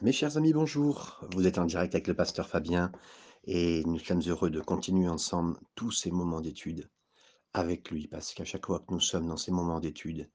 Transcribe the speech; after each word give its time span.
Mes 0.00 0.10
chers 0.10 0.36
amis, 0.36 0.52
bonjour. 0.52 1.20
Vous 1.32 1.46
êtes 1.46 1.58
en 1.58 1.64
direct 1.64 1.94
avec 1.94 2.08
le 2.08 2.14
pasteur 2.14 2.48
Fabien 2.48 2.90
et 3.44 3.84
nous 3.84 4.00
sommes 4.00 4.22
heureux 4.26 4.50
de 4.50 4.60
continuer 4.60 5.06
ensemble 5.06 5.60
tous 5.76 5.92
ces 5.92 6.10
moments 6.10 6.40
d'étude 6.40 6.90
avec 7.52 7.90
lui 7.90 8.08
parce 8.08 8.34
qu'à 8.34 8.44
chaque 8.44 8.66
fois 8.66 8.80
que 8.80 8.92
nous 8.92 9.00
sommes 9.00 9.28
dans 9.28 9.36
ces 9.36 9.52
moments 9.52 9.78
d'étude, 9.78 10.28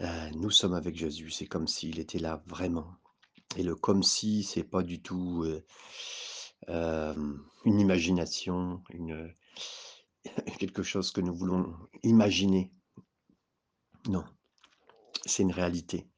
euh, 0.00 0.30
nous 0.34 0.50
sommes 0.50 0.74
avec 0.74 0.96
Jésus. 0.96 1.30
C'est 1.30 1.46
comme 1.46 1.68
s'il 1.68 2.00
était 2.00 2.18
là 2.18 2.42
vraiment. 2.46 2.90
Et 3.56 3.62
le 3.62 3.76
comme 3.76 4.02
si, 4.02 4.42
c'est 4.42 4.64
pas 4.64 4.82
du 4.82 5.02
tout 5.02 5.44
euh, 5.44 5.64
euh, 6.68 7.14
une 7.64 7.78
imagination, 7.78 8.82
quelque 10.58 10.82
chose 10.82 11.12
que 11.12 11.20
nous 11.20 11.34
voulons 11.34 11.76
imaginer. 12.02 12.72
Non, 14.08 14.24
c'est 15.26 15.44
une 15.44 15.52
réalité. 15.52 16.08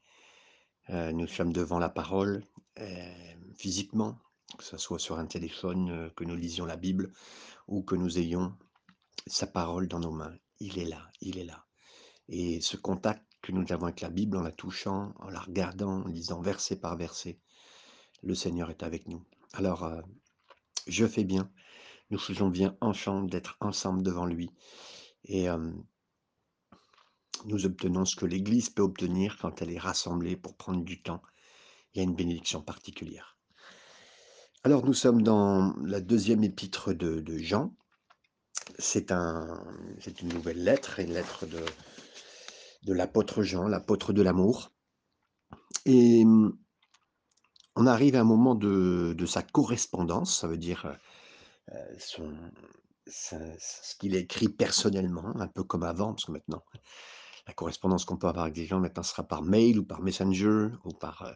Euh, 0.91 1.13
nous 1.13 1.27
sommes 1.27 1.53
devant 1.53 1.79
la 1.79 1.87
parole 1.87 2.43
euh, 2.79 3.33
physiquement, 3.55 4.17
que 4.57 4.63
ce 4.63 4.77
soit 4.77 4.99
sur 4.99 5.19
un 5.19 5.25
téléphone, 5.25 5.89
euh, 5.89 6.09
que 6.09 6.25
nous 6.25 6.35
lisions 6.35 6.65
la 6.65 6.75
Bible 6.75 7.13
ou 7.67 7.81
que 7.81 7.95
nous 7.95 8.19
ayons 8.19 8.53
sa 9.25 9.47
parole 9.47 9.87
dans 9.87 9.99
nos 9.99 10.11
mains. 10.11 10.35
Il 10.59 10.79
est 10.79 10.85
là, 10.85 11.09
il 11.21 11.37
est 11.37 11.45
là. 11.45 11.65
Et 12.27 12.59
ce 12.59 12.75
contact 12.75 13.23
que 13.41 13.53
nous 13.53 13.65
avons 13.71 13.85
avec 13.85 14.01
la 14.01 14.09
Bible, 14.09 14.35
en 14.35 14.41
la 14.41 14.51
touchant, 14.51 15.13
en 15.19 15.29
la 15.29 15.39
regardant, 15.39 16.03
en 16.03 16.07
lisant 16.07 16.41
verset 16.41 16.75
par 16.75 16.97
verset, 16.97 17.39
le 18.21 18.35
Seigneur 18.35 18.69
est 18.69 18.83
avec 18.83 19.07
nous. 19.07 19.23
Alors, 19.53 19.89
je 20.87 21.07
fais 21.07 21.23
bien, 21.23 21.49
nous 22.09 22.19
faisons 22.19 22.49
bien 22.49 22.77
ensemble 22.81 23.31
d'être 23.31 23.57
ensemble 23.59 24.03
devant 24.03 24.25
lui. 24.25 24.51
Et 25.23 25.47
nous 27.45 27.65
obtenons 27.65 28.05
ce 28.05 28.15
que 28.15 28.25
l'Église 28.25 28.69
peut 28.69 28.81
obtenir 28.81 29.37
quand 29.39 29.61
elle 29.61 29.71
est 29.71 29.79
rassemblée 29.79 30.35
pour 30.35 30.55
prendre 30.55 30.83
du 30.83 31.01
temps. 31.01 31.21
Il 31.93 31.97
y 31.97 32.01
a 32.01 32.03
une 32.03 32.15
bénédiction 32.15 32.61
particulière. 32.61 33.37
Alors 34.63 34.85
nous 34.85 34.93
sommes 34.93 35.23
dans 35.23 35.75
la 35.83 36.01
deuxième 36.01 36.43
épître 36.43 36.93
de, 36.93 37.37
Jean. 37.37 37.73
C'est 38.77 39.11
un, 39.11 39.63
c'est 39.99 40.21
une 40.21 40.29
nouvelle 40.29 40.63
lettre, 40.63 40.99
une 40.99 41.13
lettre 41.13 41.45
de, 41.45 41.63
de 42.83 42.93
l'apôtre 42.93 43.43
Jean, 43.43 43.67
l'apôtre 43.67 44.13
de 44.13 44.21
l'amour. 44.21 44.71
Et 45.85 46.23
on 47.75 47.87
arrive 47.87 48.15
à 48.15 48.21
un 48.21 48.25
moment 48.25 48.55
de, 48.55 49.15
de 49.17 49.25
sa 49.25 49.41
correspondance, 49.41 50.39
ça 50.39 50.47
veut 50.47 50.57
dire 50.57 50.97
euh, 51.71 51.95
ce 53.07 53.95
qu'il 53.97 54.15
écrit 54.15 54.49
personnellement, 54.49 55.35
un 55.39 55.47
peu 55.47 55.63
comme 55.63 55.83
avant, 55.83 56.13
parce 56.13 56.25
que 56.25 56.31
maintenant, 56.31 56.63
la 57.47 57.53
correspondance 57.53 58.05
qu'on 58.05 58.17
peut 58.17 58.27
avoir 58.27 58.45
avec 58.45 58.55
des 58.55 58.65
gens 58.65 58.79
maintenant 58.79 59.03
sera 59.03 59.23
par 59.23 59.41
mail 59.41 59.79
ou 59.79 59.85
par 59.85 60.01
messenger 60.01 60.69
ou 60.85 60.91
par, 60.91 61.23
euh, 61.23 61.33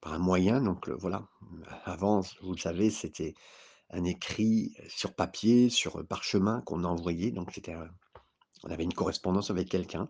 par 0.00 0.12
un 0.12 0.18
moyen. 0.18 0.60
Donc 0.60 0.88
euh, 0.88 0.94
voilà, 0.94 1.26
avant, 1.84 2.20
vous 2.42 2.52
le 2.52 2.58
savez, 2.58 2.90
c'était 2.90 3.34
un 3.90 4.04
écrit 4.04 4.74
euh, 4.80 4.86
sur 4.88 5.14
papier, 5.14 5.70
sur 5.70 6.00
euh, 6.00 6.04
parchemin 6.04 6.60
qu'on 6.62 6.84
envoyait. 6.84 7.30
Donc 7.30 7.52
c'était, 7.52 7.76
on 8.64 8.70
avait 8.70 8.84
une 8.84 8.94
correspondance 8.94 9.50
avec 9.50 9.68
quelqu'un. 9.68 10.08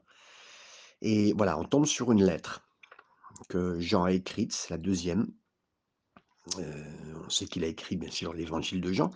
Et 1.02 1.32
voilà, 1.34 1.58
on 1.58 1.64
tombe 1.64 1.86
sur 1.86 2.12
une 2.12 2.24
lettre 2.24 2.62
que 3.48 3.78
Jean 3.80 4.04
a 4.04 4.12
écrite, 4.12 4.52
c'est 4.52 4.70
la 4.70 4.78
deuxième. 4.78 5.32
Euh, 6.58 7.14
on 7.24 7.30
sait 7.30 7.46
qu'il 7.46 7.64
a 7.64 7.66
écrit 7.66 7.96
bien 7.96 8.10
sûr 8.10 8.34
l'évangile 8.34 8.80
de 8.80 8.92
Jean, 8.92 9.10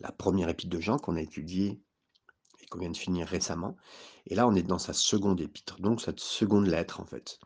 la 0.00 0.12
première 0.12 0.48
épître 0.48 0.70
de 0.70 0.80
Jean 0.80 0.98
qu'on 0.98 1.16
a 1.16 1.20
étudiée 1.20 1.80
qu'on 2.72 2.78
vient 2.78 2.90
de 2.90 2.96
finir 2.96 3.26
récemment. 3.28 3.76
Et 4.26 4.34
là, 4.34 4.48
on 4.48 4.54
est 4.54 4.62
dans 4.62 4.78
sa 4.78 4.92
seconde 4.94 5.40
épître, 5.40 5.80
donc 5.80 6.00
cette 6.00 6.20
seconde 6.20 6.66
lettre 6.66 7.00
en 7.00 7.04
fait. 7.04 7.38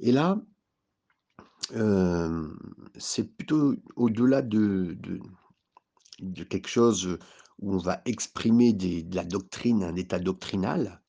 Et 0.00 0.12
là, 0.12 0.38
euh, 1.74 2.48
c'est 2.98 3.24
plutôt 3.36 3.74
au-delà 3.96 4.42
de, 4.42 4.96
de- 6.20 6.44
quelque 6.44 6.68
chose 6.68 7.18
où 7.60 7.74
on 7.74 7.78
va 7.78 8.02
exprimer 8.04 8.72
de 8.72 9.14
la 9.14 9.24
doctrine, 9.24 9.82
un 9.82 9.96
état 9.96 10.18
doctrinal, 10.18 11.00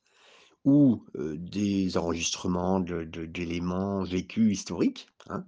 ou 0.65 1.05
euh, 1.15 1.35
des 1.37 1.97
enregistrements 1.97 2.79
d'éléments 2.79 4.03
vécus 4.03 4.59
historiques. 4.59 5.07
Hein. 5.29 5.45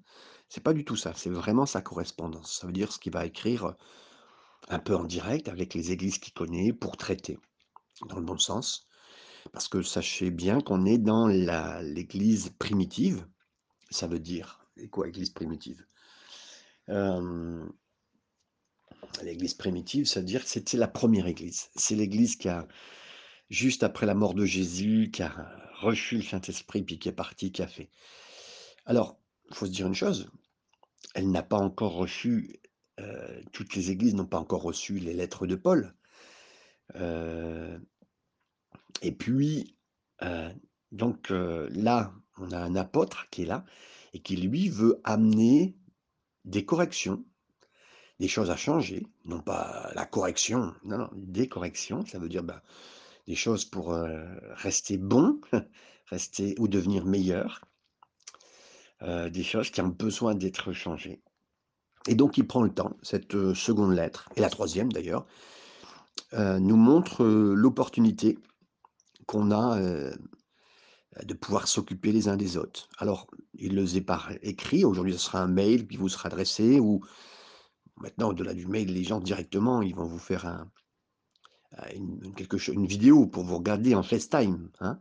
C'est 0.49 0.63
pas 0.63 0.73
du 0.73 0.83
tout 0.83 0.95
ça, 0.95 1.13
c'est 1.15 1.29
vraiment 1.29 1.65
sa 1.65 1.81
correspondance. 1.81 2.59
Ça 2.59 2.67
veut 2.67 2.73
dire 2.73 2.91
ce 2.91 2.99
qu'il 2.99 3.13
va 3.13 3.25
écrire 3.25 3.75
un 4.69 4.79
peu 4.79 4.95
en 4.95 5.03
direct 5.03 5.47
avec 5.49 5.73
les 5.73 5.91
églises 5.91 6.19
qu'il 6.19 6.33
connaît 6.33 6.73
pour 6.73 6.97
traiter, 6.97 7.39
dans 8.07 8.17
le 8.17 8.25
bon 8.25 8.37
sens. 8.37 8.87
Parce 9.53 9.67
que 9.67 9.81
sachez 9.81 10.29
bien 10.31 10.61
qu'on 10.61 10.85
est 10.85 10.99
dans 10.99 11.27
l'église 11.27 12.51
primitive. 12.59 13.25
Ça 13.89 14.07
veut 14.07 14.19
dire, 14.19 14.65
et 14.77 14.87
quoi, 14.87 15.07
église 15.07 15.31
primitive 15.31 15.85
L'église 19.23 19.53
primitive, 19.55 20.05
ça 20.05 20.19
veut 20.19 20.25
dire 20.25 20.43
que 20.43 20.49
c'était 20.49 20.77
la 20.77 20.87
première 20.87 21.27
église. 21.27 21.69
C'est 21.75 21.95
l'église 21.95 22.35
qui 22.35 22.49
a, 22.49 22.67
juste 23.49 23.83
après 23.83 24.05
la 24.05 24.13
mort 24.13 24.33
de 24.33 24.45
Jésus, 24.45 25.09
qui 25.11 25.23
a 25.23 25.33
reçu 25.79 26.17
le 26.17 26.23
Saint-Esprit, 26.23 26.83
puis 26.83 26.99
qui 26.99 27.09
est 27.09 27.13
parti, 27.13 27.51
qui 27.51 27.61
a 27.61 27.67
fait. 27.67 27.89
Alors, 28.85 29.19
il 29.49 29.55
faut 29.55 29.65
se 29.65 29.71
dire 29.71 29.87
une 29.87 29.95
chose, 29.95 30.29
elle 31.13 31.29
n'a 31.29 31.43
pas 31.43 31.57
encore 31.57 31.93
reçu, 31.93 32.59
toutes 33.51 33.75
les 33.75 33.89
églises 33.91 34.15
n'ont 34.15 34.25
pas 34.25 34.39
encore 34.39 34.61
reçu 34.61 34.99
les 34.99 35.13
lettres 35.13 35.47
de 35.47 35.55
Paul. 35.55 35.93
Euh, 36.95 37.77
et 39.01 39.11
puis, 39.11 39.75
euh, 40.23 40.51
donc 40.91 41.31
euh, 41.31 41.69
là, 41.71 42.13
on 42.37 42.51
a 42.51 42.59
un 42.59 42.75
apôtre 42.75 43.27
qui 43.29 43.43
est 43.43 43.45
là 43.45 43.65
et 44.13 44.19
qui, 44.19 44.35
lui, 44.35 44.69
veut 44.69 44.99
amener 45.03 45.75
des 46.45 46.65
corrections, 46.65 47.23
des 48.19 48.27
choses 48.27 48.51
à 48.51 48.57
changer, 48.57 49.05
non 49.25 49.41
pas 49.41 49.91
la 49.95 50.05
correction, 50.05 50.73
non, 50.83 50.97
non, 50.97 51.09
des 51.13 51.47
corrections, 51.47 52.05
ça 52.05 52.19
veut 52.19 52.29
dire 52.29 52.43
ben, 52.43 52.61
des 53.27 53.35
choses 53.35 53.65
pour 53.65 53.95
rester 54.55 54.97
bon, 54.97 55.39
rester 56.07 56.55
ou 56.59 56.67
devenir 56.67 57.05
meilleur, 57.05 57.61
des 59.01 59.43
choses 59.43 59.69
qui 59.69 59.81
ont 59.81 59.87
besoin 59.87 60.35
d'être 60.35 60.73
changées. 60.73 61.21
Et 62.07 62.15
donc 62.15 62.37
il 62.37 62.45
prend 62.45 62.63
le 62.63 62.73
temps, 62.73 62.97
cette 63.01 63.53
seconde 63.53 63.93
lettre, 63.93 64.29
et 64.35 64.41
la 64.41 64.49
troisième 64.49 64.91
d'ailleurs, 64.91 65.25
euh, 66.33 66.59
nous 66.59 66.77
montre 66.77 67.23
euh, 67.23 67.53
l'opportunité 67.53 68.39
qu'on 69.25 69.51
a 69.51 69.77
euh, 69.77 70.15
de 71.23 71.33
pouvoir 71.33 71.67
s'occuper 71.67 72.13
les 72.13 72.29
uns 72.29 72.37
des 72.37 72.55
autres. 72.55 72.87
Alors, 72.99 73.27
il 73.53 73.75
le 73.75 73.81
faisait 73.81 74.01
par 74.01 74.31
écrit, 74.41 74.85
aujourd'hui 74.85 75.13
ce 75.13 75.19
sera 75.19 75.41
un 75.41 75.47
mail 75.47 75.87
qui 75.87 75.97
vous 75.97 76.07
sera 76.07 76.27
adressé, 76.27 76.79
ou 76.79 77.01
maintenant 77.97 78.29
au-delà 78.29 78.53
du 78.53 78.65
mail, 78.65 78.93
les 78.93 79.03
gens 79.03 79.19
directement, 79.19 79.81
ils 79.81 79.93
vont 79.93 80.05
vous 80.05 80.19
faire 80.19 80.45
un, 80.45 80.71
une, 81.93 82.85
vidéo 82.85 83.27
pour 83.27 83.43
vous 83.43 83.57
regarder 83.57 83.93
en 83.93 84.03
FaceTime. 84.03 84.69
Hein. 84.79 84.99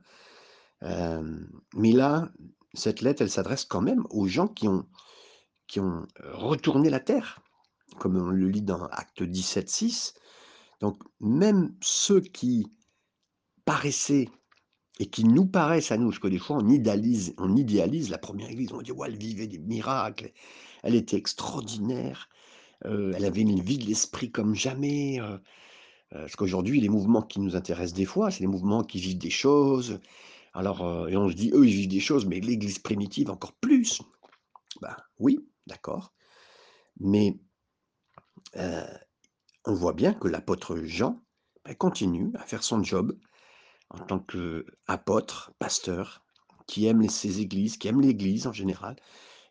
Mais 1.75 1.93
là, 1.93 2.29
cette 2.75 3.03
lettre, 3.03 3.23
elle 3.23 3.31
s'adresse 3.31 3.65
quand 3.65 3.81
même 3.81 4.05
aux 4.11 4.27
gens 4.27 4.49
qui 4.49 4.67
ont, 4.67 4.87
qui 5.69 5.79
ont 5.79 6.07
retourné 6.25 6.91
la 6.91 7.01
terre, 7.01 7.41
comme 8.01 8.17
on 8.17 8.31
le 8.31 8.49
lit 8.49 8.63
dans 8.63 8.87
Acte 8.87 9.23
17, 9.23 9.69
6. 9.71 10.15
Donc, 10.81 11.03
même 11.21 11.75
ceux 11.83 12.21
qui 12.21 12.67
paraissaient 13.65 14.29
et 14.99 15.07
qui 15.07 15.25
nous 15.25 15.47
paraissent 15.47 15.93
à 15.93 15.97
nous, 15.97 16.09
parce 16.09 16.19
que 16.19 16.29
des 16.29 16.39
fois 16.39 16.57
on 16.59 16.69
idéalise, 16.69 17.35
on 17.39 17.57
idéalise 17.57 18.11
la 18.11 18.19
première 18.19 18.51
église, 18.51 18.73
on 18.73 18.83
dit 18.83 18.93
ouais, 18.93 19.09
elle 19.09 19.17
vivait 19.17 19.47
des 19.47 19.59
miracles, 19.59 20.33
elle 20.83 20.95
était 20.95 21.17
extraordinaire, 21.17 22.29
euh, 22.85 23.13
elle 23.17 23.25
avait 23.25 23.41
une 23.43 23.61
vie 23.61 23.79
de 23.79 23.87
l'esprit 23.87 24.31
comme 24.31 24.55
jamais. 24.55 25.21
euh, 25.21 25.39
euh, 26.15 26.21
parce 26.23 26.37
qu'aujourd'hui, 26.37 26.81
les 26.81 26.89
mouvements 26.89 27.23
qui 27.23 27.41
nous 27.41 27.57
intéressent 27.57 27.95
des 27.95 28.05
fois, 28.05 28.31
c'est 28.31 28.41
les 28.41 28.47
mouvements 28.49 28.83
qui 28.83 28.99
vivent 29.01 29.19
des 29.19 29.31
choses. 29.31 30.01
Alors, 30.55 31.09
et 31.09 31.17
on 31.17 31.29
se 31.31 31.35
dit, 31.35 31.51
eux, 31.55 31.67
ils 31.67 31.75
vivent 31.75 31.89
des 31.89 32.01
choses, 32.01 32.27
mais 32.27 32.41
l'église 32.41 32.81
primitive 32.81 33.31
encore 33.31 33.53
plus. 33.53 34.03
Ben 34.83 34.97
oui, 35.19 35.39
d'accord. 35.69 36.13
Mais 36.99 37.39
on 39.65 39.75
voit 39.75 39.93
bien 39.93 40.15
que 40.15 40.29
l'apôtre 40.29 40.77
Jean 40.85 41.23
ben, 41.65 41.75
continue 41.75 42.31
à 42.35 42.41
faire 42.41 42.63
son 42.63 42.83
job 42.83 43.17
en 43.91 43.99
tant 43.99 44.21
qu'apôtre, 44.21 45.53
pasteur, 45.59 46.23
qui 46.67 46.87
aime 46.87 47.09
ses 47.09 47.41
églises, 47.41 47.77
qui 47.77 47.89
aime 47.89 48.01
l'église 48.01 48.47
en 48.47 48.53
général, 48.53 48.97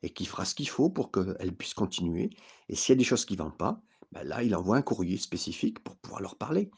et 0.02 0.10
qui 0.12 0.26
fera 0.26 0.46
ce 0.46 0.56
qu'il 0.56 0.70
faut 0.70 0.90
pour 0.90 1.12
qu'elle 1.12 1.54
puisse 1.54 1.74
continuer. 1.74 2.30
Et 2.70 2.76
s'il 2.76 2.94
y 2.94 2.98
a 2.98 2.98
des 2.98 3.04
choses 3.04 3.26
qui 3.26 3.36
ne 3.36 3.44
vont 3.44 3.52
pas, 3.52 3.82
ben 4.14 4.24
là, 4.24 4.42
il 4.42 4.56
envoie 4.56 4.78
un 4.78 4.82
courrier 4.82 5.18
spécifique 5.18 5.84
pour 5.84 5.98
pouvoir 5.98 6.22
leur 6.22 6.38
parler. 6.38 6.72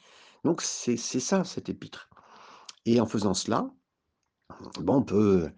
Donc 0.43 0.61
c'est 0.61 0.97
ça, 0.97 1.43
cet 1.43 1.69
épître. 1.69 2.09
Et 2.85 2.99
en 2.99 3.05
faisant 3.05 3.35
cela, 3.35 3.69
bon, 4.79 4.95
on 4.95 5.03
peut, 5.03 5.51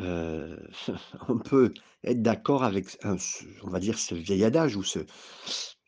euh, 0.00 0.56
on 1.28 1.38
peut 1.38 1.74
être 2.04 2.22
d'accord 2.22 2.62
avec, 2.62 2.96
on 3.04 3.70
va 3.70 3.80
dire, 3.80 3.98
ce 3.98 4.14
vieil 4.14 4.44
adage 4.44 4.76
ou 4.76 4.84
ce, 4.84 5.00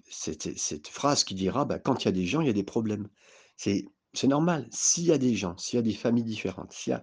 cette, 0.08 0.56
cette 0.58 0.88
phrase 0.88 1.24
qui 1.24 1.34
dira, 1.34 1.64
bah, 1.64 1.78
quand 1.78 2.02
il 2.02 2.06
y 2.06 2.08
a 2.08 2.12
des 2.12 2.26
gens, 2.26 2.40
il 2.40 2.46
y 2.46 2.50
a 2.50 2.54
des 2.54 2.62
problèmes. 2.64 3.08
C'est, 3.56 3.84
normal. 4.24 4.66
S'il 4.70 5.04
y 5.04 5.12
a 5.12 5.18
des 5.18 5.34
gens, 5.34 5.56
s'il 5.58 5.76
y 5.76 5.80
a 5.80 5.82
des 5.82 5.92
familles 5.94 6.24
différentes, 6.24 6.74
il 6.86 6.98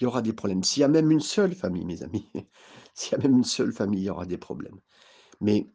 y 0.00 0.06
aura 0.06 0.22
des 0.22 0.32
problèmes. 0.32 0.64
S'il 0.64 0.80
y 0.80 0.84
a 0.84 0.88
même 0.88 1.10
une 1.10 1.20
seule 1.20 1.54
famille, 1.54 1.84
mes 1.84 2.02
amis, 2.02 2.26
s'il 2.94 3.12
y 3.12 3.14
a 3.14 3.18
même 3.18 3.36
une 3.38 3.44
seule 3.44 3.72
famille, 3.72 4.00
il 4.00 4.06
y 4.06 4.10
aura 4.10 4.26
des 4.26 4.38
problèmes. 4.38 4.80
Mais 5.40 5.70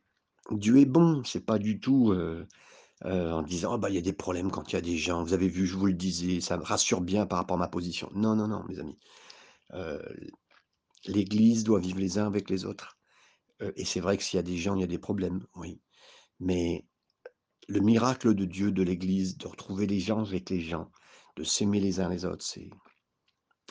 Dieu 0.52 0.78
est 0.80 0.86
bon, 0.86 1.24
c'est 1.26 1.46
pas 1.46 1.60
du 1.60 1.80
tout, 1.80 2.14
en 3.06 3.42
disant: 3.44 3.76
«Oh 3.76 3.78
bah, 3.78 3.90
il 3.90 3.96
y 3.96 4.00
a 4.00 4.02
des 4.02 4.14
problèmes 4.14 4.52
quand 4.52 4.72
il 4.72 4.76
y 4.76 4.80
a 4.80 4.82
des 4.82 4.98
gens, 4.98 5.24
vous 5.24 5.34
avez 5.34 5.48
vu, 5.50 5.66
je 5.68 5.78
vous 5.78 5.88
le 5.88 5.94
disais, 5.94 6.42
ça 6.42 6.58
me 6.58 6.64
rassure 6.64 7.02
bien 7.02 7.26
par 7.26 7.40
rapport 7.40 7.58
à 7.58 7.60
ma 7.60 7.68
position». 7.70 8.10
Non, 8.16 8.36
non, 8.36 8.48
non, 8.48 8.64
mes 8.70 8.80
amis. 8.80 8.98
L'Église 11.06 11.64
doit 11.64 11.80
vivre 11.80 12.00
les 12.00 12.18
uns 12.18 12.26
avec 12.26 12.50
les 12.50 12.66
autres, 12.66 12.98
et 13.76 13.86
c'est 13.86 14.00
vrai 14.00 14.18
que 14.18 14.24
s'il 14.24 14.38
y 14.38 14.40
a 14.40 14.44
des 14.44 14.58
gens, 14.58 14.76
il 14.76 14.82
y 14.82 14.84
a 14.84 14.88
des 14.88 15.00
problèmes, 15.00 15.46
oui. 15.56 15.80
Mais 16.42 16.84
le 17.68 17.80
miracle 17.80 18.34
de 18.34 18.46
Dieu, 18.46 18.72
de 18.72 18.82
l'Église, 18.82 19.38
de 19.38 19.48
retrouver 19.48 19.86
les 19.86 20.00
gens 20.00 20.26
avec 20.26 20.50
les 20.50 20.60
gens, 20.60 20.92
de 21.38 21.44
s'aimer 21.44 21.80
les 21.80 22.00
uns 22.00 22.10
les 22.10 22.26
autres, 22.26 22.44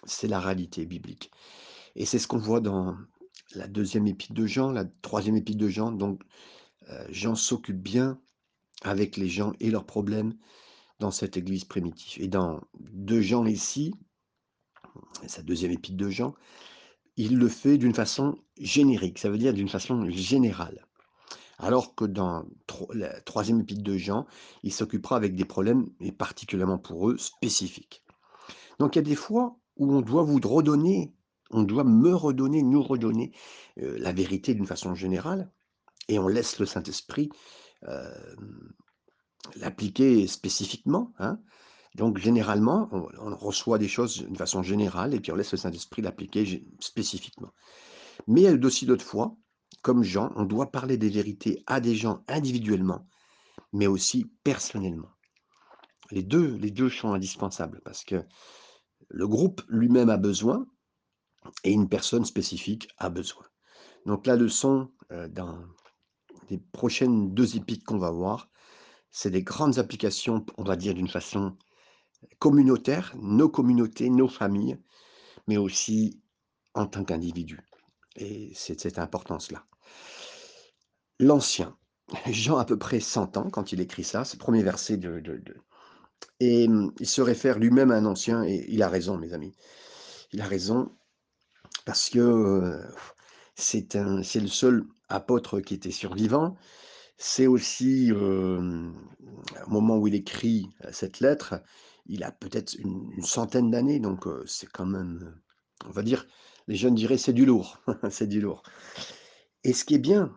c'est 0.05 0.29
la 0.29 0.39
réalité 0.39 0.87
biblique. 0.87 1.33
Et 1.97 2.07
c'est 2.07 2.21
ce 2.21 2.29
qu'on 2.29 2.39
voit 2.39 2.61
dans 2.61 2.97
la 3.57 3.67
deuxième 3.67 4.07
épître 4.07 4.35
de 4.35 4.47
Jean, 4.47 4.71
la 4.71 4.85
troisième 5.03 5.37
épître 5.37 5.59
de 5.59 5.69
Jean, 5.69 5.91
donc 5.91 6.23
heu, 6.89 7.07
Jean 7.11 7.35
s'occupe 7.35 7.83
bien 7.83 8.21
avec 8.83 9.17
les 9.17 9.29
gens 9.29 9.53
et 9.59 9.71
leurs 9.71 9.85
problèmes 9.85 10.35
dans 11.01 11.11
cette 11.11 11.37
église 11.37 11.65
primitive. 11.65 12.23
Et 12.23 12.29
dans 12.29 12.61
2 12.79 13.21
Jean 13.21 13.47
ici, 13.47 13.93
sa 15.27 15.43
deuxième 15.43 15.73
épître 15.73 15.97
de 15.97 16.09
Jean, 16.09 16.35
il 17.17 17.37
le 17.37 17.49
fait 17.49 17.79
d'une 17.79 17.95
façon 17.95 18.39
générique, 18.59 19.19
ça 19.19 19.29
veut 19.29 19.39
dire 19.39 19.53
d'une 19.53 19.69
façon 19.69 20.09
générale. 20.09 20.87
Alors 21.63 21.95
que 21.95 22.07
dans 22.07 22.47
la 22.95 23.21
troisième 23.21 23.61
épître 23.61 23.83
de 23.83 23.97
Jean, 23.97 24.27
il 24.63 24.73
s'occupera 24.73 25.17
avec 25.17 25.35
des 25.35 25.45
problèmes 25.45 25.87
et 26.01 26.11
particulièrement 26.11 26.79
pour 26.79 27.11
eux, 27.11 27.19
spécifiques. 27.19 28.03
Donc 28.79 28.97
il 28.97 28.99
y 28.99 29.01
a 29.01 29.03
des 29.03 29.15
fois 29.15 29.59
où 29.77 29.93
on 29.93 30.01
doit 30.01 30.23
vous 30.23 30.41
redonner, 30.43 31.15
on 31.51 31.63
doit 31.63 31.85
me 31.85 32.15
redonner, 32.15 32.63
nous 32.63 32.83
redonner, 32.83 33.33
heu, 33.79 33.97
la 33.99 34.13
vérité 34.13 34.55
d'une 34.55 34.67
façon 34.67 34.95
générale 34.95 35.51
et 36.09 36.19
on 36.19 36.29
laisse 36.29 36.59
le 36.59 36.67
Saint-Esprit, 36.67 37.29
hem, 37.87 38.73
l'appliquer 39.57 40.27
spécifiquement, 40.27 41.13
hein. 41.19 41.41
Donc 41.97 42.19
généralement, 42.19 42.89
on 42.93 43.09
on 43.19 43.37
reçoit 43.37 43.79
des 43.79 43.89
choses 43.89 44.19
d'une 44.19 44.37
façon 44.37 44.63
générale 44.63 45.13
et 45.13 45.21
puis 45.21 45.33
on 45.33 45.35
laisse 45.35 45.53
le 45.53 45.59
Saint-Esprit 45.59 46.03
l'appliquer 46.03 46.65
spécifiquement. 46.79 47.51
Mais 48.29 48.43
il 48.43 48.45
y 48.45 48.47
a 48.47 48.67
aussi 48.67 48.87
d'autres 48.87 49.05
fois, 49.05 49.37
comme 49.83 50.03
Jean, 50.03 50.33
on 50.37 50.45
doit 50.45 50.71
parler 50.71 50.97
des 50.97 51.09
vérités 51.09 51.63
à 51.67 51.81
des 51.81 51.95
gens 51.95 52.23
individuellement, 52.29 53.07
mais 53.73 53.87
aussi 53.87 54.31
personnellement. 54.45 55.11
Les 56.11 56.23
2, 56.23 56.57
les 56.57 56.71
2 56.71 56.91
sont 56.91 57.13
indispensables 57.13 57.81
parce 57.85 58.05
que 58.05 58.25
le 59.09 59.29
groupe 59.29 59.63
lui-même 59.69 60.11
a 60.11 60.17
besoin 60.17 60.67
et 61.65 61.73
une 61.73 61.89
personne 61.89 62.25
spécifique 62.25 62.89
a 62.99 63.09
besoin. 63.09 63.45
Donc 64.07 64.27
la 64.27 64.37
leçon, 64.37 64.91
heu, 65.13 65.29
dans 65.29 65.65
les 66.51 66.59
prochaines 66.59 67.33
2 67.33 67.57
épîtres 67.57 67.85
qu'on 67.85 67.99
va 67.99 68.11
voir, 68.11 68.51
c'est 69.11 69.31
des 69.31 69.43
grandes 69.43 69.79
applications, 69.79 70.45
on 70.59 70.65
va 70.65 70.77
dire 70.77 70.95
d'une 70.95 71.09
façon 71.09 71.57
communautaire, 72.39 73.15
nos 73.19 73.49
communautés, 73.49 74.11
nos 74.11 74.29
familles, 74.29 74.79
mais 75.49 75.57
aussi 75.57 76.21
en 76.75 76.87
tant 76.87 77.05
qu'individu 77.05 77.61
et 78.21 78.53
c'est 78.55 78.81
cette 78.81 78.99
importance-là. 78.99 79.65
L'Ancien, 81.19 81.77
Jean 82.31 82.59
a 82.59 82.63
à 82.63 82.65
peu 82.65 82.79
près 82.79 83.01
100 83.01 83.37
ans 83.37 83.51
quand 83.51 83.73
il 83.73 83.81
écrit 83.81 84.05
ça, 84.05 84.25
c'est 84.25 84.41
le 84.41 84.45
1er 84.45 84.63
verset 84.63 84.97
de 84.97 85.21
de 85.21 85.43
et 86.41 86.69
mmh, 86.69 86.93
il 87.01 87.07
se 87.07 87.23
réfère 87.23 87.59
lui-même 87.59 87.91
à 87.91 87.97
un 87.97 88.07
ancien 88.07 88.45
et 88.45 88.65
il 88.69 88.83
a 88.83 88.89
raison 88.89 89.17
mes 89.17 89.33
amis. 89.33 89.55
Il 90.33 90.41
a 90.41 90.47
raison 90.47 90.93
parce 91.85 92.11
que, 92.11 92.81
c'est 93.55 93.95
le 93.95 94.47
seul 94.49 94.85
apôtre 95.09 95.61
qui 95.61 95.75
était 95.75 95.91
survivant. 95.91 96.57
C'est 97.19 97.47
aussi, 97.47 98.13
au 98.13 98.21
moment 99.69 99.99
où 99.99 100.07
il 100.07 100.15
écrit, 100.15 100.71
cette 100.93 101.21
lettre, 101.21 101.63
il 102.07 102.25
a 102.25 102.33
peut-être 102.33 102.75
une 102.79 103.23
centaine 103.23 103.71
d'années 103.71 104.01
donc 104.01 104.25
c'est 104.47 104.69
quand 104.69 104.87
même, 104.87 105.39
on 105.87 105.91
va 105.91 106.03
dire, 106.03 106.27
les 106.71 106.77
jeunes 106.77 106.95
diraient: 106.95 107.19
«C'est 107.19 107.35
du 107.35 107.45
lourd», 107.45 107.79
c'est 108.11 108.29
du 108.29 108.41
lourd 108.41 108.63
et 109.65 109.73
ce 109.73 109.85
qui 109.85 109.95
est 109.95 109.99
bien 109.99 110.33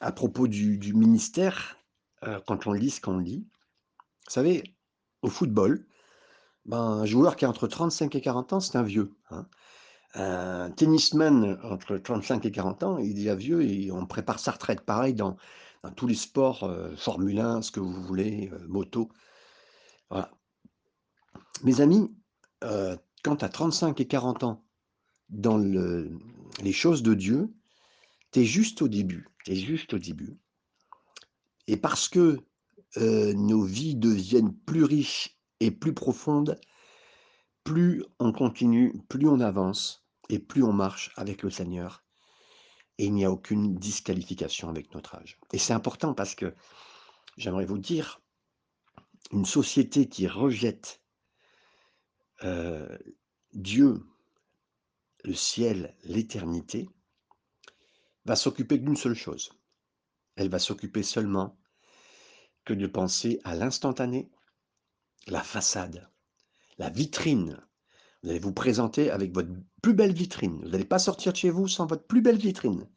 à 0.00 0.12
propos 0.12 0.48
du 0.48 0.92
ministère, 0.94 1.78
heu, 2.26 2.40
quand 2.46 2.66
on 2.66 2.72
lit 2.72 2.90
ce 2.90 3.00
qu'on 3.00 3.18
lit, 3.18 3.46
vous 4.26 4.32
savez, 4.32 4.64
au 5.22 5.28
football, 5.28 5.86
ben, 6.66 6.78
un 6.78 7.06
joueur 7.06 7.36
qui 7.36 7.44
a 7.44 7.50
entre 7.50 7.68
35 7.68 8.14
et 8.14 8.20
40 8.20 8.52
ans, 8.52 8.60
c'est 8.60 8.78
un 8.78 8.82
vieux, 8.82 9.12
hein. 9.30 9.46
Un 10.14 10.70
tennisman 10.72 11.58
entre 11.64 11.96
35 11.98 12.44
et 12.46 12.50
40 12.52 12.82
ans, 12.82 12.98
il 12.98 13.12
est 13.12 13.14
déjà 13.14 13.34
vieux 13.34 13.62
et 13.62 13.90
on 13.92 14.06
prépare 14.06 14.40
sa 14.40 14.52
retraite. 14.52 14.82
Pareil 14.82 15.14
dans 15.14 15.36
tous 15.96 16.06
les 16.06 16.14
sports, 16.14 16.64
heu, 16.64 16.94
Formule 16.96 17.40
1, 17.40 17.62
ce 17.62 17.72
que 17.72 17.80
vous 17.80 18.02
voulez, 18.02 18.50
heu, 18.52 18.66
moto, 18.68 19.08
voilà. 20.10 20.30
Mes 21.62 21.80
amis, 21.80 22.10
heu, 22.64 22.98
quand 23.24 23.36
tu 23.36 23.44
as 23.44 23.48
35 23.48 24.00
et 24.00 24.06
40 24.06 24.44
ans 24.44 24.62
dans 25.32 25.56
le 25.56 26.10
les 26.62 26.72
choses 26.72 27.02
de 27.02 27.14
Dieu, 27.14 27.52
tu 28.30 28.40
es 28.40 28.44
juste 28.44 28.82
au 28.82 28.88
début, 28.88 29.26
tu 29.44 29.54
juste 29.56 29.94
au 29.94 29.98
début. 29.98 30.38
Et 31.66 31.76
parce 31.76 32.08
que, 32.08 32.38
heu, 32.98 33.32
nos 33.32 33.64
vies 33.64 33.96
deviennent 33.96 34.54
plus 34.54 34.84
riches 34.84 35.38
et 35.60 35.70
plus 35.70 35.94
profondes, 35.94 36.60
plus 37.64 38.04
on 38.18 38.32
continue, 38.32 38.92
plus 39.08 39.26
on 39.26 39.40
avance 39.40 40.04
et 40.28 40.38
plus 40.38 40.62
on 40.62 40.72
marche 40.72 41.10
avec 41.16 41.42
le 41.42 41.50
Seigneur 41.50 42.04
et 42.98 43.06
il 43.06 43.14
n'y 43.14 43.24
a 43.24 43.30
aucune 43.30 43.74
disqualification 43.74 44.68
avec 44.68 44.94
notre 44.94 45.14
âge. 45.14 45.38
Et 45.52 45.58
c'est 45.58 45.72
important 45.72 46.14
parce 46.14 46.34
que 46.34 46.54
j'aimerais 47.36 47.64
vous 47.64 47.78
dire, 47.78 48.20
une 49.30 49.46
société 49.46 50.08
qui 50.08 50.28
rejette 50.28 51.00
heu, 52.44 52.98
Dieu, 53.54 54.02
le 55.24 55.34
ciel, 55.34 55.96
l'éternité 56.04 56.88
va 58.24 58.36
s'occuper 58.36 58.78
d'une 58.78 58.96
seule 58.96 59.14
chose. 59.14 59.52
Elle 60.36 60.48
va 60.48 60.58
s'occuper 60.58 61.02
seulement 61.02 61.58
que 62.64 62.74
de 62.74 62.86
penser 62.86 63.40
à 63.44 63.54
l'instantané, 63.54 64.30
la 65.26 65.42
façade, 65.42 66.10
la 66.78 66.90
vitrine. 66.90 67.60
Vous 68.22 68.30
allez 68.30 68.38
vous 68.38 68.52
présenter 68.52 69.10
avec 69.10 69.34
votre 69.34 69.50
plus 69.82 69.94
belle 69.94 70.12
vitrine. 70.12 70.62
Vous 70.62 70.68
n'allez 70.68 70.84
pas 70.84 70.98
sortir 70.98 71.32
de 71.32 71.36
chez 71.36 71.50
vous 71.50 71.68
sans 71.68 71.86
votre 71.86 72.06
plus 72.06 72.22
belle 72.22 72.38
vitrine, 72.38 72.88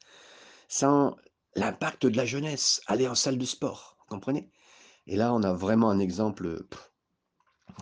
sans 0.67 1.15
l'impact 1.55 2.05
de 2.05 2.15
la 2.15 2.25
jeunesse, 2.25 2.81
aller 2.87 3.07
en 3.07 3.15
salle 3.15 3.37
de 3.37 3.45
sport, 3.45 3.97
vous 3.99 4.15
comprenez? 4.15 4.51
Et 5.07 5.15
là, 5.15 5.33
on 5.33 5.43
a 5.43 5.53
vraiment 5.53 5.89
un 5.89 5.99
exemple, 5.99 6.65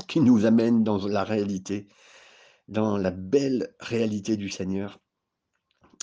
qui 0.08 0.22
nous 0.22 0.46
amène 0.46 0.84
dans 0.84 1.06
la 1.08 1.24
réalité, 1.24 1.88
dans 2.74 2.98
la 2.98 3.12
belle 3.12 3.76
réalité 3.80 4.36
du 4.38 4.50
Seigneur. 4.50 5.00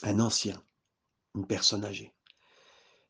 Un 0.02 0.18
ancien, 0.20 0.62
une 1.34 1.46
personne 1.46 1.84
âgée 1.84 2.14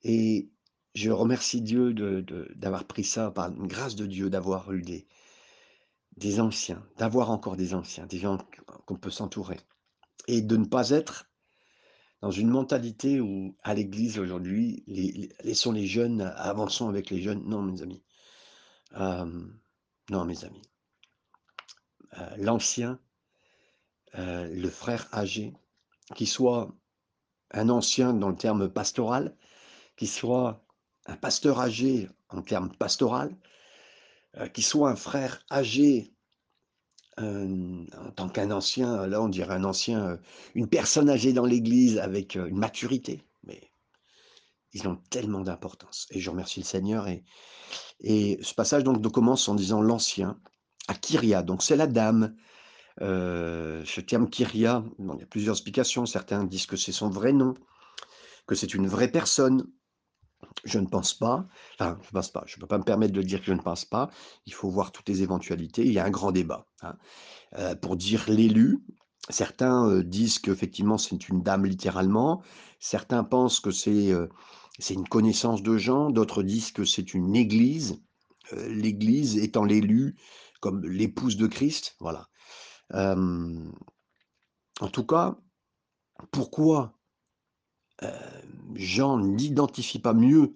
et 0.02 0.50
je 0.94 1.10
remercie 1.10 1.60
Dieu 1.60 1.92
de 1.92 2.20
de 2.20 2.50
d'avoir 2.56 2.84
pris 2.84 3.04
ça 3.04 3.30
par 3.30 3.50
une 3.50 3.66
grâce 3.66 3.96
de 3.96 4.06
Dieu, 4.06 4.30
d'avoir 4.30 4.72
eu 4.72 4.82
des 4.82 5.06
des 6.16 6.40
anciens, 6.40 6.84
d'avoir 6.98 7.30
encore 7.30 7.56
des 7.56 7.74
anciens, 7.74 8.06
des 8.06 8.18
gens 8.18 8.38
qu'on 8.86 8.96
peut 8.96 9.10
s'entourer 9.10 9.58
et 10.28 10.42
de 10.42 10.56
ne 10.56 10.66
pas 10.66 10.90
être 10.90 11.30
dans 12.20 12.30
une 12.30 12.50
mentalité 12.50 13.20
où, 13.20 13.56
à 13.62 13.72
l'église 13.72 14.18
aujourd'hui, 14.18 14.84
laissons 15.42 15.72
les 15.72 15.86
jeunes, 15.86 16.20
avançons 16.20 16.90
avec 16.90 17.08
les 17.08 17.22
jeunes. 17.22 17.42
Non, 17.48 17.62
mes 17.62 17.80
amis, 17.80 18.02
hem, 18.94 19.58
non, 20.10 20.26
mes 20.26 20.44
amis. 20.44 20.62
Heu, 22.18 22.36
l'ancien, 22.38 23.00
heu, 24.18 24.48
le 24.52 24.70
frère 24.70 25.08
âgé, 25.12 25.54
qu'il 26.14 26.28
soit 26.28 26.72
un 27.52 27.68
ancien 27.68 28.12
dans 28.12 28.28
le 28.30 28.36
terme 28.36 28.68
pastoral, 28.68 29.36
qu'il 29.96 30.08
soit 30.08 30.64
un 31.06 31.16
pasteur 31.16 31.60
âgé 31.60 32.08
en 32.28 32.42
termes 32.42 32.74
pastoral, 32.76 33.36
heu, 34.38 34.48
qu'il 34.48 34.64
soit 34.64 34.90
un 34.90 34.96
frère 34.96 35.44
âgé, 35.50 36.14
hem, 37.18 37.86
en 37.98 38.10
tant 38.10 38.28
qu'un 38.28 38.50
ancien, 38.50 39.06
là 39.06 39.22
on 39.22 39.28
dirait 39.28 39.54
un 39.54 39.64
ancien, 39.64 40.18
une 40.54 40.68
personne 40.68 41.10
âgée 41.10 41.32
dans 41.32 41.46
l'église 41.46 41.98
avec, 41.98 42.36
une 42.36 42.58
maturité, 42.58 43.22
mais 43.44 43.70
ils 44.72 44.86
ont 44.88 44.96
tellement 45.10 45.40
d'importance 45.40 46.06
et 46.10 46.20
je 46.20 46.30
remercie 46.30 46.60
le 46.60 46.64
Seigneur 46.66 47.08
et 48.00 48.38
ce 48.42 48.54
passage 48.54 48.84
donc 48.84 49.06
commence 49.12 49.48
en 49.48 49.54
disant 49.54 49.82
l'ancien 49.82 50.40
à 50.88 50.94
Kyria, 50.94 51.42
donc 51.42 51.62
c'est 51.62 51.76
la 51.76 51.86
dame. 51.86 52.36
Heu, 53.00 53.82
ce 53.86 54.00
terme 54.00 54.28
Kyria, 54.30 54.84
bon, 54.98 55.14
il 55.16 55.20
y 55.20 55.24
a 55.24 55.26
plusieurs 55.26 55.56
explications. 55.56 56.06
Certains 56.06 56.44
disent 56.44 56.66
que 56.66 56.76
c'est 56.76 56.92
son 56.92 57.10
vrai 57.10 57.32
nom, 57.32 57.54
que 58.46 58.54
c'est 58.54 58.74
une 58.74 58.88
vraie 58.88 59.10
personne 59.10 59.66
Je 60.64 60.78
ne 60.78 60.86
pense 60.86 61.14
pas, 61.14 61.46
enfin, 61.74 61.98
je 62.02 62.08
ne 62.08 62.12
pense 62.12 62.30
pas, 62.30 62.44
je 62.46 62.56
ne 62.56 62.60
peux 62.60 62.66
pas 62.66 62.78
me 62.78 62.84
permettre 62.84 63.12
de 63.14 63.22
dire 63.22 63.40
que 63.40 63.46
je 63.46 63.52
ne 63.52 63.60
pense 63.62 63.84
pas. 63.84 64.10
Il 64.46 64.52
faut 64.52 64.68
voir 64.70 64.92
toutes 64.92 65.08
les 65.08 65.22
éventualités. 65.22 65.84
Il 65.86 65.92
y 65.92 65.98
a 65.98 66.04
un 66.04 66.10
grand 66.10 66.32
débat, 66.32 66.66
hein. 66.82 66.96
Heu, 67.58 67.76
pour 67.76 67.96
dire 67.96 68.24
l'élu, 68.28 68.80
certains, 69.30 69.88
heu, 69.88 70.04
disent 70.04 70.38
qu'effectivement 70.40 70.98
c'est 70.98 71.28
une 71.28 71.42
dame 71.42 71.66
littéralement. 71.66 72.42
Certains 72.80 73.24
pensent 73.24 73.60
que 73.60 73.70
c'est, 73.72 74.12
c'est 74.78 74.94
une 74.94 75.08
connaissance 75.08 75.62
de 75.62 75.78
gens. 75.78 76.10
D'autres 76.10 76.42
disent 76.42 76.72
que 76.72 76.84
c'est 76.84 77.14
une 77.14 77.36
église, 77.36 78.02
l'église 78.68 79.38
étant 79.38 79.64
l'élu 79.64 80.16
comme 80.60 80.84
l'épouse 80.86 81.36
de 81.36 81.46
Christ, 81.46 81.96
voilà. 82.00 82.28
En 82.92 84.88
tout 84.92 85.06
cas, 85.06 85.38
pourquoi, 86.32 86.98
Jean 88.74 89.18
n'identifie 89.18 89.98
pas 89.98 90.14
mieux, 90.14 90.54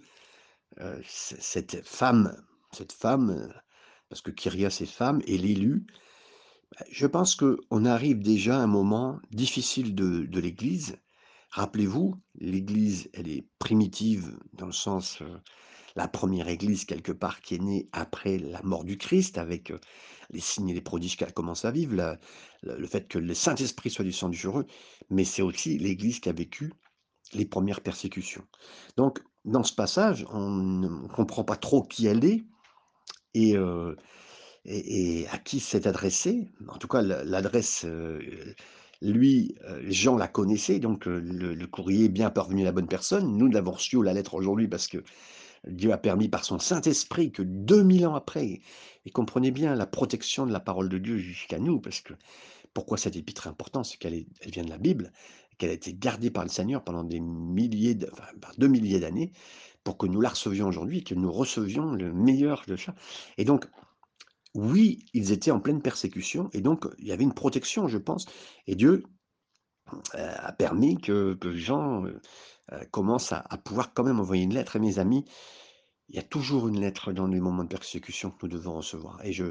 cette 1.04 1.86
femme 1.86 2.44
cette 2.74 2.92
femme, 2.92 3.52
parce 4.08 4.20
que 4.20 4.30
Kyria 4.30 4.70
c'est 4.70 4.86
femme 4.86 5.22
et 5.26 5.38
l'élu, 5.38 5.86
bah, 6.72 6.84
je 6.90 7.06
pense 7.06 7.34
qu'on 7.36 7.84
arrive 7.84 8.20
déjà 8.20 8.58
à 8.58 8.62
un 8.62 8.66
moment 8.66 9.20
difficile 9.30 9.94
de 9.94 10.40
l'Église. 10.40 10.98
Rappelez-vous, 11.50 12.20
l'Église, 12.34 13.08
elle 13.14 13.28
est 13.28 13.48
primitive 13.58 14.36
dans 14.52 14.66
le 14.66 14.72
sens, 14.72 15.22
la 15.96 16.08
première 16.08 16.48
Église 16.48 16.84
quelque 16.84 17.12
part 17.12 17.40
qui 17.40 17.54
est 17.54 17.62
née 17.62 17.88
après 17.92 18.38
la 18.38 18.62
mort 18.62 18.84
du 18.84 18.98
Christ 18.98 19.38
avec, 19.38 19.72
les 20.30 20.40
signes 20.40 20.70
et 20.70 20.74
les 20.74 20.80
prodiges 20.80 21.16
qu'elle 21.16 21.32
commence 21.32 21.64
à 21.64 21.70
vivre, 21.70 22.18
le 22.62 22.86
fait 22.86 23.06
que 23.06 23.18
le 23.18 23.34
Saint-Esprit 23.34 23.90
soit 23.90 24.04
descendu 24.04 24.36
sur 24.36 24.58
eux, 24.58 24.66
mais 25.10 25.24
c'est 25.24 25.42
aussi 25.42 25.78
l'Église 25.78 26.20
qui 26.20 26.28
a 26.28 26.32
vécu 26.32 26.72
les 27.32 27.46
premières 27.46 27.80
persécutions. 27.80 28.44
Donc 28.96 29.20
dans 29.44 29.62
ce 29.62 29.72
passage, 29.72 30.26
on 30.30 30.50
ne 30.50 31.08
comprend 31.08 31.44
pas 31.44 31.56
trop 31.56 31.82
qui 31.82 32.06
elle 32.06 32.24
est 32.24 32.44
et 33.34 33.56
à 35.30 35.38
qui 35.38 35.60
c'est 35.60 35.86
adressé. 35.86 36.50
En 36.68 36.78
tout 36.78 36.88
cas, 36.88 37.02
la 37.02 37.22
l'adresse, 37.24 37.86
lui, 39.02 39.54
Jean 39.84 40.16
la 40.16 40.28
connaissait, 40.28 40.78
donc 40.78 41.06
le 41.06 41.20
le 41.20 41.66
courrier 41.66 42.06
est 42.06 42.08
bien 42.08 42.30
parvenu 42.30 42.62
à 42.62 42.64
la 42.64 42.72
bonne 42.72 42.88
personne. 42.88 43.36
Nous 43.36 43.48
l'avons 43.48 43.72
reçu 43.72 44.02
la 44.02 44.14
lettre 44.14 44.34
aujourd'hui 44.34 44.68
parce 44.68 44.88
que 44.88 45.04
Dieu 45.68 45.92
a 45.92 45.98
permis 45.98 46.28
par 46.28 46.44
son 46.44 46.58
Saint-Esprit 46.58 47.32
que 47.32 47.42
2000 47.42 48.06
ans 48.06 48.14
après 48.14 48.60
et 49.06 49.10
comprenez 49.10 49.50
bien 49.50 49.74
la 49.74 49.86
protection 49.86 50.46
de 50.46 50.52
la 50.52 50.60
parole 50.60 50.88
de 50.88 50.98
Dieu 50.98 51.18
jusqu'à 51.18 51.58
nous, 51.58 51.80
parce 51.80 52.00
que 52.00 52.14
pourquoi 52.72 52.98
cette 52.98 53.16
épître 53.16 53.46
est 53.46 53.50
importante? 53.50 53.86
C'est 53.86 53.98
qu'elle 53.98 54.26
elle 54.40 54.50
vient 54.50 54.64
de 54.64 54.70
la 54.70 54.78
Bible, 54.78 55.12
qu'elle 55.58 55.70
a 55.70 55.74
été 55.74 55.94
gardée 55.94 56.30
par 56.30 56.44
le 56.44 56.50
Seigneur 56.50 56.82
pendant 56.82 57.04
des 57.04 57.20
milliers 57.20 57.94
de 57.94 58.08
enfin, 58.12 58.52
2 58.58 58.66
milliers 58.66 59.00
d'années 59.00 59.32
pour 59.84 59.98
que 59.98 60.06
nous 60.06 60.20
la 60.20 60.30
recevions 60.30 60.66
aujourd'hui 60.66 61.04
que 61.04 61.14
nous 61.14 61.30
recevions 61.30 61.92
le 61.92 62.12
meilleur 62.12 62.62
de 62.66 62.76
ça 62.76 62.94
et 63.38 63.44
donc 63.44 63.66
oui, 64.54 65.04
ils 65.12 65.32
étaient 65.32 65.50
en 65.50 65.60
pleine 65.60 65.82
persécution 65.82 66.48
et 66.52 66.60
donc 66.60 66.86
il 66.98 67.06
y 67.06 67.12
avait 67.12 67.24
une 67.24 67.34
protection, 67.34 67.88
je 67.88 67.98
pense 67.98 68.26
et 68.66 68.76
Dieu, 68.76 69.04
a 70.14 70.52
permis 70.52 70.96
que 70.98 71.36
Jean, 71.54 72.06
heu 72.06 72.20
heu, 72.72 72.86
commence 72.90 73.32
à 73.32 73.42
pouvoir 73.64 73.92
quand 73.94 74.04
même 74.04 74.20
envoyer 74.20 74.42
une 74.42 74.54
lettre 74.54 74.76
et 74.76 74.80
mes 74.80 74.98
amis, 74.98 75.24
il 76.08 76.16
y 76.16 76.18
a 76.18 76.22
toujours 76.22 76.68
une 76.68 76.80
lettre 76.80 77.12
dans 77.12 77.26
les 77.26 77.40
moments 77.40 77.64
de 77.64 77.68
persécution 77.68 78.30
que 78.30 78.46
nous 78.46 78.52
devons 78.52 78.76
recevoir 78.76 79.24
et 79.24 79.32
je 79.32 79.46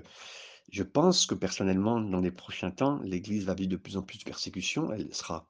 je 0.72 0.84
pense 0.84 1.26
que 1.26 1.36
personnellement, 1.36 2.00
dans 2.02 2.22
les 2.22 2.32
prochains 2.32 2.72
temps, 2.72 3.00
l'Église 3.04 3.46
va 3.46 3.54
vivre 3.54 3.70
de 3.72 3.76
plus 3.76 3.98
en 3.98 4.02
plus 4.02 4.18
de 4.18 4.24
persécutions. 4.24 4.92
Elle 4.92 5.14
sera 5.14 5.48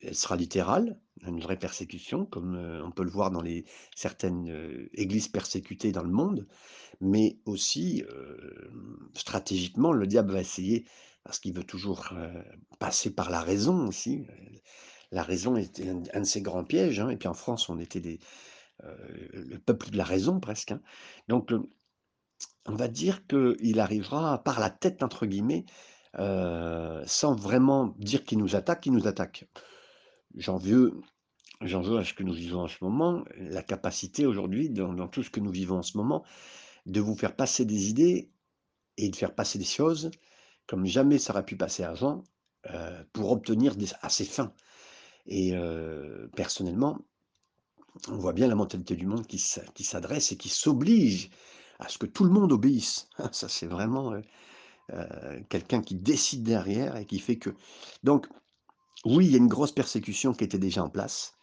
elle 0.00 0.16
sera 0.16 0.36
littérale, 0.36 0.98
une 1.26 1.40
vraie 1.40 1.58
persécution 1.58 2.26
comme, 2.26 2.56
on 2.84 2.90
peut 2.90 3.04
le 3.04 3.10
voir 3.10 3.30
dans 3.30 3.40
les 3.40 3.64
certaines, 3.94 4.88
églises 4.94 5.28
persécutées 5.28 5.92
dans 5.92 6.02
le 6.02 6.10
monde. 6.10 6.46
Mais 7.00 7.38
aussi, 7.46 8.04
stratégiquement, 9.14 9.92
le 9.92 10.06
diable 10.06 10.32
va 10.32 10.40
essayer 10.40 10.86
parce 11.24 11.38
qu'il 11.40 11.54
veut 11.54 11.64
toujours, 11.64 12.08
heu, 12.12 12.44
passer 12.78 13.10
par 13.14 13.30
la 13.30 13.40
raison 13.40 13.88
aussi, 13.88 14.26
heu, 14.30 14.60
la 15.12 15.22
raison 15.22 15.56
était 15.56 15.88
un 15.90 16.20
de 16.20 16.24
ses 16.26 16.42
grands 16.42 16.64
pièges, 16.64 17.00
hein 17.00 17.10
et 17.10 17.16
puis 17.16 17.28
en 17.28 17.34
France, 17.34 17.68
on 17.68 17.78
était 17.78 18.18
heu, 18.84 19.30
le 19.32 19.58
peuple 19.58 19.90
de 19.90 19.96
la 19.98 20.04
raison 20.04 20.40
presque, 20.40 20.72
hein. 20.72 20.82
Donc, 21.28 21.52
on 22.66 22.74
va 22.76 22.88
dire 22.88 23.26
qu'il 23.26 23.80
arrivera 23.80 24.42
«par 24.44 24.60
la 24.60 24.70
tête» 24.70 25.02
entre 25.02 25.26
guillemets, 25.26 25.66
sans 26.16 27.34
vraiment 27.36 27.94
dire 27.98 28.24
qu'il 28.24 28.38
nous 28.38 28.56
attaque, 28.56 28.86
il 28.86 28.92
nous 28.92 29.06
attaque. 29.06 29.46
J'en 30.36 30.58
veux 30.58 31.00
veux 31.60 31.98
à 31.98 32.04
ce 32.04 32.14
que 32.14 32.22
nous 32.24 32.32
vivons 32.34 32.60
en 32.62 32.68
ce 32.68 32.78
moment, 32.82 33.24
la 33.36 33.62
capacité 33.62 34.26
aujourd'hui 34.26 34.70
dans 34.70 35.08
tout 35.08 35.22
ce 35.22 35.30
que 35.30 35.40
nous 35.40 35.50
vivons 35.52 35.78
en 35.78 35.82
ce 35.82 35.96
moment, 35.96 36.24
de 36.86 37.00
vous 37.00 37.16
faire 37.16 37.36
passer 37.36 37.64
des 37.64 37.90
idées 37.90 38.30
et 38.96 39.10
de 39.10 39.16
faire 39.16 39.34
passer 39.34 39.58
des 39.58 39.64
choses 39.64 40.10
comme 40.66 40.86
jamais 40.86 41.18
ça 41.18 41.32
aurait 41.32 41.44
pu 41.44 41.56
passer 41.56 41.84
avant, 41.84 42.24
heu, 42.70 43.06
pour 43.12 43.32
obtenir 43.32 43.76
des 43.76 43.88
à 44.02 44.08
ses 44.08 44.24
fins 44.24 44.52
et 45.26 45.54
heu, 45.56 46.30
personnellement, 46.36 46.98
on 48.08 48.16
voit 48.16 48.32
bien 48.32 48.48
la 48.48 48.54
mentalité 48.54 48.96
du 48.96 49.06
monde 49.06 49.26
qui 49.26 49.38
s'a 49.38 49.62
qui 49.74 49.84
s'adresse 49.84 50.32
et 50.32 50.36
qui 50.36 50.48
s'oblige 50.48 51.30
à 51.78 51.88
ce 51.88 51.98
que 51.98 52.06
tout 52.06 52.24
le 52.24 52.30
monde 52.30 52.52
obéisse. 52.52 53.08
Ça, 53.32 53.48
c'est 53.48 53.66
vraiment, 53.66 54.12
heu 54.14 54.22
heu, 54.92 55.44
quelqu'un 55.50 55.82
qui 55.82 55.96
décide 55.96 56.44
derrière 56.44 56.96
et 56.96 57.06
qui 57.06 57.18
fait 57.20 57.38
que 57.38 57.50
donc 58.04 58.28
oui, 59.04 59.26
il 59.26 59.32
y 59.32 59.34
a 59.34 59.38
une 59.38 59.48
grosse 59.48 59.72
persécution 59.72 60.34
qui 60.34 60.44
était 60.44 60.58
déjà 60.58 60.84
en 60.84 60.90
place 60.90 61.34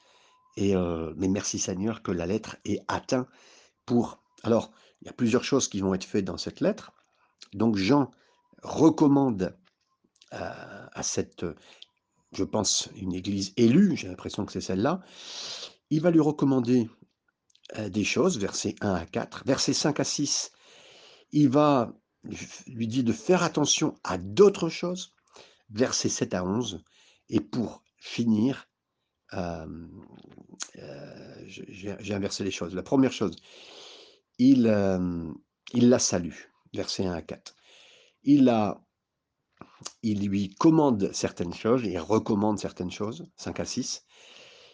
et 0.58 0.75
mais 1.18 1.30
merci 1.30 1.60
Seigneur 1.60 2.04
que 2.04 2.12
la 2.12 2.28
lettre 2.28 2.58
ait 2.66 2.82
atteint 2.88 3.28
pour 3.86 4.22
alors, 4.44 4.72
il 5.01 5.08
y 5.08 5.10
a 5.10 5.13
plusieurs 5.13 5.44
choses 5.44 5.68
qui 5.68 5.82
vont 5.82 5.94
être 5.94 6.06
faites 6.06 6.25
dans 6.25 6.38
cette 6.38 6.62
lettre. 6.62 6.94
Donc 7.54 7.78
Jean 7.78 8.12
recommande 8.63 9.58
à 10.32 11.03
cette, 11.03 11.46
je 12.34 12.44
pense, 12.44 12.89
une 12.96 13.13
église 13.13 13.53
élue, 13.58 13.98
j'ai 13.98 14.08
l'impression 14.08 14.46
que 14.46 14.51
c'est 14.53 14.62
celle-là. 14.62 15.01
Il 15.89 16.01
va 16.01 16.12
lui 16.12 16.22
recommander, 16.22 16.89
heu, 17.77 17.89
des 17.89 18.03
choses, 18.06 18.39
versets 18.39 18.75
1 18.82 18.94
à 18.94 19.06
4. 19.06 19.44
Versets 19.46 19.74
5 19.74 20.00
à 20.00 20.03
6, 20.06 20.51
il 21.32 21.50
va 21.50 21.94
lui 22.68 22.88
dit 22.88 23.03
de 23.03 23.13
faire 23.13 23.44
attention 23.44 23.96
à 24.03 24.18
d'autres 24.18 24.70
choses. 24.70 25.13
Versets 25.70 26.10
7 26.10 26.34
à 26.34 26.44
11 26.46 26.84
et 27.30 27.39
pour 27.41 27.84
finir, 27.98 28.68
hem, 29.34 29.89
heu, 30.77 31.46
je 31.48 31.63
j'ai 32.00 32.13
inversé 32.13 32.44
les 32.44 32.51
choses. 32.51 32.75
La 32.75 32.84
première 32.84 33.13
chose, 33.13 33.36
il 34.39 34.63
la 34.63 36.00
salue, 36.00 36.36
versets 36.74 37.06
1 37.06 37.13
à 37.13 37.22
4. 37.22 37.56
Il 38.24 38.68
lui 40.04 40.50
commande 40.56 41.10
certaines 41.13 41.54
choses, 41.54 41.84
il 41.86 41.98
recommande 42.00 42.60
certaines 42.60 42.92
choses, 42.92 43.25
5 43.38 43.60
à 43.60 43.66
6. 43.66 44.04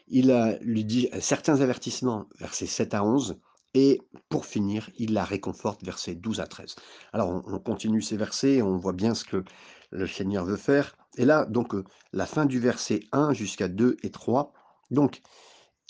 Il, 0.08 0.58
lui 0.62 0.86
dit 0.86 1.10
certains 1.20 1.62
avertissements, 1.62 2.28
versets 2.40 2.66
7 2.66 2.94
à 2.94 3.04
11 3.04 3.40
et 3.74 4.02
pour 4.30 4.46
finir, 4.46 4.90
il 4.98 5.14
la 5.14 5.24
réconforte, 5.26 5.84
versets 5.84 6.16
12 6.16 6.40
à 6.40 6.48
13. 6.48 6.76
Alors 7.14 7.30
on 7.30 7.44
on 7.46 7.60
continue 7.60 8.02
ces 8.02 8.18
versets, 8.18 8.62
on 8.62 8.78
voit 8.78 8.94
bien 8.94 9.14
ce 9.14 9.26
que 9.26 9.44
le 9.92 10.08
Seigneur 10.08 10.46
veut 10.46 10.58
faire 10.58 10.96
et 11.18 11.26
là 11.26 11.46
donc, 11.46 11.74
heu, 11.76 11.84
la 12.14 12.26
fin 12.26 12.46
du 12.46 12.60
verset 12.60 13.02
1 13.12 13.34
jusqu'à 13.34 13.68
2 13.68 13.98
et 14.04 14.12
3 14.12 14.54
donc 14.92 15.22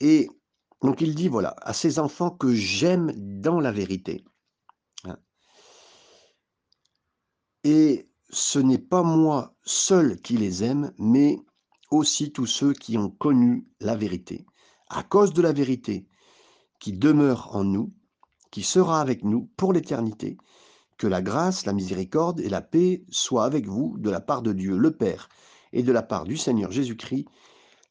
et 0.01 0.29
donc 0.83 1.01
il 1.01 1.15
dit 1.15 1.27
voilà: 1.29 1.55
«À 1.61 1.73
ces 1.73 1.99
enfants 1.99 2.31
que 2.31 2.53
j'aime 2.53 3.11
dans 3.41 3.59
la 3.59 3.71
vérité, 3.71 4.23
hein» 5.05 5.17
«et 7.63 8.09
ce 8.29 8.59
n'est 8.59 8.77
pas 8.77 9.03
moi 9.03 9.55
seul 9.63 10.21
qui 10.21 10.37
les 10.37 10.63
aime, 10.63 10.93
mais 10.97 11.39
aussi 11.91 12.31
tous 12.31 12.45
ceux 12.45 12.73
qui 12.73 12.97
ont 12.97 13.09
connu 13.09 13.67
la 13.79 13.95
vérité, 13.95 14.45
à 14.89 15.03
cause 15.03 15.33
de 15.33 15.41
la 15.41 15.53
vérité 15.53 16.07
qui 16.79 16.93
demeure 16.93 17.55
en 17.55 17.63
nous, 17.63 17.93
qui 18.51 18.63
sera 18.63 19.01
avec 19.01 19.23
nous 19.23 19.49
pour 19.57 19.73
l'éternité. 19.73 20.37
Que 20.97 21.07
la 21.07 21.21
grâce, 21.21 21.65
la 21.65 21.73
miséricorde 21.73 22.39
et 22.39 22.49
la 22.49 22.61
paix 22.61 23.03
soient 23.09 23.45
avec 23.45 23.67
vous 23.67 23.97
de 23.99 24.09
la 24.09 24.19
part 24.19 24.41
de 24.41 24.53
Dieu 24.53 24.77
le 24.77 24.91
Père 24.91 25.29
et 25.73 25.83
de 25.83 25.91
la 25.91 26.01
part 26.03 26.23
du 26.25 26.37
Seigneur 26.37 26.71
Jésus-Christ, 26.71 27.25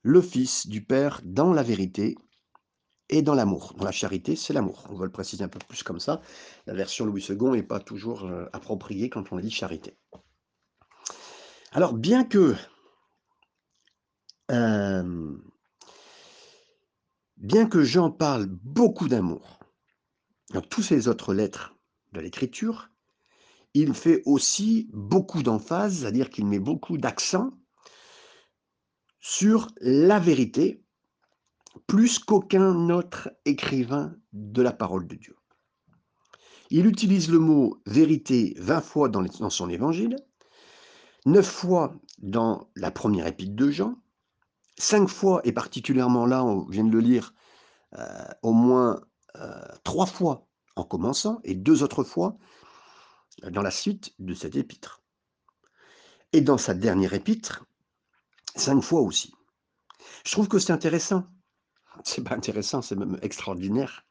le 0.02 0.20
Fils 0.20 0.66
du 0.66 0.84
Père, 0.84 1.20
dans 1.24 1.52
la 1.52 1.62
vérité 1.62 2.16
et 3.08 3.22
dans 3.22 3.34
l'amour. 3.34 3.74
Dans 3.76 3.84
la 3.84 3.92
charité, 3.92 4.36
c'est 4.36 4.52
l'amour. 4.52 4.84
On 4.90 4.96
va 4.96 5.04
le 5.04 5.12
préciser 5.12 5.44
un 5.44 5.48
peu 5.48 5.58
plus 5.58 5.82
comme 5.82 6.00
ça. 6.00 6.20
La 6.66 6.74
version 6.74 7.06
Louis 7.06 7.24
II 7.28 7.50
n'est 7.50 7.62
pas 7.62 7.80
toujours 7.80 8.24
euh, 8.24 8.46
appropriée 8.52 9.08
quand 9.10 9.32
on 9.32 9.38
dit 9.38 9.50
charité. 9.50 9.96
Alors, 11.72 11.92
bien 11.92 12.24
que 12.24 12.54
euh, 14.50 15.36
bien 17.36 17.66
que 17.66 17.82
Jean 17.82 18.10
parle 18.10 18.46
beaucoup 18.46 19.08
d'amour 19.08 19.60
dans 20.52 20.62
toutes 20.62 20.84
ces 20.84 21.08
autres 21.08 21.34
lettres 21.34 21.74
de 22.12 22.20
l'Écriture, 22.20 22.88
il 23.74 23.92
fait 23.92 24.22
aussi 24.24 24.88
beaucoup 24.92 25.42
d'emphase, 25.42 25.98
c'est-à-dire 25.98 26.30
qu'il 26.30 26.46
met 26.46 26.60
beaucoup 26.60 26.96
d'accent 26.96 27.50
sur 29.20 29.68
la 29.80 30.18
vérité 30.18 30.85
plus 31.86 32.18
qu'aucun 32.18 32.90
autre 32.90 33.30
écrivain 33.44 34.14
de 34.32 34.62
la 34.62 34.72
parole 34.72 35.06
de 35.06 35.16
Dieu. 35.16 35.36
Il 36.70 36.86
utilise 36.86 37.30
le 37.30 37.38
mot 37.38 37.80
vérité 37.86 38.54
20 38.58 38.80
fois 38.80 39.08
dans, 39.08 39.50
son 39.50 39.68
évangile, 39.68 40.16
9 41.26 41.46
fois 41.46 41.94
dans 42.18 42.70
la 42.74 42.90
première 42.90 43.26
épître 43.26 43.54
de 43.54 43.70
Jean, 43.70 43.96
5 44.78 45.08
fois, 45.08 45.40
et 45.44 45.52
particulièrement 45.52 46.26
là, 46.26 46.44
on 46.44 46.66
vient 46.66 46.84
de 46.84 46.90
le 46.90 47.00
lire, 47.00 47.34
euh, 47.98 48.28
au 48.42 48.52
moins 48.52 49.00
euh, 49.36 49.62
3 49.84 50.06
fois 50.06 50.48
en 50.74 50.84
commençant, 50.84 51.40
et 51.44 51.54
deux 51.54 51.82
autres 51.82 52.04
fois 52.04 52.36
dans 53.50 53.62
la 53.62 53.70
suite 53.70 54.14
de 54.18 54.34
cette 54.34 54.56
épître. 54.56 55.02
Et 56.32 56.40
dans 56.40 56.58
sa 56.58 56.74
dernière 56.74 57.14
épître, 57.14 57.64
5 58.56 58.80
fois 58.80 59.00
aussi. 59.02 59.32
Je 60.24 60.32
trouve 60.32 60.48
que 60.48 60.58
c'est 60.58 60.72
intéressant, 60.72 61.24
c'est 62.04 62.24
pas 62.24 62.34
intéressant, 62.34 62.82
c'est 62.82 62.96
même 62.96 63.18
extraordinaire, 63.22 64.06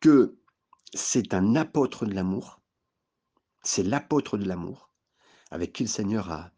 que 0.00 0.38
c'est 0.94 1.34
un 1.34 1.54
apôtre 1.56 2.06
de 2.06 2.14
l'amour, 2.14 2.60
c'est 3.62 3.82
l'apôtre 3.82 4.38
de 4.38 4.44
l'amour, 4.44 4.90
avec 5.50 5.72
qui 5.72 5.84
le 5.84 5.88
Seigneur 5.88 6.30
a, 6.30 6.50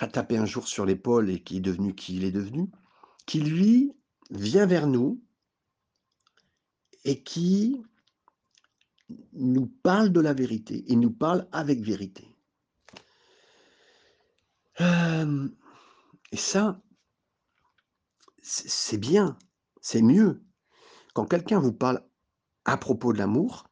a 0.00 0.06
tapé 0.06 0.36
un 0.36 0.46
jour 0.46 0.68
sur 0.68 0.84
l'épaule 0.84 1.30
et 1.30 1.42
qui 1.42 1.58
est 1.58 1.60
devenu 1.60 1.94
qui 1.94 2.16
il 2.16 2.24
est 2.24 2.32
devenu, 2.32 2.70
qui 3.26 3.40
lui 3.40 3.94
vient 4.30 4.66
vers 4.66 4.86
nous 4.86 5.22
et 7.04 7.22
qui 7.22 7.82
nous 9.32 9.66
parle 9.66 10.10
de 10.10 10.20
la 10.20 10.32
vérité 10.32 10.84
et 10.90 10.96
nous 10.96 11.10
parle 11.10 11.46
avec 11.52 11.80
vérité. 11.80 12.28
Euh, 14.80 15.48
et 16.30 16.36
ça, 16.36 16.80
c'est 18.42 18.98
bien, 18.98 19.38
c'est 19.80 20.02
mieux. 20.02 20.42
Quand 21.14 21.26
quelqu'un 21.26 21.60
vous 21.60 21.72
parle 21.72 22.02
à 22.64 22.76
propos 22.76 23.12
de 23.12 23.18
l'amour, 23.18 23.68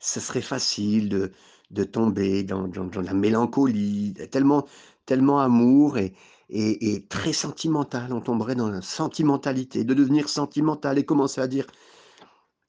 ce 0.00 0.20
serait 0.20 0.42
facile 0.42 1.08
de, 1.08 1.32
de 1.70 1.84
tomber 1.84 2.42
dans, 2.42 2.70
la 2.94 3.14
mélancolie, 3.14 4.14
tellement, 4.30 4.66
tellement 5.06 5.40
amour 5.40 5.98
et, 5.98 6.14
et, 6.50 6.94
et, 6.94 7.06
très 7.06 7.32
sentimental. 7.32 8.12
On 8.12 8.20
tomberait 8.20 8.54
dans 8.54 8.70
la 8.70 8.82
sentimentalité, 8.82 9.84
de 9.84 9.94
devenir 9.94 10.28
sentimental 10.28 10.98
et 10.98 11.04
commencer 11.04 11.40
à 11.40 11.46
dire 11.48 11.66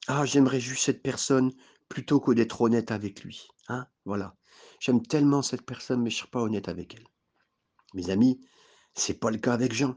Ah, 0.08 0.24
j'aimerais 0.24 0.60
juste 0.60 0.84
cette 0.84 1.02
personne 1.02 1.52
plutôt 1.88 2.20
que 2.20 2.32
d'être 2.32 2.60
honnête 2.60 2.90
avec 2.90 3.22
lui. 3.22 3.48
Hein 3.68 3.86
voilà. 4.04 4.36
J'aime 4.80 5.02
tellement 5.02 5.42
cette 5.42 5.62
personne, 5.62 6.02
mais 6.02 6.10
je 6.10 6.16
ne 6.16 6.20
suis 6.20 6.28
pas 6.30 6.42
honnête 6.42 6.68
avec 6.68 6.94
elle. 6.94 7.06
Mes 7.94 8.10
amis, 8.10 8.40
c'est 8.94 9.18
pas 9.18 9.30
le 9.30 9.38
cas 9.38 9.52
avec 9.52 9.72
Jean. 9.72 9.96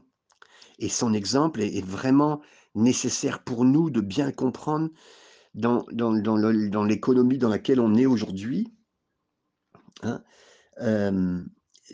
Et 0.80 0.88
son 0.88 1.14
exemple 1.14 1.60
est, 1.62 1.84
vraiment 1.84 2.40
nécessaire 2.74 3.42
pour 3.44 3.64
nous 3.64 3.90
de 3.90 4.00
bien 4.00 4.32
comprendre 4.32 4.90
dans, 5.54 5.84
dans, 5.92 6.12
dans 6.12 6.84
l'économie 6.84 7.38
dans 7.38 7.48
laquelle 7.48 7.80
on 7.80 7.94
est 7.94 8.06
aujourd'hui. 8.06 8.72
Hein, 10.02 10.22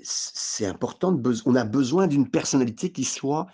c'est 0.03 0.67
important, 0.67 1.21
on 1.47 1.55
a 1.55 1.65
besoin 1.65 2.07
d'une 2.07 2.31
personnalité 2.31 2.93
qui 2.93 3.05
soit 3.05 3.47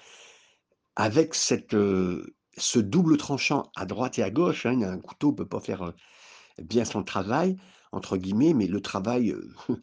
avec 0.97 1.35
cette, 1.35 1.75
euh, 1.75 2.35
ce 2.57 2.79
double 2.79 3.17
tranchant 3.17 3.71
à 3.77 3.87
droite 3.87 4.19
et 4.19 4.23
à 4.23 4.31
gauche. 4.31 4.67
Hein, 4.67 4.83
un 4.83 4.99
couteau 4.99 5.31
ne 5.31 5.37
peut 5.37 5.49
pas 5.49 5.61
faire 5.61 5.83
euh, 5.83 5.93
bien 6.63 6.85
son 6.85 7.03
travail, 7.03 7.57
entre 7.93 8.17
guillemets, 8.17 8.55
mais 8.55 8.67
le 8.67 8.81
travail, 8.81 9.31
euh, 9.31 9.55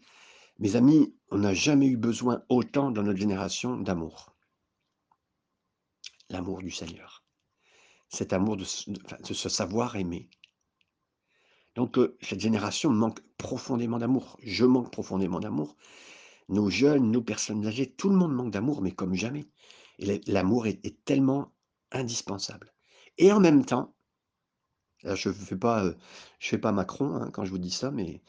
mes 0.60 0.76
amis, 0.76 1.16
on 1.32 1.40
n'a 1.40 1.54
jamais 1.54 1.88
eu 1.88 1.98
besoin 1.98 2.44
autant 2.50 2.92
dans 2.92 3.04
notre 3.04 3.20
génération 3.20 3.78
d'amour. 3.78 4.29
L'amour 6.30 6.62
du 6.62 6.72
Seigneur. 6.72 7.24
Cet 8.10 8.34
amour 8.34 8.58
de, 8.58 8.64
de 8.64 9.34
se 9.34 9.50
savoir 9.50 9.96
aimer. 9.96 10.30
Donc 11.76 11.98
euh, 11.98 12.18
cette 12.22 12.40
génération 12.40 12.90
manque 12.90 13.22
profondément 13.38 13.98
d'amour. 14.00 14.38
Je 14.44 14.66
manque 14.66 14.92
profondément 14.92 15.40
d'amour. 15.40 15.76
Nos 16.50 16.70
jeunes, 16.70 17.12
nos 17.12 17.22
personnes 17.22 17.66
âgées, 17.66 17.92
tout 17.92 18.10
le 18.10 18.16
monde 18.16 18.34
manque 18.34 18.52
d'amour, 18.52 18.82
mais 18.82 18.92
comme 18.92 19.14
jamais. 19.14 19.48
Et 20.00 20.22
l'amour 20.28 20.68
est, 20.68 21.06
tellement 21.06 21.54
indispensable. 21.92 22.74
Et 23.18 23.32
en 23.32 23.40
même 23.40 23.66
temps, 23.66 23.94
je 25.04 25.30
ne 25.30 25.34
fais, 25.34 25.58
pas, 25.58 25.86
euh, 25.86 25.94
fais 26.40 26.58
pas 26.58 26.72
Macron 26.72 27.16
hein, 27.16 27.30
quand 27.32 27.46
je 27.46 27.52
vous 27.52 27.58
dis 27.58 27.72
ça, 27.72 27.92
mais 27.92 28.22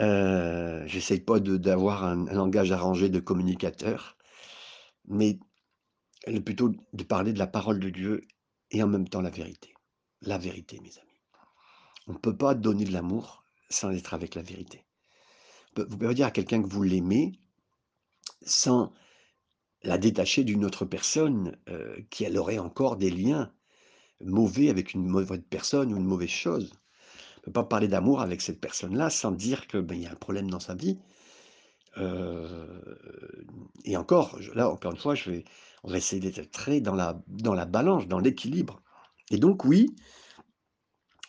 euh, 0.00 0.82
j'essaye 0.86 1.20
pas 1.20 1.40
d'avoir 1.40 2.04
un, 2.04 2.24
langage 2.26 2.72
arrangé 2.72 3.08
de 3.08 3.20
communicateur, 3.20 4.16
mais 5.06 5.38
plutôt 6.44 6.72
de 6.92 7.04
parler 7.04 7.32
de 7.32 7.38
la 7.38 7.46
parole 7.46 7.80
de 7.80 7.90
Dieu 7.90 8.26
et 8.70 8.82
en 8.82 8.88
même 8.88 9.08
temps 9.08 9.20
la 9.20 9.30
vérité. 9.30 9.74
La 10.22 10.38
vérité, 10.38 10.78
mes 10.80 10.98
amis. 10.98 11.20
On 12.06 12.12
ne 12.12 12.18
peut 12.18 12.36
pas 12.36 12.54
donner 12.54 12.84
de 12.84 12.92
l'amour 12.92 13.44
sans 13.68 13.90
être 13.90 14.14
avec 14.14 14.34
la 14.34 14.42
vérité. 14.42 14.84
Vous 15.76 15.96
pouvez 15.96 16.14
dire 16.14 16.26
à 16.26 16.30
quelqu'un 16.30 16.62
que 16.62 16.68
vous 16.68 16.82
l'aimez 16.82 17.32
sans 18.42 18.92
la 19.82 19.98
détacher 19.98 20.44
d'une 20.44 20.64
autre 20.64 20.84
personne 20.84 21.56
euh, 21.68 21.96
qui 22.10 22.24
elle 22.24 22.36
aurait 22.36 22.58
encore 22.58 22.96
des 22.96 23.10
liens 23.10 23.52
mauvais 24.22 24.68
avec 24.68 24.92
une 24.92 25.06
mauvaise 25.06 25.40
personne 25.48 25.92
ou 25.92 25.96
une 25.96 26.04
mauvaise 26.04 26.28
chose. 26.28 26.72
On 27.36 27.40
ne 27.40 27.44
peut 27.44 27.52
pas 27.52 27.64
parler 27.64 27.88
d'amour 27.88 28.20
avec 28.20 28.42
cette 28.42 28.60
personne-là 28.60 29.08
sans 29.08 29.30
dire 29.30 29.66
qu'il 29.66 29.80
ben, 29.80 29.98
y 29.98 30.06
a 30.06 30.12
un 30.12 30.16
problème 30.16 30.50
dans 30.50 30.60
sa 30.60 30.74
vie. 30.74 30.98
Et 33.84 33.96
encore, 33.96 34.38
là, 34.54 34.70
encore 34.70 34.92
une 34.92 34.98
fois, 34.98 35.14
on 35.82 35.90
va 35.90 35.96
essayer 35.96 36.20
d'être 36.20 36.50
très 36.50 36.80
dans 36.80 36.94
la, 36.94 37.20
dans 37.26 37.54
la 37.54 37.66
balance, 37.66 38.06
dans 38.06 38.18
l'équilibre. 38.18 38.82
Et 39.30 39.38
donc, 39.38 39.64
oui, 39.64 39.94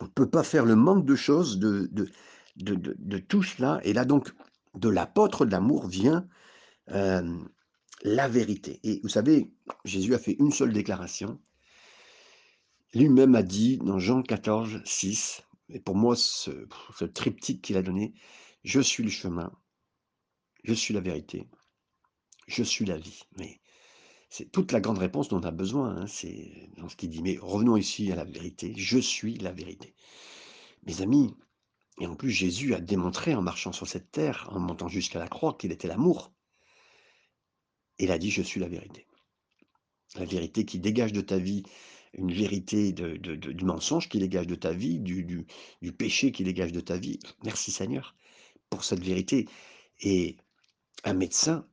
on 0.00 0.04
ne 0.04 0.10
peut 0.10 0.30
pas 0.30 0.42
faire 0.42 0.64
le 0.64 0.76
manque 0.76 1.04
de 1.04 1.14
choses 1.14 1.58
de, 1.58 1.88
de, 1.92 2.08
de, 2.56 2.94
de, 2.98 3.18
tout 3.18 3.42
cela. 3.42 3.80
Et 3.84 3.92
là, 3.92 4.04
donc, 4.04 4.32
de 4.74 4.88
l'apôtre 4.88 5.44
de 5.44 5.52
l'amour 5.52 5.86
vient 5.86 6.26
la 6.88 8.28
vérité. 8.28 8.80
Et 8.82 9.00
vous 9.02 9.08
savez, 9.08 9.52
Jésus 9.84 10.14
a 10.14 10.18
fait 10.18 10.36
une 10.38 10.52
seule 10.52 10.72
déclaration. 10.72 11.40
Lui-même 12.94 13.34
a 13.34 13.42
dit 13.42 13.78
dans 13.78 13.98
Jean 13.98 14.22
14, 14.22 14.82
6, 14.84 15.42
et 15.70 15.80
pour 15.80 15.96
moi, 15.96 16.14
ce, 16.14 16.50
ce 16.98 17.04
triptyque 17.06 17.62
qu'il 17.62 17.76
a 17.78 17.82
donné, 17.82 18.12
je 18.64 18.80
suis 18.80 19.02
le 19.02 19.08
chemin, 19.08 19.50
je 20.64 20.74
suis 20.74 20.94
la 20.94 21.00
vérité, 21.00 21.48
je 22.46 22.62
suis 22.62 22.84
la 22.84 22.98
vie. 22.98 23.22
Mais 23.38 23.60
c'est 24.28 24.50
toute 24.50 24.72
la 24.72 24.80
grande 24.80 24.98
réponse 24.98 25.28
dont 25.28 25.40
on 25.40 25.44
a 25.44 25.50
besoin. 25.50 25.96
Hein, 25.96 26.06
c'est 26.06 26.70
dans 26.76 26.88
ce 26.88 26.96
qu'il 26.96 27.10
dit. 27.10 27.22
Mais 27.22 27.38
revenons 27.40 27.76
ici 27.76 28.10
à 28.12 28.16
la 28.16 28.24
vérité. 28.24 28.74
Je 28.76 28.98
suis 28.98 29.34
la 29.38 29.52
vérité. 29.52 29.94
Mes 30.84 31.02
amis, 31.02 31.34
et 32.00 32.06
en 32.06 32.16
plus 32.16 32.30
Jésus 32.30 32.74
a 32.74 32.80
démontré 32.80 33.34
en 33.34 33.42
marchant 33.42 33.72
sur 33.72 33.86
cette 33.86 34.10
terre, 34.10 34.48
en 34.50 34.58
montant 34.58 34.88
jusqu'à 34.88 35.18
la 35.18 35.28
croix, 35.28 35.56
qu'il 35.58 35.72
était 35.72 35.88
l'amour. 35.88 36.32
Il 37.98 38.10
a 38.10 38.18
dit, 38.18 38.30
je 38.30 38.42
suis 38.42 38.58
la 38.58 38.68
vérité. 38.68 39.06
La 40.16 40.24
vérité 40.24 40.64
qui 40.64 40.78
dégage 40.78 41.12
de 41.12 41.20
ta 41.20 41.38
vie 41.38 41.62
une 42.14 42.32
vérité 42.32 42.92
du 42.92 43.64
mensonge 43.64 44.08
qui 44.08 44.18
dégage 44.18 44.46
de 44.46 44.54
ta 44.54 44.72
vie, 44.72 44.98
du, 44.98 45.46
péché 45.96 46.32
qui 46.32 46.44
dégage 46.44 46.72
de 46.72 46.80
ta 46.80 46.96
vie. 46.96 47.18
Merci 47.44 47.70
Seigneur 47.70 48.14
pour 48.70 48.84
cette 48.84 49.02
vérité. 49.02 49.46
Un 51.04 51.14
médecin 51.14 51.66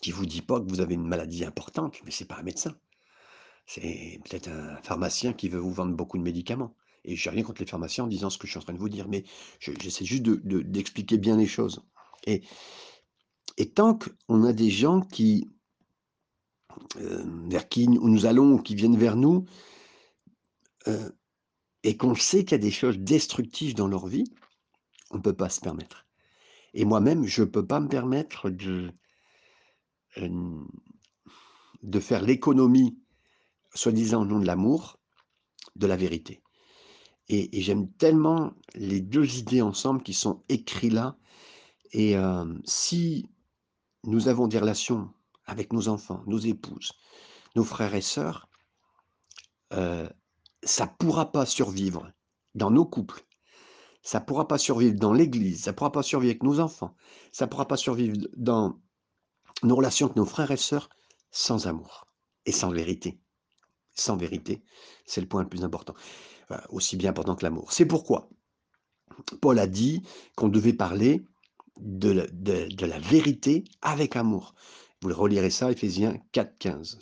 qui 0.00 0.10
vous 0.10 0.26
dit 0.26 0.42
pas 0.42 0.60
que 0.60 0.68
vous 0.68 0.80
avez 0.80 0.94
une 0.94 1.06
maladie 1.06 1.44
importante, 1.44 1.96
mais 2.04 2.10
c'est 2.10 2.24
pas 2.24 2.36
un 2.36 2.42
médecin. 2.42 2.76
C'est 3.66 4.20
peut-être 4.24 4.48
un 4.48 4.76
pharmacien 4.82 5.32
qui 5.32 5.48
veut 5.48 5.60
vous 5.60 5.72
vendre 5.72 5.94
beaucoup 5.94 6.18
de 6.18 6.22
médicaments. 6.22 6.74
Et 7.04 7.16
je 7.16 7.28
n'ai 7.28 7.36
rien 7.36 7.44
contre 7.44 7.62
les 7.62 7.66
pharmaciens 7.66 8.04
en 8.04 8.08
disant 8.08 8.30
ce 8.30 8.38
que 8.38 8.46
je 8.46 8.52
suis 8.52 8.58
en 8.58 8.62
train 8.62 8.72
de 8.72 8.78
vous 8.78 8.88
dire, 8.88 9.08
mais 9.08 9.24
j'essaie 9.60 10.04
juste 10.04 10.22
d'expliquer 10.22 11.18
bien 11.18 11.36
les 11.36 11.46
choses. 11.46 11.82
Et, 12.26 12.42
tant 13.74 13.98
qu'on 13.98 14.44
a 14.44 14.52
des 14.52 14.70
gens 14.70 15.00
qui, 15.00 15.50
euh, 16.96 17.24
vers 17.48 17.68
qui 17.68 17.88
nous 17.88 18.26
allons, 18.26 18.58
qui 18.58 18.74
viennent 18.74 18.96
vers 18.96 19.16
nous, 19.16 19.46
euh, 20.88 21.10
et 21.84 21.96
qu'on 21.96 22.14
sait 22.14 22.44
qu'il 22.44 22.52
y 22.52 22.54
a 22.54 22.58
des 22.58 22.70
choses 22.70 22.98
destructives 22.98 23.74
dans 23.74 23.88
leur 23.88 24.06
vie, 24.06 24.24
on 25.10 25.16
ne 25.16 25.22
peut 25.22 25.34
pas 25.34 25.48
se 25.48 25.60
permettre. 25.60 26.06
Et 26.74 26.84
moi-même, 26.84 27.24
je 27.26 27.42
ne 27.42 27.46
peux 27.46 27.66
pas 27.66 27.80
me 27.80 27.88
permettre 27.88 28.50
de, 28.50 28.92
euh, 30.18 30.64
de 31.82 32.00
faire 32.00 32.22
l'économie, 32.22 32.98
soi-disant 33.74 34.22
au 34.22 34.24
nom 34.24 34.40
de 34.40 34.46
l'amour, 34.46 34.98
de 35.76 35.86
la 35.86 35.96
vérité. 35.96 36.42
Et, 37.28 37.62
j'aime 37.62 37.90
tellement 37.92 38.52
les 38.74 39.00
deux 39.00 39.38
idées 39.38 39.62
ensemble 39.62 40.02
qui 40.02 40.12
sont 40.12 40.42
écrites 40.48 40.92
là. 40.92 41.16
Et 41.92 42.16
euh, 42.16 42.44
si 42.64 43.28
nous 44.04 44.28
avons 44.28 44.48
des 44.48 44.58
relations 44.58 45.12
avec 45.46 45.72
nos 45.72 45.88
enfants, 45.88 46.22
nos 46.26 46.38
épouses, 46.38 46.92
nos 47.54 47.64
frères 47.64 47.94
et 47.94 48.02
sœurs, 48.02 48.48
euh, 49.72 50.08
ça 50.62 50.86
ne 50.86 50.90
pourra 50.98 51.32
pas 51.32 51.46
survivre 51.46 52.10
dans 52.54 52.70
nos 52.70 52.84
couples, 52.84 53.24
ça 54.02 54.20
ne 54.20 54.24
pourra 54.24 54.48
pas 54.48 54.58
survivre 54.58 54.98
dans 54.98 55.12
l'Église, 55.12 55.62
ça 55.62 55.70
ne 55.70 55.76
pourra 55.76 55.92
pas 55.92 56.02
survivre 56.02 56.32
avec 56.32 56.42
nos 56.42 56.60
enfants, 56.60 56.94
ça 57.30 57.46
ne 57.46 57.50
pourra 57.50 57.66
pas 57.66 57.76
survivre 57.76 58.16
dans 58.36 58.78
nos 59.62 59.76
relations 59.76 60.06
avec 60.06 60.16
nos 60.16 60.26
frères 60.26 60.50
et 60.50 60.56
sœurs 60.56 60.88
sans 61.30 61.66
amour 61.66 62.06
et 62.44 62.52
sans 62.52 62.70
vérité. 62.70 63.18
sans 63.94 64.16
vérité, 64.16 64.62
c'est 65.06 65.20
le 65.20 65.28
point 65.28 65.42
le 65.42 65.48
plus 65.48 65.64
important, 65.64 65.94
enfin, 66.44 66.62
aussi 66.70 66.96
bien 66.96 67.10
important 67.10 67.36
que 67.36 67.44
l'amour. 67.44 67.72
C'est 67.72 67.86
pourquoi 67.86 68.28
Paul 69.40 69.58
a 69.58 69.66
dit 69.66 70.02
qu'on 70.34 70.48
devait 70.48 70.72
parler 70.72 71.24
de 71.78 72.10
la, 72.10 72.98
vérité 72.98 73.64
avec 73.82 74.16
amour. 74.16 74.54
Vous 75.02 75.14
relirez 75.14 75.50
ça, 75.50 75.70
Ephésiens 75.70 76.16
4, 76.32 76.58
15. 76.58 76.98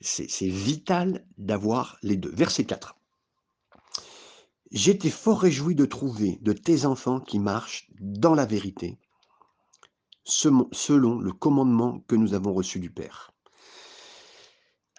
C'est 0.00 0.48
vital 0.48 1.24
d'avoir 1.38 1.98
les 2.02 2.16
deux. 2.16 2.30
Verset 2.30 2.64
4. 2.64 2.96
J'étais 4.70 5.10
fort 5.10 5.40
réjoui 5.40 5.74
de 5.74 5.84
trouver 5.84 6.38
de 6.42 6.52
tes 6.52 6.86
enfants 6.86 7.20
qui 7.20 7.38
marchent 7.38 7.90
dans 7.98 8.34
la 8.34 8.46
vérité, 8.46 8.98
selon 10.24 11.18
le 11.18 11.32
commandement 11.32 12.00
que 12.06 12.14
nous 12.14 12.34
avons 12.34 12.52
reçu 12.52 12.78
du 12.78 12.90
Père. 12.90 13.32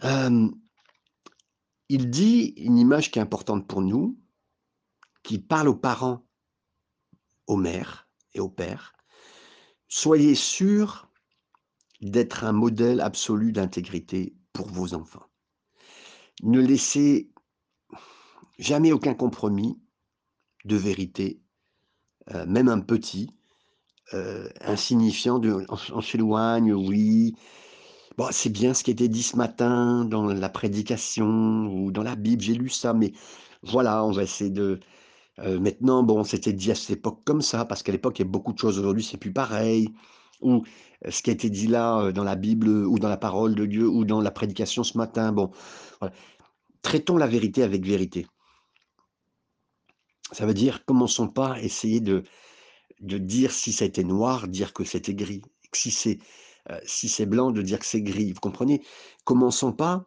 Euh, 0.04 0.50
il 1.88 2.10
dit 2.10 2.54
une 2.58 2.78
image 2.78 3.12
qui 3.12 3.20
est 3.20 3.22
importante 3.22 3.68
pour 3.68 3.82
nous, 3.82 4.20
qui 5.24 5.40
parle 5.40 5.70
aux 5.70 5.76
parents, 5.76 6.26
aux 7.48 7.58
mères 7.58 8.08
et 8.34 8.40
aux 8.40 8.50
pères. 8.50 8.94
Soyez 9.88 10.36
sûrs 10.36 11.10
d'être 12.02 12.44
un 12.44 12.54
modèle 12.54 13.02
absolu 13.02 13.52
d'intégrité 13.52 14.36
pour 14.54 14.68
vos 14.68 14.94
enfants. 14.94 15.26
Ne 16.44 16.60
laissez 16.60 17.32
jamais 18.62 18.92
aucun 18.92 19.16
compromis 19.16 19.78
de 20.66 20.76
vérité, 20.78 21.42
euh, 22.34 22.46
même 22.46 22.70
un 22.70 22.80
petit, 22.80 23.32
euh, 24.14 24.48
insignifiant, 24.62 25.42
on, 25.94 26.02
s'éloigne, 26.02 26.72
oui. 26.74 27.36
Bon, 28.18 28.28
c'est 28.32 28.50
bien 28.50 28.74
ce 28.74 28.84
qui 28.84 28.92
était 28.92 29.08
dit 29.08 29.24
ce 29.24 29.36
matin 29.36 30.06
dans 30.06 30.26
la 30.26 30.50
prédication 30.50 31.68
ou 31.74 31.92
dans 31.92 32.04
la 32.04 32.16
Bible, 32.16 32.42
j'ai 32.42 32.54
lu 32.54 32.70
ça, 32.70 32.94
mais 32.94 33.14
voilà, 33.64 34.06
on 34.06 34.12
va 34.12 34.24
essayer 34.24 34.52
de... 34.52 34.80
Euh, 35.40 35.60
maintenant, 35.60 36.04
bon, 36.04 36.24
c'était 36.24 36.54
dit 36.54 36.72
à 36.72 36.76
cette 36.76 36.92
époque 36.98 37.22
comme 37.26 37.42
ça, 37.42 37.66
parce 37.66 37.82
qu'à 37.84 37.92
l'époque, 37.92 38.20
il 38.20 38.24
y 38.24 38.26
a 38.28 38.30
beaucoup 38.30 38.54
de 38.54 38.60
choses, 38.60 38.78
aujourd'hui, 38.78 39.04
c'est 39.04 39.18
plus 39.18 39.34
pareil 39.34 39.90
ou 40.42 40.64
ce 41.10 41.22
qui 41.24 41.30
a 41.30 41.34
été 41.34 41.50
dit 41.50 41.68
là 41.68 42.12
dans 42.12 42.24
la 42.24 42.36
Bible 42.36 42.68
ou 42.68 43.00
dans 43.00 43.10
la 43.10 43.18
parole 43.18 43.56
de 43.56 43.66
Dieu 43.66 43.88
ou 43.88 44.06
dans 44.06 44.22
la 44.22 44.32
prédication 44.32 44.84
ce 44.84 44.98
matin. 44.98 45.32
Bon, 45.32 45.52
traitons 46.82 47.18
la 47.18 47.28
vérité 47.28 47.64
avec 47.64 47.86
vérité. 47.86 48.28
Ça 50.32 50.46
veut 50.46 50.54
dire, 50.54 50.86
commençons 50.86 51.28
pas 51.28 51.54
à 51.54 51.60
essayer 51.60 52.00
de, 52.00 52.24
de 53.02 53.18
dire 53.18 53.52
si 53.52 53.74
ça 53.74 53.86
a 53.86 54.04
noir, 54.04 54.48
dire 54.48 54.74
que 54.74 54.84
c'était 54.84 55.16
gris. 55.16 55.42
Si 55.74 55.92
c'est 55.92 56.20
si 56.86 57.10
c'est 57.10 57.26
blanc, 57.26 57.52
de 57.52 57.62
dire 57.64 57.80
que 57.80 57.86
c'est 57.86 58.04
gris. 58.04 58.34
Vous 58.34 58.40
comprenez? 58.40 58.84
Commençons 59.24 59.74
pas 59.74 60.06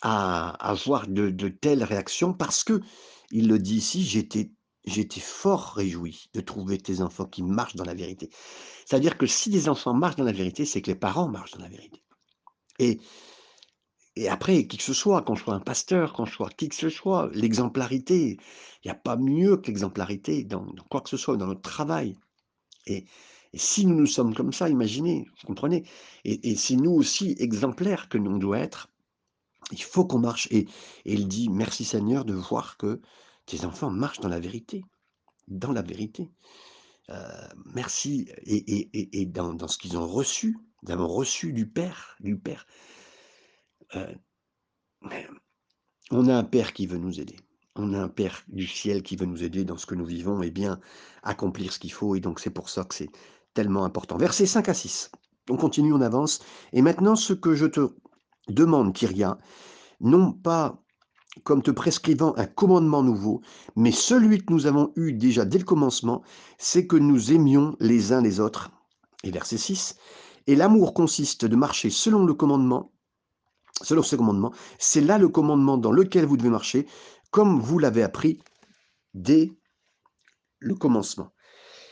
à 0.00 0.50
avoir 0.66 1.06
de, 1.06 1.28
de 1.28 1.48
telles 1.48 1.84
réactions 1.84 2.32
parce 2.32 2.64
que, 2.64 2.80
il 3.30 3.46
le 3.46 3.58
dit 3.58 3.76
ici, 3.76 4.02
j'étais 4.02 4.52
J'étais 4.86 5.20
fort 5.20 5.74
réjoui 5.74 6.30
de 6.32 6.40
trouver 6.40 6.78
tes 6.78 7.02
enfants 7.02 7.26
qui 7.26 7.42
marchent 7.42 7.76
dans 7.76 7.84
la 7.84 7.94
vérité. 7.94 8.30
C'est-à-dire 8.86 9.18
que 9.18 9.26
si 9.26 9.50
des 9.50 9.68
enfants 9.68 9.92
marchent 9.92 10.16
dans 10.16 10.24
la 10.24 10.32
vérité, 10.32 10.64
c'est 10.64 10.80
que 10.80 10.90
les 10.90 10.96
parents 10.96 11.28
marchent 11.28 11.52
dans 11.52 11.62
la 11.62 11.68
vérité. 11.68 12.02
Et, 12.78 12.98
et 14.20 14.28
après, 14.28 14.66
qui 14.66 14.76
que 14.76 14.82
ce 14.82 14.92
soit, 14.92 15.22
quand 15.22 15.34
je 15.34 15.44
sois 15.44 15.54
un 15.54 15.60
pasteur, 15.60 16.12
quand 16.12 16.26
je 16.26 16.34
sois 16.34 16.50
qui 16.50 16.68
que 16.68 16.74
ce 16.74 16.90
soit, 16.90 17.30
l'exemplarité, 17.32 18.36
il 18.84 18.86
n'y 18.86 18.90
a 18.90 18.94
pas 18.94 19.16
mieux 19.16 19.56
que 19.56 19.68
l'exemplarité 19.68 20.44
dans, 20.44 20.66
quoi 20.90 21.00
que 21.00 21.08
ce 21.08 21.16
soit, 21.16 21.38
dans 21.38 21.46
notre 21.46 21.62
travail. 21.62 22.18
Et, 22.86 23.06
si 23.54 23.86
nous 23.86 23.96
nous 23.96 24.06
sommes 24.06 24.34
comme 24.34 24.52
ça, 24.52 24.68
imaginez, 24.68 25.24
vous 25.40 25.46
comprenez? 25.46 25.84
Et, 26.24 26.50
et 26.50 26.54
si 26.54 26.76
nous 26.76 26.92
aussi 26.92 27.34
exemplaires 27.38 28.08
que 28.10 28.18
nous 28.18 28.38
devons 28.38 28.54
être, 28.54 28.88
il 29.72 29.82
faut 29.82 30.04
qu'on 30.04 30.18
marche. 30.18 30.48
Et, 30.50 30.68
il 31.06 31.26
dit, 31.26 31.48
merci 31.48 31.84
Seigneur 31.84 32.26
de 32.26 32.34
voir 32.34 32.76
que 32.76 33.00
tes 33.46 33.64
enfants 33.64 33.90
marchent 33.90 34.20
dans 34.20 34.28
la 34.28 34.38
vérité, 34.38 34.84
dans 35.48 35.72
la 35.72 35.82
vérité. 35.82 36.30
Euh, 37.08 37.48
merci. 37.74 38.28
Et, 38.44 39.26
dans, 39.26 39.66
ce 39.66 39.78
qu'ils 39.78 39.96
ont 39.96 40.06
reçu, 40.06 40.58
avons 40.88 41.08
reçu 41.08 41.54
du 41.54 41.66
Père, 41.66 42.16
du 42.20 42.38
Père. 42.38 42.66
Euh, 43.96 44.14
on 46.10 46.28
a 46.28 46.34
un 46.34 46.44
Père 46.44 46.72
qui 46.72 46.86
veut 46.86 46.98
nous 46.98 47.20
aider. 47.20 47.36
On 47.76 47.94
a 47.94 47.98
un 47.98 48.08
Père 48.08 48.42
du 48.48 48.66
ciel 48.66 49.02
qui 49.02 49.16
veut 49.16 49.26
nous 49.26 49.42
aider 49.42 49.64
dans 49.64 49.78
ce 49.78 49.86
que 49.86 49.94
nous 49.94 50.04
vivons 50.04 50.42
et 50.42 50.50
bien 50.50 50.80
accomplir 51.22 51.72
ce 51.72 51.78
qu'il 51.78 51.92
faut. 51.92 52.14
Et 52.14 52.20
donc 52.20 52.40
c'est 52.40 52.50
pour 52.50 52.68
ça 52.68 52.84
que 52.84 52.94
c'est 52.94 53.10
tellement 53.54 53.84
important. 53.84 54.16
Versets 54.16 54.46
5 54.46 54.68
à 54.68 54.74
6. 54.74 55.10
On 55.48 55.56
continue, 55.56 55.92
on 55.92 56.00
avance. 56.00 56.40
Et 56.72 56.82
maintenant, 56.82 57.16
ce 57.16 57.32
que 57.32 57.54
je 57.54 57.66
te 57.66 57.88
demande, 58.48 58.94
Kyria, 58.94 59.38
non 60.00 60.32
pas 60.32 60.82
comme 61.44 61.62
te 61.62 61.70
prescrivant 61.70 62.34
un 62.36 62.46
commandement 62.46 63.02
nouveau, 63.02 63.40
mais 63.76 63.92
celui 63.92 64.44
que 64.44 64.52
nous 64.52 64.66
avons 64.66 64.92
eu 64.96 65.12
déjà 65.12 65.44
dès 65.44 65.58
le 65.58 65.64
commencement, 65.64 66.22
c'est 66.58 66.86
que 66.86 66.96
nous 66.96 67.32
aimions 67.32 67.76
les 67.80 68.12
uns 68.12 68.20
les 68.20 68.40
autres. 68.40 68.70
Et 69.22 69.30
verset 69.30 69.58
6, 69.58 69.96
et 70.46 70.56
l'amour 70.56 70.92
consiste 70.92 71.44
de 71.44 71.56
marcher 71.56 71.90
selon 71.90 72.24
le 72.24 72.34
commandement, 72.34 72.92
selon 73.82 74.02
ce 74.02 74.16
commandement, 74.16 74.52
c'est 74.78 75.00
là 75.00 75.18
le 75.18 75.28
commandement 75.28 75.78
dans 75.78 75.92
lequel 75.92 76.26
vous 76.26 76.36
devez 76.36 76.50
marcher, 76.50 76.86
comme 77.30 77.60
vous 77.60 77.78
l'avez 77.78 78.02
appris 78.02 78.40
dès 79.14 79.52
le 80.58 80.74
commencement. 80.74 81.32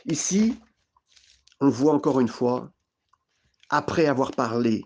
Ici, 0.06 0.56
on 1.60 1.68
voit 1.68 1.94
encore 1.94 2.20
une 2.20 2.28
fois, 2.28 2.72
après 3.70 4.06
avoir 4.06 4.32
parlé, 4.32 4.84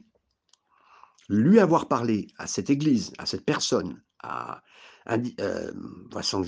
lui 1.28 1.58
avoir 1.58 1.88
parlé 1.88 2.28
à 2.38 2.46
cette 2.46 2.70
église, 2.70 3.12
à 3.18 3.26
cette 3.26 3.44
personne, 3.44 4.02
à, 4.22 4.62
euh, 5.40 5.72
façon 6.12 6.44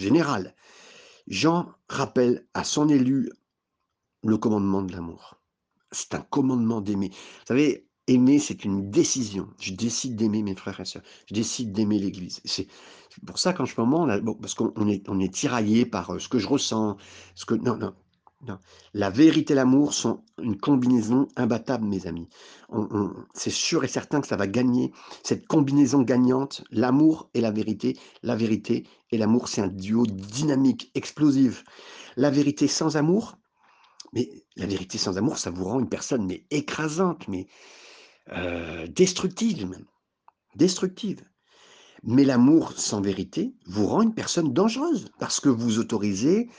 Jean 1.26 1.72
rappelle 1.88 2.46
à 2.54 2.64
son 2.64 2.88
élu 2.88 3.30
le 4.22 4.36
commandement 4.38 4.82
de 4.82 4.92
l'amour. 4.92 5.40
C'est 5.90 6.14
un 6.14 6.20
commandement 6.20 6.80
d'aimer. 6.80 7.10
Vous 7.10 7.46
savez, 7.46 7.88
aimer, 8.06 8.38
c'est 8.38 8.64
une 8.64 8.90
décision. 8.90 9.48
Je 9.58 9.72
décide 9.72 10.16
d'aimer 10.16 10.42
mes 10.42 10.54
frères 10.54 10.80
et 10.80 10.84
sœurs. 10.84 11.02
Je 11.26 11.34
décide 11.34 11.72
d'aimer 11.72 11.98
l'Église. 11.98 12.40
C'est 12.44 12.68
pour 13.26 13.38
ça 13.38 13.52
qu'en 13.52 13.66
ce 13.66 13.80
moment, 13.80 14.06
parce 14.40 14.54
qu'on 14.54 14.88
est, 14.88 15.08
on 15.08 15.20
est 15.20 15.32
tiraillé 15.32 15.86
par 15.86 16.10
euh, 16.10 16.18
ce 16.18 16.28
que 16.28 16.38
je 16.38 16.48
ressens, 16.48 16.96
ce 17.34 17.44
que 17.44 17.54
non, 17.54 17.76
non, 17.78 17.94
la 18.92 19.10
vérité 19.10 19.52
et 19.52 19.56
l'amour 19.56 19.94
sont 19.94 20.22
une 20.42 20.58
combinaison 20.58 21.28
imbattable, 21.36 21.86
mes 21.86 22.06
amis. 22.06 22.28
c'est 23.32 23.50
sûr 23.50 23.84
et 23.84 23.88
certain 23.88 24.20
que 24.20 24.26
ça 24.26 24.36
va 24.36 24.46
gagner. 24.46 24.92
Cette 25.22 25.46
combinaison 25.46 26.02
gagnante, 26.02 26.64
l'amour 26.70 27.30
et 27.34 27.40
la 27.40 27.50
vérité. 27.50 27.96
La 28.22 28.36
vérité 28.36 28.86
et 29.10 29.18
l'amour, 29.18 29.48
c'est 29.48 29.62
un 29.62 29.68
duo 29.68 30.06
dynamique, 30.06 30.90
explosif. 30.94 31.64
La 32.16 32.30
vérité 32.30 32.68
sans 32.68 32.96
amour, 32.96 33.36
mais 34.12 34.28
la 34.56 34.66
vérité 34.66 34.98
sans 34.98 35.18
amour, 35.18 35.38
ça 35.38 35.50
vous 35.50 35.64
rend 35.64 35.80
une 35.80 35.88
personne 35.88 36.26
mais 36.26 36.44
écrasante, 36.50 37.26
mais 37.28 37.46
euh, 38.32 38.86
destructive 38.86 39.66
même. 39.66 39.86
Destructive. 40.56 41.24
Mais 42.02 42.24
l'amour 42.24 42.72
sans 42.72 43.00
vérité 43.00 43.54
vous 43.66 43.86
rend 43.86 44.02
une 44.02 44.14
personne 44.14 44.52
dangereuse 44.52 45.06
parce 45.18 45.40
que 45.40 45.48
vous 45.48 45.78
autorisez 45.78 46.50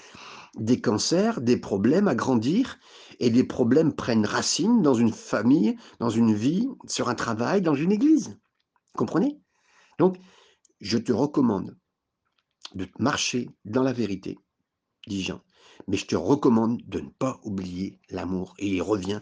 des 0.55 0.79
cancers, 0.79 1.41
des 1.41 1.57
problèmes 1.57 2.07
à 2.07 2.15
grandir, 2.15 2.79
et 3.19 3.29
des 3.29 3.43
problèmes 3.43 3.93
prennent 3.93 4.25
racine 4.25 4.81
dans 4.81 4.93
une 4.93 5.11
famille, 5.11 5.77
dans 5.99 6.09
une 6.09 6.33
vie, 6.33 6.67
sur 6.87 7.09
un 7.09 7.15
travail, 7.15 7.61
dans 7.61 7.75
une 7.75 7.91
église. 7.91 8.37
Comprenez? 8.93 9.39
Donc, 9.99 10.17
je 10.81 10.97
te 10.97 11.11
recommande 11.11 11.77
de 12.73 12.87
marcher 12.99 13.49
dans 13.63 13.83
la 13.83 13.93
vérité, 13.93 14.37
dit 15.07 15.23
Jean, 15.23 15.41
mais 15.87 15.97
je 15.97 16.07
te 16.07 16.15
recommande 16.15 16.81
de 16.85 16.99
ne 16.99 17.09
pas 17.09 17.39
oublier 17.43 17.99
l'amour. 18.09 18.53
Et 18.57 18.67
il 18.67 18.81
revient 18.81 19.21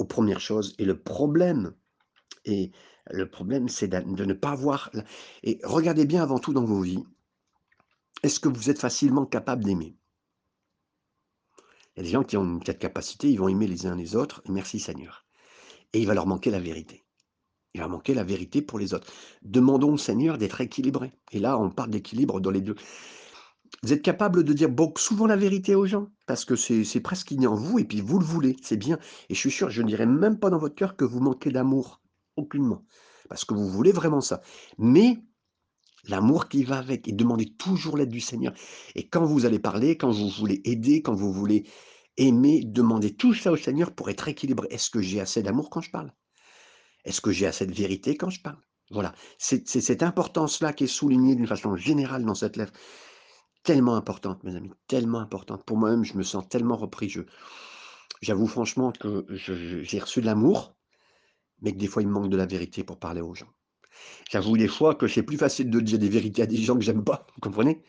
aux 0.00 0.04
premières 0.04 0.40
choses. 0.40 0.74
Et 0.78 0.84
le 0.84 0.98
problème, 0.98 1.74
et 2.46 2.72
le 3.10 3.28
problème, 3.28 3.68
c'est 3.68 3.88
de 3.88 4.24
ne 4.24 4.32
pas 4.32 4.50
avoir... 4.50 4.90
Et 5.42 5.60
regardez 5.62 6.06
bien 6.06 6.22
avant 6.22 6.38
tout 6.38 6.54
dans 6.54 6.64
vos 6.64 6.80
vies, 6.80 7.04
est-ce 8.22 8.40
que 8.40 8.48
vous 8.48 8.70
êtes 8.70 8.78
facilement 8.78 9.26
capable 9.26 9.62
d'aimer? 9.64 9.94
Il 11.94 11.98
y 11.98 12.00
a 12.00 12.02
des 12.04 12.10
gens 12.10 12.24
qui 12.24 12.38
ont 12.38 12.60
cette 12.64 12.78
capacité, 12.78 13.30
ils 13.30 13.38
vont 13.38 13.48
aimer 13.48 13.66
les 13.66 13.86
uns 13.86 13.94
les 13.94 14.16
autres, 14.16 14.42
merci 14.48 14.80
Seigneur. 14.80 15.26
Et 15.92 16.00
il 16.00 16.06
va 16.06 16.14
leur 16.14 16.26
manquer 16.26 16.50
la 16.50 16.60
vérité. 16.60 17.04
Il 17.74 17.80
va 17.80 17.88
manquer 17.88 18.14
la 18.14 18.24
vérité 18.24 18.62
pour 18.62 18.78
les 18.78 18.94
autres. 18.94 19.12
Demandons 19.42 19.92
au 19.92 19.98
Seigneur 19.98 20.38
d'être 20.38 20.60
équilibré. 20.60 21.12
Et 21.30 21.40
là, 21.40 21.58
on 21.58 21.70
parle 21.70 21.90
d'équilibre 21.90 22.40
dans 22.40 22.50
les 22.50 22.62
deux. 22.62 22.74
Vous 23.82 23.92
êtes 23.92 24.02
capable 24.02 24.44
de 24.44 24.52
dire 24.52 24.68
beaucoup, 24.68 25.00
souvent 25.00 25.26
la 25.26 25.36
vérité 25.36 25.74
aux 25.74 25.86
gens, 25.86 26.08
parce 26.26 26.44
que 26.44 26.54
c'est 26.56 27.00
presque 27.00 27.30
inné 27.30 27.46
en 27.46 27.54
vous, 27.54 27.78
et 27.78 27.84
puis 27.84 28.00
vous 28.00 28.18
le 28.18 28.24
voulez, 28.24 28.56
c'est 28.62 28.76
bien. 28.76 28.98
Et 29.28 29.34
je 29.34 29.38
suis 29.38 29.50
sûr, 29.50 29.70
je 29.70 29.80
ne 29.80 29.88
dirais 29.88 30.06
même 30.06 30.38
pas 30.38 30.50
dans 30.50 30.58
votre 30.58 30.74
cœur 30.74 30.96
que 30.96 31.04
vous 31.04 31.20
manquez 31.20 31.50
d'amour, 31.50 32.02
aucunement, 32.36 32.84
parce 33.28 33.44
que 33.44 33.54
vous 33.54 33.68
voulez 33.68 33.92
vraiment 33.92 34.20
ça. 34.20 34.42
Mais 34.76 35.18
l'amour 36.08 36.48
qui 36.48 36.64
va 36.64 36.78
avec, 36.78 37.08
et 37.08 37.12
demandez 37.12 37.54
toujours 37.54 37.96
l'aide 37.96 38.10
du 38.10 38.20
Seigneur. 38.20 38.52
Et 38.96 39.08
quand 39.08 39.24
vous 39.24 39.46
allez 39.46 39.58
parler, 39.58 39.96
quand 39.96 40.10
vous 40.10 40.28
voulez 40.28 40.60
aider, 40.64 41.00
quand 41.00 41.14
vous 41.14 41.32
voulez 41.32 41.64
aimer, 42.18 42.62
demandez 42.64 43.14
tout 43.14 43.32
ça 43.32 43.50
au 43.50 43.56
Seigneur 43.56 43.94
pour 43.94 44.10
être 44.10 44.28
équilibré. 44.28 44.68
Est-ce 44.70 44.90
que 44.90 45.00
j'ai 45.00 45.20
assez 45.20 45.42
d'amour 45.42 45.70
quand 45.70 45.80
je 45.80 45.90
parle? 45.90 46.12
Est-ce 47.04 47.22
que 47.22 47.30
j'ai 47.30 47.46
assez 47.46 47.66
de 47.66 47.72
vérité 47.72 48.14
quand 48.16 48.30
je 48.30 48.42
parle? 48.42 48.58
Voilà, 48.90 49.14
c'est 49.38 49.66
cette 49.68 50.02
importance-là 50.02 50.72
qui 50.72 50.84
est 50.84 50.88
soulignée 50.88 51.34
d'une 51.34 51.46
façon 51.46 51.76
générale 51.76 52.24
dans 52.24 52.34
cette 52.34 52.56
lettre. 52.56 52.72
Tellement 53.62 53.94
importante, 53.96 54.42
mes 54.42 54.56
amis, 54.56 54.72
tellement 54.86 55.18
importante. 55.20 55.64
Pour 55.64 55.76
moi-même, 55.76 56.04
je 56.04 56.16
me 56.16 56.22
sens 56.22 56.48
tellement 56.48 56.76
repris. 56.76 57.14
J'avoue 58.22 58.46
franchement 58.46 58.90
que 58.92 59.26
j'ai 59.30 59.98
reçu 59.98 60.20
de 60.22 60.26
l'amour, 60.26 60.74
mais 61.62 61.72
que 61.72 61.78
des 61.78 61.88
fois, 61.88 62.02
il 62.02 62.08
me 62.08 62.12
manque 62.14 62.30
de 62.30 62.36
la 62.38 62.46
vérité 62.46 62.84
pour 62.84 62.98
parler 62.98 63.20
aux 63.22 63.34
gens. 63.34 63.48
J'avoue 64.30 64.56
des 64.58 64.68
fois 64.68 64.94
que 64.94 65.08
c'est 65.08 65.22
plus 65.24 65.38
facile 65.38 65.70
de 65.70 65.80
dire 65.80 65.98
des 65.98 66.08
vérités 66.10 66.42
à 66.42 66.46
des 66.46 66.56
gens 66.58 66.76
que 66.76 66.82
j'aime 66.82 67.04
pas, 67.04 67.26
vous 67.34 67.40
comprenez? 67.42 67.82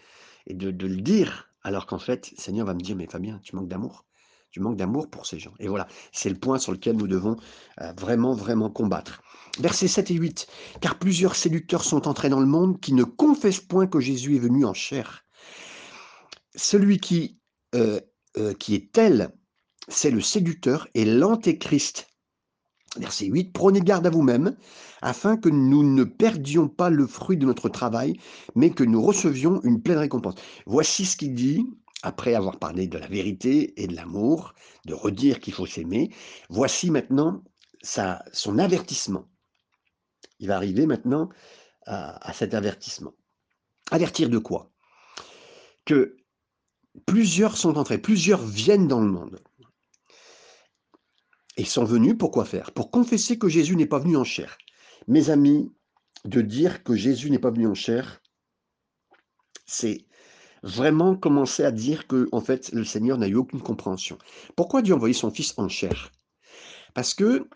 Et 0.47 0.55
de 0.55 0.71
de 0.71 0.87
le 0.87 1.01
dire, 1.01 1.49
alors 1.63 1.85
qu'en 1.87 1.99
fait, 1.99 2.33
Seigneur 2.37 2.67
va 2.67 2.73
me 2.75 2.81
dire: 2.81 2.95
«Mais 2.97 3.07
Fabien, 3.07 3.39
tu 3.43 3.55
manques 3.55 3.69
d'amour. 3.69 4.05
Tu 4.51 4.61
manques 4.61 4.77
d'amour 4.77 5.09
pour 5.09 5.25
ces 5.27 5.39
gens» 5.39 5.53
et 5.59 5.67
voilà, 5.69 5.87
c'est 6.13 6.29
le 6.29 6.37
point 6.39 6.59
sur 6.59 6.71
lequel 6.73 6.97
nous 6.97 7.07
devons, 7.07 7.37
heu, 7.81 7.85
vraiment, 7.99 8.33
vraiment 8.35 8.69
combattre. 8.71 9.21
Versets 9.59 9.87
7 9.89 10.11
et 10.11 10.15
8: 10.15 10.47
«Car 10.81 10.99
plusieurs 10.99 11.35
séducteurs 11.35 11.83
sont 11.85 12.07
entrés 12.07 12.29
dans 12.29 12.39
le 12.41 12.47
monde 12.47 12.79
qui 12.81 12.93
ne 12.93 13.03
confessent 13.05 13.61
point 13.61 13.87
que 13.87 13.99
Jésus 14.01 14.35
est 14.37 14.39
venu 14.39 14.65
en 14.65 14.73
chair. 14.75 15.25
Celui 16.55 16.99
qui, 16.99 17.39
heu 17.75 18.01
heu, 18.37 18.53
qui 18.53 18.75
est 18.75 18.91
tel, 18.91 19.33
c'est 19.87 20.11
le 20.11 20.21
séducteur 20.21 20.87
et 20.93 21.05
l'antéchrist. 21.05 22.07
Verset 22.97 23.27
8, 23.27 23.53
Prenez 23.53 23.79
garde 23.79 24.05
à 24.05 24.09
vous-même, 24.09 24.57
afin 25.01 25.37
que 25.37 25.47
nous 25.47 25.83
ne 25.83 26.03
perdions 26.03 26.67
pas 26.67 26.89
le 26.89 27.07
fruit 27.07 27.37
de 27.37 27.45
notre 27.45 27.69
travail, 27.69 28.17
mais 28.53 28.71
que 28.71 28.83
nous 28.83 29.01
recevions 29.01 29.61
une 29.63 29.81
pleine 29.81 29.97
récompense. 29.97 30.35
Voici 30.65 31.05
ce 31.05 31.15
qu'il 31.15 31.33
dit, 31.33 31.65
après 32.03 32.35
avoir 32.35 32.59
parlé 32.59 32.87
de 32.87 32.97
la 32.97 33.07
vérité 33.07 33.81
et 33.81 33.87
de 33.87 33.95
l'amour, 33.95 34.53
de 34.85 34.93
redire 34.93 35.39
qu'il 35.39 35.53
faut 35.53 35.65
s'aimer. 35.65 36.13
Voici 36.49 36.91
maintenant 36.91 37.43
son 37.81 38.59
avertissement. 38.59 39.25
Il 40.39 40.47
va 40.47 40.57
arriver 40.57 40.85
maintenant 40.85 41.29
à, 41.85 42.27
à 42.27 42.33
cet 42.33 42.53
avertissement. 42.53 43.13
Avertir 43.91 44.29
de 44.29 44.37
quoi? 44.37 44.71
Que 45.85 46.17
plusieurs 47.05 47.57
sont 47.57 47.77
entrés, 47.77 47.97
plusieurs 47.97 48.45
viennent 48.45 48.87
dans 48.87 49.01
le 49.01 49.11
monde. 49.11 49.39
Ils 51.57 51.67
sont 51.67 51.83
venus 51.83 52.17
pour 52.17 52.31
quoi 52.31 52.45
faire? 52.45 52.71
Pour 52.71 52.91
confesser 52.91 53.37
que 53.37 53.49
Jésus 53.49 53.75
n'est 53.75 53.85
pas 53.85 53.99
venu 53.99 54.17
en 54.17 54.23
chair. 54.23 54.57
Mes 55.07 55.29
amis, 55.29 55.71
de 56.25 56.41
dire 56.41 56.83
que 56.83 56.95
Jésus 56.95 57.29
n'est 57.29 57.39
pas 57.39 57.51
venu 57.51 57.67
en 57.67 57.73
chair, 57.73 58.21
c'est 59.65 60.05
vraiment 60.63 61.15
commencer 61.15 61.63
à 61.63 61.71
dire 61.71 62.07
que 62.07 62.29
en 62.31 62.41
fait 62.41 62.71
le 62.71 62.85
Seigneur 62.85 63.17
n'a 63.17 63.27
eu 63.27 63.35
aucune 63.35 63.61
compréhension. 63.61 64.17
Pourquoi 64.55 64.81
Dieu 64.81 64.93
a 64.93 64.97
envoyé 64.97 65.13
son 65.13 65.31
fils 65.31 65.53
en 65.57 65.67
chair? 65.67 66.11
Parce 66.93 67.13
que 67.13 67.47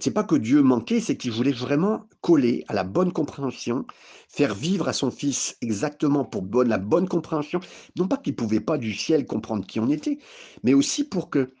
c'est 0.00 0.12
pas 0.12 0.24
que 0.24 0.36
Dieu 0.36 0.62
manquait, 0.62 1.00
c'est 1.00 1.16
qu'il 1.16 1.32
voulait 1.32 1.52
vraiment 1.52 2.08
coller 2.20 2.64
à 2.68 2.74
la 2.74 2.84
bonne 2.84 3.12
compréhension, 3.12 3.86
faire 4.28 4.54
vivre 4.54 4.88
à 4.88 4.92
son 4.92 5.10
fils 5.10 5.56
exactement 5.60 6.24
pour 6.24 6.64
la 6.64 6.78
bonne 6.78 7.08
compréhension, 7.08 7.60
non 7.96 8.08
pas 8.08 8.16
qu'il 8.16 8.36
pouvait 8.36 8.60
pas 8.60 8.78
du 8.78 8.94
ciel 8.94 9.26
comprendre 9.26 9.66
qui 9.66 9.80
on 9.80 9.88
était, 9.88 10.18
mais 10.62 10.74
aussi 10.74 11.04
pour 11.04 11.30
que 11.30 11.52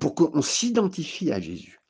pour 0.00 0.14
qu'on 0.14 0.42
s'identifie 0.42 1.32
à 1.32 1.40
Jésus 1.40 1.80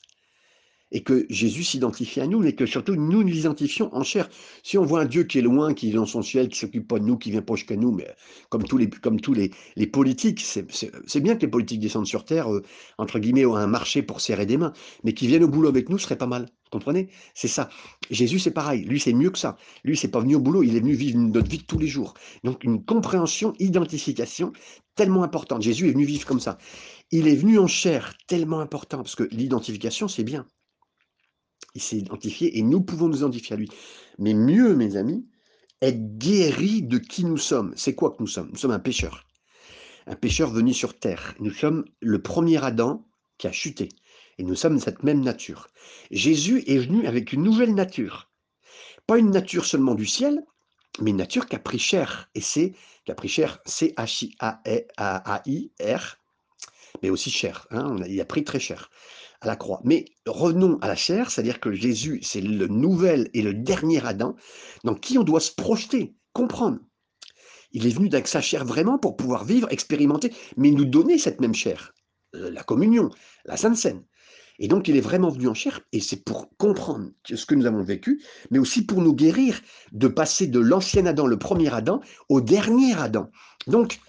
et 0.96 1.02
que 1.02 1.26
Jésus 1.28 1.62
s'identifie 1.62 2.22
à 2.22 2.26
nous, 2.26 2.38
mais 2.38 2.54
que 2.54 2.64
surtout 2.64 2.96
nous 2.96 3.22
nous 3.22 3.36
identifions 3.36 3.94
en 3.94 4.02
chair. 4.02 4.30
Si 4.62 4.78
on 4.78 4.84
voit 4.86 5.02
un 5.02 5.04
Dieu 5.04 5.24
qui 5.24 5.38
est 5.38 5.42
loin, 5.42 5.74
qui 5.74 5.90
est 5.90 5.92
dans 5.92 6.06
son 6.06 6.22
ciel, 6.22 6.48
qui 6.48 6.58
s'occupe 6.58 6.88
pas 6.88 6.98
de 6.98 7.04
nous, 7.04 7.18
qui 7.18 7.30
vient 7.30 7.42
proche 7.42 7.66
que 7.66 7.74
nous, 7.74 7.92
mais 7.92 8.08
comme 8.48 8.64
tous 8.64 8.78
les, 8.78 8.88
comme 8.88 9.20
tous 9.20 9.34
les, 9.34 9.50
les 9.76 9.86
politiques, 9.86 10.40
c'est 10.40 11.20
bien 11.20 11.36
que 11.36 11.42
les 11.42 11.48
politiques 11.48 11.80
descendent 11.80 12.06
sur 12.06 12.24
terre, 12.24 12.50
euh, 12.50 12.62
entre 12.96 13.18
guillemets, 13.18 13.44
à 13.44 13.58
un 13.58 13.66
marché 13.66 14.00
pour 14.00 14.22
serrer 14.22 14.46
des 14.46 14.56
mains, 14.56 14.72
mais 15.04 15.12
qui 15.12 15.26
viennent 15.26 15.44
au 15.44 15.48
boulot 15.48 15.68
avec 15.68 15.90
nous, 15.90 15.98
serait 15.98 16.16
pas 16.16 16.26
mal. 16.26 16.44
Vous 16.46 16.70
comprenez? 16.70 17.10
C'est 17.34 17.46
ça. 17.46 17.68
Jésus, 18.10 18.38
c'est 18.38 18.50
pareil. 18.50 18.82
Lui, 18.86 18.98
c'est 18.98 19.12
mieux 19.12 19.28
que 19.30 19.38
ça. 19.38 19.58
Lui, 19.84 19.98
c'est 19.98 20.08
pas 20.08 20.20
venu 20.20 20.36
au 20.36 20.40
boulot, 20.40 20.62
il 20.62 20.76
est 20.76 20.80
venu 20.80 20.94
vivre 20.94 21.18
notre 21.18 21.50
vie 21.50 21.58
de 21.58 21.64
tous 21.64 21.78
les 21.78 21.88
jours. 21.88 22.14
Donc, 22.42 22.64
une 22.64 22.82
compréhension, 22.82 23.52
identification 23.58 24.54
tellement 24.94 25.24
importante. 25.24 25.60
Jésus 25.60 25.88
est 25.88 25.92
venu 25.92 26.06
vivre 26.06 26.24
comme 26.24 26.40
ça. 26.40 26.56
Il 27.10 27.28
est 27.28 27.36
venu 27.36 27.58
en 27.58 27.66
chair, 27.66 28.14
tellement 28.26 28.60
important, 28.60 28.96
parce 28.96 29.14
que 29.14 29.24
l'identification, 29.30 30.08
c'est 30.08 30.24
bien. 30.24 30.46
Il 31.74 31.82
s'est 31.82 31.98
identifié 31.98 32.58
et 32.58 32.62
nous 32.62 32.80
pouvons 32.80 33.08
nous 33.08 33.18
identifier 33.18 33.54
à 33.54 33.58
lui. 33.58 33.68
Mais 34.18 34.32
mieux, 34.34 34.74
mes 34.74 34.96
amis, 34.96 35.26
être 35.82 36.16
guéri 36.18 36.82
de 36.82 36.98
qui 36.98 37.24
nous 37.24 37.36
sommes. 37.36 37.74
C'est 37.76 37.94
quoi 37.94 38.10
que 38.10 38.16
nous 38.20 38.26
sommes? 38.26 38.48
Nous 38.50 38.56
sommes 38.56 38.70
un 38.70 38.78
pécheur. 38.78 39.26
Un 40.06 40.16
pécheur 40.16 40.50
venu 40.50 40.72
sur 40.72 40.98
terre. 40.98 41.34
Nous 41.38 41.50
sommes 41.50 41.84
le 42.00 42.22
premier 42.22 42.64
Adam 42.64 43.06
qui 43.38 43.46
a 43.46 43.52
chuté. 43.52 43.90
Et 44.38 44.42
nous 44.42 44.54
sommes 44.54 44.78
cette 44.78 45.02
même 45.02 45.20
nature. 45.20 45.68
Jésus 46.10 46.62
est 46.66 46.78
venu 46.78 47.06
avec 47.06 47.32
une 47.32 47.42
nouvelle 47.42 47.74
nature. 47.74 48.30
Pas 49.06 49.18
une 49.18 49.30
nature 49.30 49.64
seulement 49.66 49.94
du 49.94 50.06
ciel, 50.06 50.44
mais 51.00 51.10
une 51.10 51.16
nature 51.18 51.46
qui 51.46 51.56
a 51.56 51.58
pris 51.58 51.78
chair. 51.78 52.30
Et 52.34 52.40
c'est, 52.40 52.74
qui 53.04 53.12
a 53.12 53.14
pris 53.14 53.28
chair, 53.28 53.60
C-H-I-A-I-R, 53.66 54.56
mais 57.02 57.10
aussi 57.10 57.30
cher. 57.30 57.66
Hein, 57.70 57.96
il 58.08 58.20
a 58.20 58.24
pris 58.24 58.44
très 58.44 58.60
cher 58.60 58.90
à 59.40 59.46
la 59.46 59.56
croix. 59.56 59.80
Mais 59.84 60.06
revenons 60.26 60.78
à 60.80 60.88
la 60.88 60.96
chair, 60.96 61.30
c'est-à-dire 61.30 61.60
que 61.60 61.72
Jésus, 61.72 62.20
c'est 62.22 62.40
le 62.40 62.66
nouvel 62.66 63.30
et 63.34 63.42
le 63.42 63.54
dernier 63.54 64.04
Adam, 64.04 64.34
dans 64.84 64.94
qui 64.94 65.18
on 65.18 65.24
doit 65.24 65.40
se 65.40 65.52
projeter, 65.52 66.14
comprendre. 66.32 66.78
Il 67.72 67.86
est 67.86 67.90
venu 67.90 68.08
avec 68.12 68.28
sa 68.28 68.40
chair 68.40 68.64
vraiment 68.64 68.98
pour 68.98 69.16
pouvoir 69.16 69.44
vivre, 69.44 69.70
expérimenter, 69.70 70.32
mais 70.56 70.70
nous 70.70 70.84
donner 70.84 71.18
cette 71.18 71.40
même 71.40 71.54
chair, 71.54 71.92
euh, 72.34 72.50
la 72.50 72.62
communion, 72.62 73.10
la 73.44 73.56
Sainte 73.56 73.76
Seine. 73.76 74.04
Et 74.58 74.68
donc, 74.68 74.88
il 74.88 74.96
est 74.96 75.02
vraiment 75.02 75.28
venu 75.28 75.48
en 75.48 75.54
chair, 75.54 75.80
et 75.92 76.00
c'est 76.00 76.24
pour 76.24 76.48
comprendre 76.56 77.10
ce 77.26 77.44
que 77.44 77.54
nous 77.54 77.66
avons 77.66 77.82
vécu, 77.82 78.22
mais 78.50 78.58
aussi 78.58 78.86
pour 78.86 79.02
nous 79.02 79.14
guérir 79.14 79.60
de 79.92 80.08
passer 80.08 80.46
de 80.46 80.58
l'ancien 80.58 81.04
Adam, 81.04 81.26
le 81.26 81.38
premier 81.38 81.72
Adam, 81.74 82.00
au 82.30 82.40
dernier 82.40 82.94
Adam. 82.94 83.30
Donc, 83.66 84.00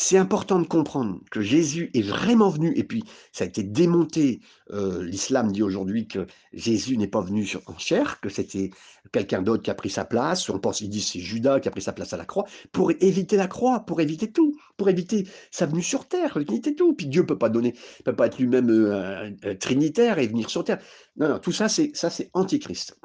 c'est 0.00 0.16
important 0.16 0.60
de 0.60 0.66
comprendre 0.66 1.18
que 1.32 1.40
Jésus 1.40 1.90
est 1.92 2.02
vraiment 2.02 2.50
venu, 2.50 2.72
et 2.76 2.84
puis 2.84 3.02
ça 3.32 3.42
a 3.42 3.48
été 3.48 3.64
démonté, 3.64 4.40
euh, 4.70 5.02
l'islam 5.02 5.50
dit 5.50 5.60
aujourd'hui 5.60 6.06
que 6.06 6.24
Jésus 6.52 6.96
n'est 6.96 7.08
pas 7.08 7.20
venu 7.20 7.44
en 7.66 7.76
chair, 7.78 8.20
que 8.20 8.28
c'était 8.28 8.70
quelqu'un 9.10 9.42
d'autre 9.42 9.64
qui 9.64 9.72
a 9.72 9.74
pris 9.74 9.90
sa 9.90 10.04
place, 10.04 10.48
on 10.50 10.60
pense, 10.60 10.82
ils 10.82 10.88
disent 10.88 11.08
c'est 11.08 11.18
Judas 11.18 11.58
qui 11.58 11.66
a 11.66 11.72
pris 11.72 11.82
sa 11.82 11.92
place 11.92 12.12
à 12.12 12.16
la 12.16 12.24
croix, 12.24 12.44
pour 12.70 12.92
éviter 12.92 13.36
la 13.36 13.48
croix, 13.48 13.80
pour 13.80 14.00
éviter 14.00 14.30
tout, 14.30 14.56
pour 14.76 14.88
éviter 14.88 15.26
sa 15.50 15.66
venue 15.66 15.82
sur 15.82 16.06
terre, 16.06 16.36
éviter 16.36 16.76
tout, 16.76 16.94
puis 16.94 17.08
Dieu 17.08 17.26
peut 17.26 17.38
pas 17.38 17.48
donner, 17.48 17.74
peut 18.04 18.14
pas 18.14 18.26
être 18.26 18.38
lui-même 18.38 18.70
euh, 18.70 19.54
trinitaire 19.58 20.20
et 20.20 20.28
venir 20.28 20.48
sur 20.48 20.62
terre. 20.62 20.78
Non, 21.16 21.28
non, 21.28 21.40
tout 21.40 21.52
ça 21.52 21.68
c'est 21.68 21.90
ça 21.94 22.08
c'est 22.08 22.30
antichrist. 22.34 22.96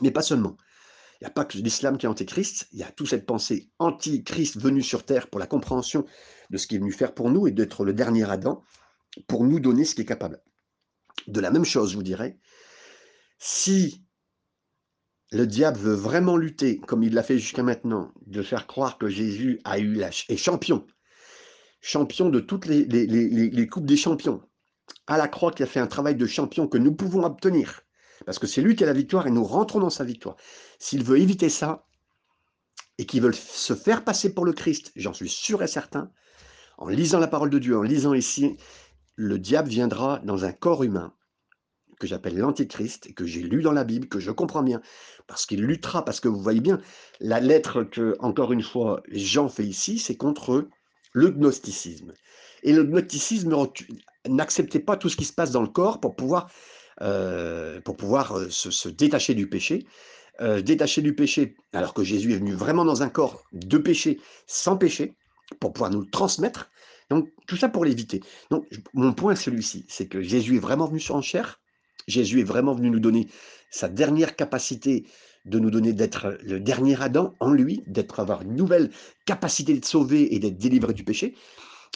Mais 0.00 0.12
pas 0.12 0.22
seulement. 0.22 0.56
Il 1.20 1.24
n'y 1.24 1.28
a 1.28 1.32
pas 1.32 1.44
que 1.44 1.58
l'islam 1.58 1.98
qui 1.98 2.06
est 2.06 2.08
antéchrist, 2.08 2.66
il 2.72 2.78
y 2.78 2.82
a 2.82 2.90
toute 2.90 3.08
cette 3.08 3.26
pensée 3.26 3.70
antichrist 3.78 4.58
venue 4.58 4.82
sur 4.82 5.04
terre 5.04 5.28
pour 5.28 5.38
la 5.38 5.46
compréhension 5.46 6.06
de 6.48 6.56
ce 6.56 6.66
qu'il 6.66 6.78
est 6.78 6.80
venu 6.80 6.92
faire 6.92 7.14
pour 7.14 7.30
nous 7.30 7.46
et 7.46 7.50
d'être 7.50 7.84
le 7.84 7.92
dernier 7.92 8.28
Adam 8.30 8.62
pour 9.28 9.44
nous 9.44 9.60
donner 9.60 9.84
ce 9.84 9.94
qui 9.94 10.00
est 10.00 10.06
capable. 10.06 10.42
De 11.26 11.40
la 11.40 11.50
même 11.50 11.64
chose, 11.64 11.90
je 11.90 11.96
vous 11.96 12.02
dirais, 12.02 12.38
si 13.38 14.02
le 15.30 15.46
diable 15.46 15.78
veut 15.78 15.94
vraiment 15.94 16.38
lutter, 16.38 16.78
comme 16.78 17.02
il 17.02 17.12
l'a 17.12 17.22
fait 17.22 17.38
jusqu'à 17.38 17.62
maintenant, 17.62 18.12
de 18.26 18.42
faire 18.42 18.66
croire 18.66 18.96
que 18.96 19.08
Jésus 19.08 19.60
a 19.64 19.78
eu 19.78 20.00
est 20.00 20.36
champion, 20.38 20.86
champion 21.82 22.30
de 22.30 22.40
toutes 22.40 22.64
les, 22.64 22.84
les, 22.86 23.06
les 23.06 23.66
coupes 23.66 23.86
des 23.86 23.98
champions, 23.98 24.42
à 25.06 25.18
la 25.18 25.28
croix 25.28 25.52
qui 25.52 25.62
a 25.62 25.66
fait 25.66 25.80
un 25.80 25.86
travail 25.86 26.16
de 26.16 26.26
champion 26.26 26.66
que 26.66 26.78
nous 26.78 26.94
pouvons 26.94 27.24
obtenir, 27.24 27.82
parce 28.26 28.38
que 28.38 28.46
c'est 28.46 28.62
lui 28.62 28.76
qui 28.76 28.84
a 28.84 28.86
la 28.86 28.92
victoire 28.92 29.26
et 29.26 29.30
nous 29.30 29.44
rentrons 29.44 29.80
dans 29.80 29.90
sa 29.90 30.04
victoire. 30.04 30.36
S'il 30.78 31.04
veut 31.04 31.18
éviter 31.18 31.48
ça, 31.48 31.86
et 32.98 33.06
qu'il 33.06 33.22
veut 33.22 33.32
se 33.32 33.74
faire 33.74 34.04
passer 34.04 34.34
pour 34.34 34.44
le 34.44 34.52
Christ, 34.52 34.92
j'en 34.94 35.14
suis 35.14 35.30
sûr 35.30 35.62
et 35.62 35.66
certain, 35.66 36.10
en 36.76 36.88
lisant 36.88 37.18
la 37.18 37.28
parole 37.28 37.48
de 37.48 37.58
Dieu, 37.58 37.78
en 37.78 37.82
lisant 37.82 38.12
ici, 38.12 38.58
le 39.16 39.38
diable 39.38 39.70
viendra 39.70 40.18
dans 40.22 40.44
un 40.44 40.52
corps 40.52 40.82
humain 40.84 41.14
que 42.00 42.06
j'appelle 42.06 42.36
l'antichrist, 42.36 43.06
et 43.06 43.12
que 43.12 43.26
j'ai 43.26 43.42
lu 43.42 43.62
dans 43.62 43.72
la 43.72 43.84
Bible, 43.84 44.08
que 44.08 44.18
je 44.18 44.30
comprends 44.30 44.62
bien, 44.62 44.80
parce 45.26 45.46
qu'il 45.46 45.62
luttera, 45.62 46.04
parce 46.04 46.18
que 46.18 46.28
vous 46.28 46.42
voyez 46.42 46.60
bien, 46.60 46.80
la 47.20 47.40
lettre 47.40 47.84
que, 47.84 48.16
encore 48.20 48.52
une 48.52 48.62
fois, 48.62 49.02
Jean 49.10 49.48
fait 49.48 49.66
ici, 49.66 49.98
c'est 49.98 50.16
contre 50.16 50.68
le 51.12 51.30
gnosticisme. 51.30 52.12
Et 52.62 52.72
le 52.72 52.84
gnosticisme 52.84 53.54
n'acceptait 54.26 54.80
pas 54.80 54.96
tout 54.96 55.08
ce 55.08 55.16
qui 55.16 55.26
se 55.26 55.32
passe 55.32 55.52
dans 55.52 55.62
le 55.62 55.68
corps 55.68 56.00
pour 56.00 56.16
pouvoir 56.16 56.50
euh, 57.02 57.80
pour 57.80 57.96
pouvoir 57.96 58.36
euh, 58.36 58.48
se, 58.50 58.88
détacher 58.88 59.34
du 59.34 59.48
péché. 59.48 59.86
Euh, 60.40 60.62
détacher 60.62 61.02
du 61.02 61.14
péché, 61.14 61.54
alors 61.74 61.92
que 61.92 62.02
Jésus 62.02 62.32
est 62.32 62.38
venu 62.38 62.52
vraiment 62.52 62.84
dans 62.86 63.02
un 63.02 63.10
corps 63.10 63.44
de 63.52 63.76
péché, 63.76 64.20
sans 64.46 64.78
péché, 64.78 65.14
pour 65.60 65.72
pouvoir 65.74 65.90
nous 65.90 66.00
le 66.00 66.10
transmettre. 66.10 66.70
Donc, 67.10 67.28
tout 67.46 67.56
ça 67.56 67.68
pour 67.68 67.84
l'éviter. 67.84 68.20
Donc, 68.50 68.66
mon 68.94 69.12
point 69.12 69.32
est 69.32 69.36
celui-ci, 69.36 69.84
c'est 69.88 70.06
que 70.06 70.22
Jésus 70.22 70.56
est 70.56 70.60
vraiment 70.60 70.86
venu 70.86 70.98
sur 70.98 71.14
en 71.14 71.20
chair. 71.20 71.60
Jésus 72.06 72.40
est 72.40 72.44
vraiment 72.44 72.74
venu 72.74 72.88
nous 72.88 73.00
donner 73.00 73.28
sa 73.70 73.88
dernière 73.88 74.34
capacité 74.34 75.06
de 75.44 75.58
nous 75.58 75.70
donner 75.70 75.92
d'être 75.92 76.38
le 76.42 76.60
dernier 76.60 77.00
Adam 77.00 77.34
en 77.40 77.50
lui, 77.52 77.82
d'être 77.86 78.20
avoir 78.20 78.42
une 78.42 78.54
nouvelle 78.54 78.90
capacité 79.26 79.74
d'être 79.74 79.86
sauvé 79.86 80.34
et 80.34 80.38
d'être 80.38 80.58
délivré 80.58 80.94
du 80.94 81.04
péché. 81.04 81.34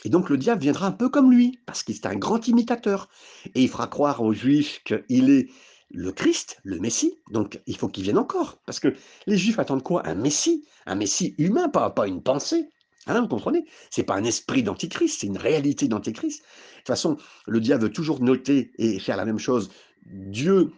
Et 0.04 0.08
donc 0.08 0.28
le 0.28 0.36
diable 0.36 0.62
viendra 0.62 0.86
un 0.86 0.92
peu 0.92 1.08
comme 1.08 1.30
lui, 1.30 1.58
parce 1.66 1.82
qu'il 1.82 1.94
est 1.94 2.06
un 2.06 2.16
grand 2.16 2.46
imitateur. 2.48 3.08
Et 3.54 3.62
il 3.62 3.68
fera 3.68 3.86
croire 3.86 4.22
aux 4.22 4.32
Juifs 4.32 4.82
qu'il 4.84 5.30
est 5.30 5.48
le 5.90 6.12
Christ, 6.12 6.58
le 6.64 6.78
Messie. 6.78 7.14
Donc, 7.30 7.60
il 7.66 7.76
faut 7.76 7.88
qu'il 7.88 8.02
vienne 8.02 8.18
encore. 8.18 8.58
Parce 8.66 8.80
que 8.80 8.94
les 9.26 9.38
Juifs 9.38 9.58
attendent 9.58 9.82
quoi? 9.82 10.06
Un 10.06 10.14
Messie. 10.16 10.64
Un 10.86 10.96
Messie 10.96 11.34
humain, 11.38 11.68
pas, 11.68 11.88
pas 11.90 12.08
une 12.08 12.22
pensée. 12.22 12.68
Hein, 13.06 13.20
vous 13.20 13.28
comprenez? 13.28 13.64
C'est 13.90 14.02
pas 14.02 14.14
un 14.14 14.24
esprit 14.24 14.62
d'antichrist, 14.62 15.20
c'est 15.20 15.26
une 15.26 15.38
réalité 15.38 15.88
d'antichrist. 15.88 16.40
De 16.40 16.78
toute 16.78 16.86
façon, 16.86 17.16
le 17.46 17.60
diable 17.60 17.84
veut 17.84 17.92
toujours 17.92 18.20
noter 18.20 18.72
et 18.78 18.98
faire 18.98 19.16
la 19.16 19.24
même 19.24 19.38
chose. 19.38 19.70
Dieu 20.06 20.72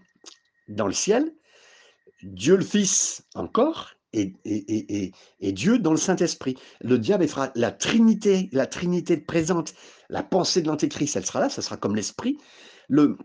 dans 0.69 0.87
le 0.87 0.93
ciel, 0.93 1.33
Dieu 2.23 2.57
le 2.57 2.65
Fils 2.65 3.25
encore, 3.35 3.91
et, 4.17 5.53
Dieu 5.53 5.79
dans 5.79 5.93
le 5.93 5.97
Saint-Esprit. 5.97 6.57
Le 6.81 6.99
diable 6.99 7.27
fera 7.29 7.51
la 7.55 7.71
Trinité, 7.71 8.49
la 8.53 8.67
Trinité 8.67 9.17
présente, 9.17 9.75
la 10.09 10.23
pensée 10.23 10.63
de 10.63 10.69
l'Antéchrist, 10.69 11.17
elle 11.17 11.27
sera 11.27 11.41
là, 11.41 11.49
ça 11.49 11.63
sera 11.63 11.77
comme 11.77 11.97
l'Esprit. 11.97 12.39
Le, 12.89 13.19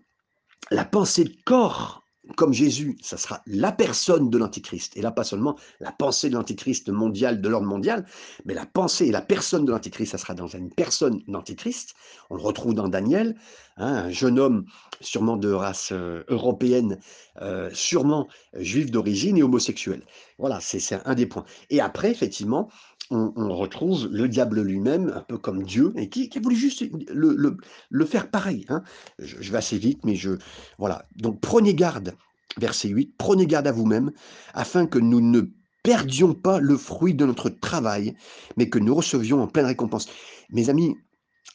la 0.72 0.86
pensée 0.86 1.24
de 1.24 1.34
corps 1.46 2.02
comme 2.36 2.54
Jésus, 2.54 2.98
ça 3.02 3.18
sera 3.18 3.42
la 3.48 3.72
personne 3.72 4.30
de 4.30 4.38
l'Antichrist. 4.38 4.96
Et 4.96 5.02
là, 5.02 5.12
pas 5.12 5.24
seulement 5.24 5.58
la 5.80 5.92
pensée 5.92 6.30
de 6.30 6.36
l'Antichrist 6.36 6.90
mondial, 6.90 7.42
de 7.42 7.50
l'ordre 7.50 7.68
mondial, 7.68 8.06
mais 8.46 8.54
la 8.54 8.66
pensée 8.66 9.08
et 9.08 9.12
la 9.12 9.22
personne 9.22 9.66
de 9.66 9.72
l'Antichrist, 9.72 10.12
ça 10.12 10.18
sera 10.18 10.34
dans 10.34 10.48
une 10.48 10.72
personne 10.72 11.22
d'Antichrist. 11.28 11.96
On 12.30 12.36
le 12.36 12.42
retrouve 12.42 12.76
dans 12.76 12.88
Daniel, 12.88 13.36
hein, 13.78 14.06
un 14.06 14.10
jeune 14.12 14.40
homme 14.40 14.66
sûrement 15.02 15.36
de 15.36 15.52
race 15.52 15.92
euh, 15.92 16.24
européenne, 16.28 17.00
euh, 17.42 17.70
sûrement 17.74 18.28
juif 18.54 18.92
d'origine 18.92 19.38
et 19.38 19.44
homosexuel. 19.44 20.04
Voilà, 20.42 20.60
c'est 20.60 20.82
un 21.06 21.14
des 21.14 21.28
points. 21.28 21.46
Et 21.70 21.82
après, 21.82 22.10
effectivement, 22.10 22.68
on, 23.12 23.56
retrouve 23.56 24.08
le 24.12 24.28
diable 24.28 24.62
lui-même, 24.62 25.14
un 25.16 25.22
peu 25.22 25.38
comme 25.38 25.62
Dieu, 25.62 25.94
et 25.96 26.10
qui, 26.10 26.32
a 26.36 26.40
voulu 26.40 26.56
juste 26.56 26.84
le, 27.14 28.06
faire 28.06 28.32
pareil. 28.32 28.66
Hein. 28.70 28.82
Je, 29.20 29.52
vais 29.52 29.60
assez 29.60 29.78
vite, 29.78 30.04
mais 30.04 30.16
je... 30.16 30.32
Voilà. 30.80 31.06
Donc 31.16 31.40
prenez 31.42 31.76
garde, 31.76 32.16
verset 32.58 32.88
8, 32.88 33.14
prenez 33.20 33.46
garde 33.46 33.68
à 33.68 33.72
vous-même, 33.72 34.12
afin 34.56 34.88
que 34.88 34.98
nous 34.98 35.22
ne 35.22 35.42
perdions 35.84 36.34
pas 36.34 36.60
le 36.60 36.76
fruit 36.76 37.14
de 37.14 37.26
notre 37.28 37.50
travail, 37.50 38.16
mais 38.58 38.68
que 38.68 38.80
nous 38.80 38.96
recevions 38.96 39.44
en 39.44 39.48
pleine 39.48 39.68
récompense. 39.68 40.08
Mes 40.50 40.72
amis, 40.72 40.96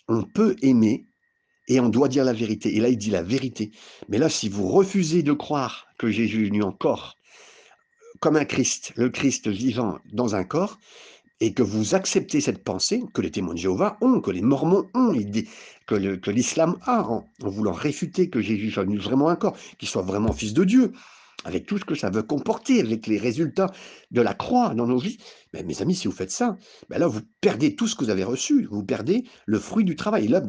on 0.06 0.22
peut 0.22 0.54
aimer 0.62 1.06
et 1.66 1.80
on 1.80 1.88
doit 1.88 2.06
dire 2.06 2.22
la 2.24 2.32
vérité. 2.32 2.76
Et 2.76 2.80
là, 2.80 2.88
il 2.88 2.98
dit 2.98 3.10
la 3.10 3.24
vérité. 3.24 3.72
Mais 4.08 4.18
là, 4.18 4.28
si 4.28 4.48
vous 4.48 4.68
refusez 4.68 5.24
de 5.24 5.32
croire 5.32 5.88
que 5.98 6.08
Jésus 6.08 6.42
est 6.42 6.48
venu 6.50 6.62
encore 6.62 7.15
comme 8.20 8.36
un 8.36 8.44
Christ, 8.44 8.92
le 8.96 9.08
Christ 9.08 9.48
vivant 9.48 9.98
dans 10.12 10.34
un 10.34 10.44
corps, 10.44 10.78
et 11.40 11.52
que 11.52 11.62
vous 11.62 11.94
acceptez 11.94 12.40
cette 12.40 12.64
pensée 12.64 13.02
que 13.12 13.20
les 13.20 13.30
témoins 13.30 13.54
de 13.54 13.58
Jéhovah 13.58 13.98
ont, 14.00 14.20
que 14.20 14.30
les 14.30 14.40
Mormons 14.40 14.88
ont, 14.94 15.12
que 15.86 16.30
l'islam 16.30 16.76
a, 16.82 17.02
en, 17.02 17.24
voulant 17.40 17.72
réfuter 17.72 18.30
que 18.30 18.40
Jésus 18.40 18.70
soit 18.70 18.84
vraiment 18.84 19.28
un 19.28 19.36
corps, 19.36 19.56
qu'il 19.78 19.88
soit 19.88 20.02
vraiment 20.02 20.32
fils 20.32 20.54
de 20.54 20.64
Dieu, 20.64 20.92
avec 21.44 21.66
tout 21.66 21.78
ce 21.78 21.84
que 21.84 21.94
ça 21.94 22.10
veut 22.10 22.22
comporter, 22.22 22.80
avec 22.80 23.06
les 23.06 23.18
résultats 23.18 23.70
de 24.10 24.20
la 24.20 24.34
croix 24.34 24.74
dans 24.74 24.86
nos 24.86 24.98
vies. 24.98 25.18
Mais 25.52 25.62
mes 25.62 25.80
amis, 25.82 25.94
si 25.94 26.08
vous 26.08 26.14
faites 26.14 26.30
ça, 26.30 26.56
ben 26.88 26.98
là, 26.98 27.06
vous 27.06 27.20
perdez 27.40 27.76
tout 27.76 27.86
ce 27.86 27.94
que 27.94 28.04
vous 28.04 28.10
avez 28.10 28.24
reçu, 28.24 28.66
vous 28.70 28.82
perdez 28.82 29.24
le 29.44 29.58
fruit 29.58 29.84
du 29.84 29.94
travail. 29.94 30.28
Là, 30.28 30.42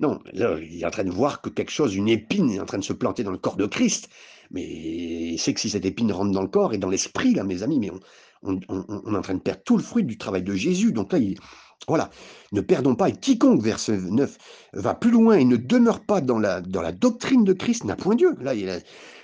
non, 0.00 0.18
là, 0.32 0.58
il 0.60 0.82
est 0.82 0.86
en 0.86 0.90
train 0.90 1.04
de 1.04 1.10
voir 1.10 1.40
que 1.40 1.48
quelque 1.48 1.70
chose, 1.70 1.94
une 1.94 2.08
épine 2.08 2.50
est 2.50 2.60
en 2.60 2.66
train 2.66 2.78
de 2.78 2.84
se 2.84 2.92
planter 2.92 3.22
dans 3.22 3.30
le 3.30 3.38
corps 3.38 3.56
de 3.56 3.66
Christ. 3.66 4.08
Mais 4.50 5.36
sait 5.38 5.54
que 5.54 5.60
si 5.60 5.70
cette 5.70 5.84
épine 5.84 6.12
rentre 6.12 6.32
dans 6.32 6.42
le 6.42 6.48
corps 6.48 6.72
et 6.74 6.78
dans 6.78 6.88
l'esprit, 6.88 7.34
là, 7.34 7.44
mes 7.44 7.62
amis, 7.62 7.78
mais 7.78 7.90
on, 7.90 8.00
on, 8.68 9.14
est 9.14 9.16
en 9.16 9.22
train 9.22 9.34
de 9.34 9.40
perdre 9.40 9.62
tout 9.64 9.76
le 9.76 9.82
fruit 9.82 10.04
du 10.04 10.16
travail 10.16 10.42
de 10.42 10.54
Jésus. 10.54 10.92
Donc 10.92 11.12
là, 11.12 11.18
voilà, 11.86 12.10
ne 12.52 12.60
perdons 12.60 12.94
pas. 12.94 13.08
Et 13.08 13.12
quiconque, 13.12 13.62
verset 13.62 13.98
9, 13.98 14.36
va 14.74 14.94
plus 14.94 15.10
loin 15.10 15.36
et 15.36 15.44
ne 15.44 15.56
demeure 15.56 16.00
pas 16.00 16.20
dans 16.20 16.38
la, 16.38 16.60
dans 16.60 16.82
la 16.82 16.92
doctrine 16.92 17.44
de 17.44 17.52
Christ 17.52 17.84
n'a 17.84 17.96
point 17.96 18.14
Dieu. 18.14 18.34
Là, 18.40 18.54
il 18.54 18.68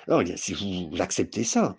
alors, 0.07 0.23
si 0.37 0.53
vous, 0.53 1.01
acceptez 1.01 1.45
ça, 1.45 1.77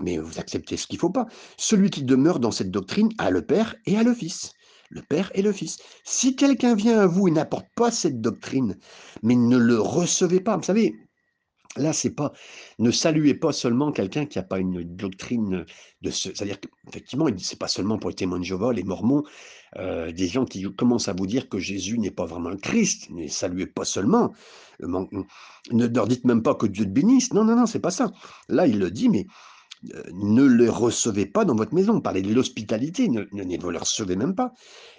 mais 0.00 0.18
vous 0.18 0.40
acceptez 0.40 0.76
ce 0.76 0.86
qu'il 0.86 0.96
ne 0.96 1.00
faut 1.00 1.10
pas. 1.10 1.26
Celui 1.56 1.90
qui 1.90 2.02
demeure 2.02 2.40
dans 2.40 2.50
cette 2.50 2.70
doctrine 2.70 3.10
a 3.18 3.30
le 3.30 3.42
Père 3.42 3.76
et 3.86 3.96
a 3.96 4.02
le 4.02 4.14
Fils. 4.14 4.52
Le 4.90 5.00
Père 5.02 5.30
et 5.34 5.42
le 5.42 5.52
Fils. 5.52 5.78
Si 6.04 6.36
quelqu'un 6.36 6.74
vient 6.74 6.98
à 6.98 7.06
vous 7.06 7.28
et 7.28 7.30
n'apporte 7.30 7.68
pas 7.76 7.90
cette 7.90 8.20
doctrine, 8.20 8.76
mais 9.22 9.36
ne 9.36 9.56
le 9.56 9.80
recevez 9.80 10.40
pas, 10.40 10.56
vous 10.56 10.64
savez, 10.64 10.94
Là, 11.76 11.94
c'est 11.94 12.10
pas, 12.10 12.32
ne 12.78 12.90
saluez 12.90 13.32
pas 13.32 13.52
seulement 13.52 13.92
quelqu'un 13.92 14.26
qui 14.26 14.38
n'a 14.38 14.42
pas 14.42 14.58
une 14.58 14.82
doctrine 14.82 15.64
de 16.02 16.10
ce, 16.10 16.28
c'est-à-dire 16.28 16.58
qu'effectivement, 16.60 17.26
c'est 17.38 17.58
pas 17.58 17.68
seulement 17.68 17.98
pour 17.98 18.10
les 18.10 18.16
témoins 18.16 18.38
de 18.38 18.44
Jéhovah, 18.44 18.74
les 18.74 18.82
Mormons, 18.82 19.22
euh, 19.78 20.12
des 20.12 20.28
gens 20.28 20.44
qui 20.44 20.64
commencent 20.74 21.08
à 21.08 21.14
vous 21.14 21.26
dire 21.26 21.48
que 21.48 21.58
Jésus 21.58 21.98
n'est 21.98 22.10
pas 22.10 22.26
vraiment 22.26 22.50
le 22.50 22.58
Christ. 22.58 23.08
Ne 23.08 23.26
saluez 23.26 23.66
pas 23.66 23.86
seulement, 23.86 24.34
ne 24.80 25.86
leur 25.86 26.08
dites 26.08 26.26
même 26.26 26.42
pas 26.42 26.54
que 26.54 26.66
Dieu 26.66 26.84
te 26.84 26.90
bénisse. 26.90 27.32
Non, 27.32 27.44
non, 27.44 27.56
non, 27.56 27.66
c'est 27.66 27.80
pas 27.80 27.90
ça. 27.90 28.12
Là, 28.50 28.66
il 28.66 28.78
le 28.78 28.90
dit, 28.90 29.08
mais 29.08 29.26
euh, 29.94 30.02
ne 30.12 30.44
le 30.44 30.70
recevez 30.70 31.26
pas 31.26 31.44
dans 31.44 31.54
votre 31.54 31.74
maison. 31.74 32.00
Parlez 32.00 32.22
de 32.22 32.34
l'hospitalité, 32.34 33.08
ne, 33.08 33.24
ne, 33.32 33.56
le 33.56 33.78
recevez 33.78 34.16
même 34.16 34.34
pas. 34.34 34.52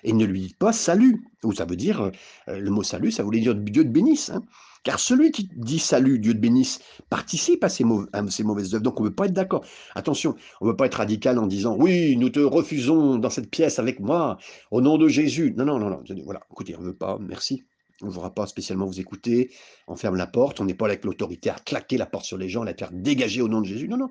Et 0.04 0.14
ne 0.14 0.26
lui 0.26 0.42
dites 0.42 0.58
pas 0.58 0.74
salut. 0.74 1.24
Ou 1.44 1.54
ça 1.54 1.66
veut 1.66 1.76
dire, 1.76 2.02
euh, 2.02 2.60
le 2.60 2.72
mot 2.72 2.84
salut, 2.84 3.12
ça 3.12 3.24
voulait 3.24 3.40
dire 3.40 3.56
Dieu 3.56 3.84
te 3.84 3.90
bénisse. 3.90 4.30
Hein. 4.32 4.42
Car 4.84 5.00
celui 5.00 5.32
qui 5.32 5.50
dit 5.56 5.80
salut, 5.80 6.20
Dieu 6.20 6.34
te 6.34 6.40
bénisse, 6.40 6.80
participe 7.10 7.64
à 7.64 7.70
ces, 7.70 7.84
mauvaises 7.86 8.74
œuvres. 8.74 8.84
Donc 8.84 9.00
on 9.00 9.04
ne 9.04 9.10
peut 9.10 9.16
pas 9.16 9.26
être 9.26 9.34
d'accord. 9.34 9.64
Attention, 9.96 10.36
on 10.60 10.66
ne 10.66 10.72
peut 10.72 10.78
pas 10.78 10.88
être 10.88 10.96
radical 10.96 11.40
en 11.40 11.48
disant 11.48 11.76
oui, 11.78 12.18
nous 12.18 12.30
te 12.30 12.42
refusons 12.42 13.18
dans 13.18 13.30
cette 13.30 13.50
pièce 13.50 13.80
avec 13.80 14.02
moi, 14.02 14.38
au 14.72 14.82
nom 14.82 14.98
de 14.98 15.08
Jésus. 15.08 15.54
Non, 15.58 15.66
non, 15.66 15.80
non, 15.80 15.90
non. 15.90 16.04
Voilà, 16.26 16.42
écoutez, 16.52 16.76
on 16.78 16.82
ne 16.82 16.88
veut 16.88 16.96
pas, 16.96 17.18
merci. 17.20 17.64
On 18.02 18.08
ne 18.08 18.12
voudra 18.12 18.34
pas 18.34 18.46
spécialement 18.48 18.86
vous 18.86 19.00
écouter. 19.00 19.52
On 19.88 19.96
ferme 19.96 20.18
la 20.18 20.28
porte. 20.28 20.60
On 20.60 20.66
n'est 20.66 20.74
pas 20.74 20.88
avec 20.88 21.06
l'autorité 21.06 21.50
à 21.50 21.56
claquer 21.56 21.98
la 21.98 22.06
porte 22.06 22.26
sur 22.26 22.38
les 22.38 22.50
gens, 22.50 22.64
à 22.64 22.66
la 22.66 22.74
faire 22.74 22.92
dégager 22.92 23.42
au 23.42 23.48
nom 23.48 23.62
de 23.62 23.68
Jésus. 23.68 23.88
Non, 23.88 23.98
non. 23.98 24.10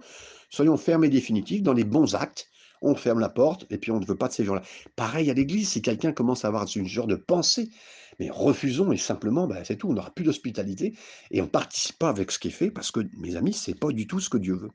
Soyons 0.48 0.78
fermes 0.78 1.04
et 1.04 1.10
définitifs 1.10 1.62
dans 1.62 1.74
les 1.74 1.84
bons 1.84 2.14
actes 2.14 2.48
on 2.82 2.94
ferme 2.94 3.20
la 3.20 3.28
porte 3.28 3.66
et 3.70 3.78
puis 3.78 3.90
on 3.90 4.00
ne 4.00 4.06
veut 4.06 4.16
pas 4.16 4.28
de 4.28 4.32
ces 4.32 4.44
gens-là. 4.44 4.62
Pareil 4.96 5.30
à 5.30 5.34
l'église, 5.34 5.70
si 5.70 5.82
quelqu'un 5.82 6.12
commence 6.12 6.44
à 6.44 6.48
avoir 6.48 6.68
ce 6.68 6.84
genre 6.84 7.06
de 7.06 7.16
pensée, 7.16 7.70
mais 8.18 8.28
refusons 8.30 8.92
et 8.92 8.96
simplement, 8.96 9.46
ben, 9.46 9.62
c'est 9.64 9.76
tout, 9.76 9.88
on 9.88 9.94
n'aura 9.94 10.10
plus 10.10 10.24
d'hospitalité 10.24 10.94
et 11.30 11.40
on 11.40 11.44
ne 11.44 11.50
participe 11.50 11.98
pas 11.98 12.08
avec 12.08 12.30
ce 12.30 12.38
qui 12.38 12.48
est 12.48 12.52
fait 12.52 12.70
parce 12.70 12.90
que, 12.90 13.00
mes 13.16 13.36
amis, 13.36 13.52
c'est 13.54 13.78
pas 13.78 13.90
du 13.92 14.06
tout 14.06 14.20
ce 14.20 14.28
que 14.28 14.38
Dieu 14.38 14.54
veut. 14.54 14.70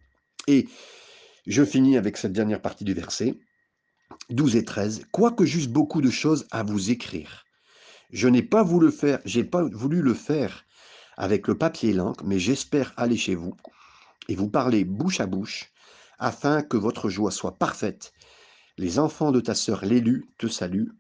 Et 0.48 0.68
je 1.46 1.64
finis 1.64 1.98
avec 1.98 2.18
cette 2.18 2.34
dernière 2.34 2.62
partie 2.62 2.84
du 2.84 2.94
verset, 2.94 3.36
12 4.30 4.56
et 4.56 4.66
13. 4.66 5.06
Quoique 5.12 5.46
j'eusse 5.46 5.68
beaucoup 5.68 6.02
de 6.02 6.10
choses 6.10 6.48
à 6.52 6.64
vous 6.64 6.92
écrire, 6.92 7.46
je 8.12 8.28
n'ai 8.28 8.44
pas 8.44 8.64
voulu 8.64 8.88
le 8.88 8.92
faire, 8.92 9.20
j'ai 9.26 9.44
pas 9.44 9.64
voulu 9.64 10.02
le 10.02 10.14
faire 10.14 10.66
avec 11.18 11.48
le 11.48 11.58
papier 11.58 11.90
et 11.90 11.94
l'encre, 11.94 12.24
mais 12.24 12.40
j'espère 12.40 12.94
aller 12.96 13.18
chez 13.18 13.36
vous 13.36 13.56
et 14.30 14.36
vous 14.36 14.50
parler 14.50 14.86
bouche 14.86 15.20
à 15.20 15.26
bouche, 15.26 15.72
afin 16.18 16.62
que 16.62 16.78
votre 16.78 17.10
joie 17.10 17.32
soit 17.32 17.58
parfaite. 17.58 18.14
Les 18.78 19.00
enfants 19.00 19.32
de 19.32 19.40
ta 19.40 19.56
sœur 19.56 19.86
l'élu 19.86 20.26
te 20.38 20.48
saluent. 20.48 20.92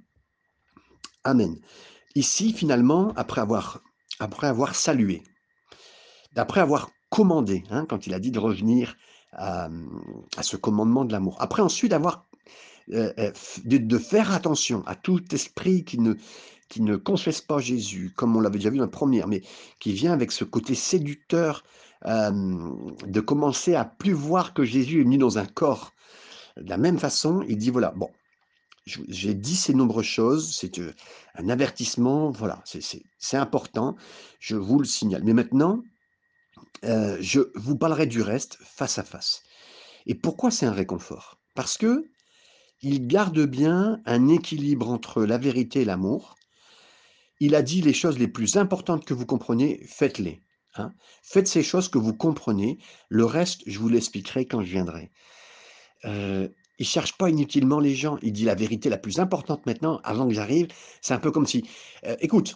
Amen. 1.24 1.58
Ici, 2.16 2.54
finalement, 2.54 3.14
après 3.16 3.42
avoir, 3.42 3.82
après 4.20 4.48
avoir 4.48 4.76
salué, 4.76 5.24
d'après 6.34 6.62
avoir 6.62 6.90
commandé, 7.10 7.64
hein, 7.70 7.86
quand 7.88 8.08
il 8.08 8.14
a 8.14 8.20
dit 8.20 8.32
de 8.32 8.40
revenir 8.40 8.96
à, 9.34 9.70
ce 10.42 10.56
commandement 10.56 11.06
de 11.06 11.12
l'amour, 11.12 11.36
après 11.40 11.62
ensuite 11.62 11.94
euh, 11.94 13.14
euh, 13.20 13.32
de, 13.66 13.98
faire 13.98 14.34
attention 14.34 14.84
à 14.88 14.96
tout 14.96 15.22
esprit 15.34 15.84
qui 15.84 16.00
ne, 16.00 16.16
qui 16.70 16.82
ne 16.82 16.96
confesse 16.96 17.42
pas 17.42 17.60
Jésus, 17.60 18.14
comme 18.16 18.36
on 18.36 18.40
l'avait 18.40 18.58
déjà 18.58 18.70
vu 18.70 18.78
dans 18.78 18.86
la 18.86 18.90
première, 18.90 19.28
mais 19.28 19.42
qui 19.80 19.94
vient 19.94 20.14
avec 20.14 20.32
ce 20.32 20.44
côté 20.44 20.76
séducteur 20.76 21.64
euh, 22.06 22.32
de 23.06 23.20
commencer 23.20 23.76
à 23.76 23.86
plus 23.86 24.14
voir 24.14 24.54
que 24.54 24.64
Jésus 24.64 25.02
est 25.02 25.04
venu 25.04 25.18
dans 25.18 25.38
un 25.38 25.46
corps. 25.46 25.94
De 26.58 26.70
la 26.70 26.78
même 26.78 27.00
façon, 27.00 27.44
il 27.48 27.58
dit 27.58 27.70
voilà, 27.70 27.92
bon, 27.96 28.10
j'ai 28.86 29.34
dit 29.34 29.56
ces 29.56 29.74
nombreuses 29.74 30.06
choses, 30.06 30.56
c'est 30.56 30.80
un 31.36 31.50
avertissement, 31.50 32.32
voilà, 32.32 32.64
c'est 32.66 33.38
important, 33.38 33.96
je 34.40 34.56
vous 34.56 34.80
le 34.80 34.86
signale. 34.86 35.24
Mais 35.24 35.34
maintenant, 35.34 35.84
euh, 36.86 37.18
je 37.20 37.42
vous 37.56 37.78
parlerai 37.78 38.06
du 38.06 38.22
reste 38.22 38.58
face 38.64 38.98
à 38.98 39.04
face. 39.04 39.44
Et 40.06 40.16
pourquoi 40.16 40.52
c'est 40.52 40.66
un 40.66 40.72
réconfort? 40.72 41.38
Parce 41.54 41.78
que 41.78 42.10
il 42.82 43.08
garde 43.08 43.40
bien 43.40 44.02
un 44.06 44.28
équilibre 44.28 44.90
entre 44.90 45.24
la 45.24 45.38
vérité 45.38 45.82
et 45.82 45.86
l'amour. 45.86 46.36
Il 47.40 47.56
a 47.56 47.64
dit 47.64 47.82
les 47.82 47.94
choses 47.94 48.20
les 48.20 48.28
plus 48.28 48.56
importantes 48.56 49.06
que 49.06 49.16
vous 49.16 49.26
comprenez, 49.26 49.84
faites-les. 49.88 50.44
Hein. 50.76 50.94
Faites 51.24 51.48
ces 51.48 51.64
choses 51.64 51.90
que 51.90 51.98
vous 51.98 52.14
comprenez. 52.14 52.78
Le 53.10 53.26
reste, 53.26 53.62
je 53.66 53.80
vous 53.80 53.90
l'expliquerai 53.90 54.46
quand 54.46 54.62
je 54.62 54.72
viendrai. 54.72 55.12
Euh, 56.06 56.48
il 56.80 56.86
cherche 56.86 57.18
pas 57.18 57.30
inutilement 57.30 57.80
les 57.80 57.96
gens. 57.96 58.18
Il 58.22 58.34
dit 58.34 58.46
la 58.46 58.56
vérité 58.56 58.90
la 58.90 58.98
plus 58.98 59.20
importante 59.20 59.66
maintenant, 59.66 60.00
avant 60.04 60.28
que 60.28 60.34
j'arrive. 60.34 60.68
C'est 61.02 61.14
un 61.14 61.20
peu 61.20 61.32
comme 61.32 61.48
si, 61.48 61.68
euh, 62.06 62.16
écoute, 62.20 62.56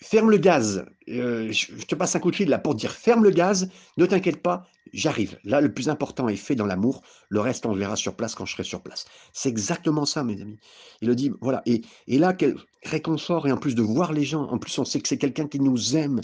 ferme 0.00 0.30
le 0.30 0.38
gaz. 0.38 0.86
Euh, 1.08 1.52
je, 1.52 1.84
te 1.84 1.94
passe 1.94 2.16
un 2.16 2.20
coup 2.20 2.30
de 2.30 2.36
fil 2.36 2.48
là 2.48 2.58
pour 2.58 2.74
dire 2.74 2.92
ferme 2.92 3.24
le 3.24 3.30
gaz. 3.30 3.68
Ne 3.96 4.06
t'inquiète 4.06 4.42
pas, 4.42 4.66
j'arrive. 4.92 5.38
Là, 5.44 5.60
le 5.60 5.72
plus 5.72 5.88
important 5.88 6.28
est 6.28 6.36
fait 6.36 6.54
dans 6.54 6.66
l'amour. 6.66 7.02
Le 7.28 7.40
reste, 7.40 7.66
on 7.66 7.74
verra 7.74 7.96
sur 7.96 8.16
place 8.16 8.34
quand 8.34 8.46
je 8.46 8.52
serai 8.52 8.64
sur 8.64 8.82
place. 8.82 9.04
C'est 9.32 9.48
exactement 9.48 10.06
ça, 10.06 10.24
mes 10.24 10.40
amis. 10.40 10.58
Il 11.02 11.08
le 11.08 11.14
dit, 11.14 11.32
voilà. 11.40 11.62
Et, 11.66 11.82
et 12.06 12.18
là, 12.18 12.32
quel 12.32 12.56
réconfort. 12.84 13.46
Et 13.46 13.52
en 13.52 13.58
plus 13.58 13.74
de 13.74 13.82
voir 13.82 14.12
les 14.12 14.24
gens, 14.24 14.44
en 14.44 14.58
plus, 14.58 14.78
on 14.78 14.84
sait 14.84 15.00
que 15.00 15.08
c'est 15.08 15.18
quelqu'un 15.18 15.46
qui 15.46 15.60
nous 15.60 15.96
aime. 15.96 16.20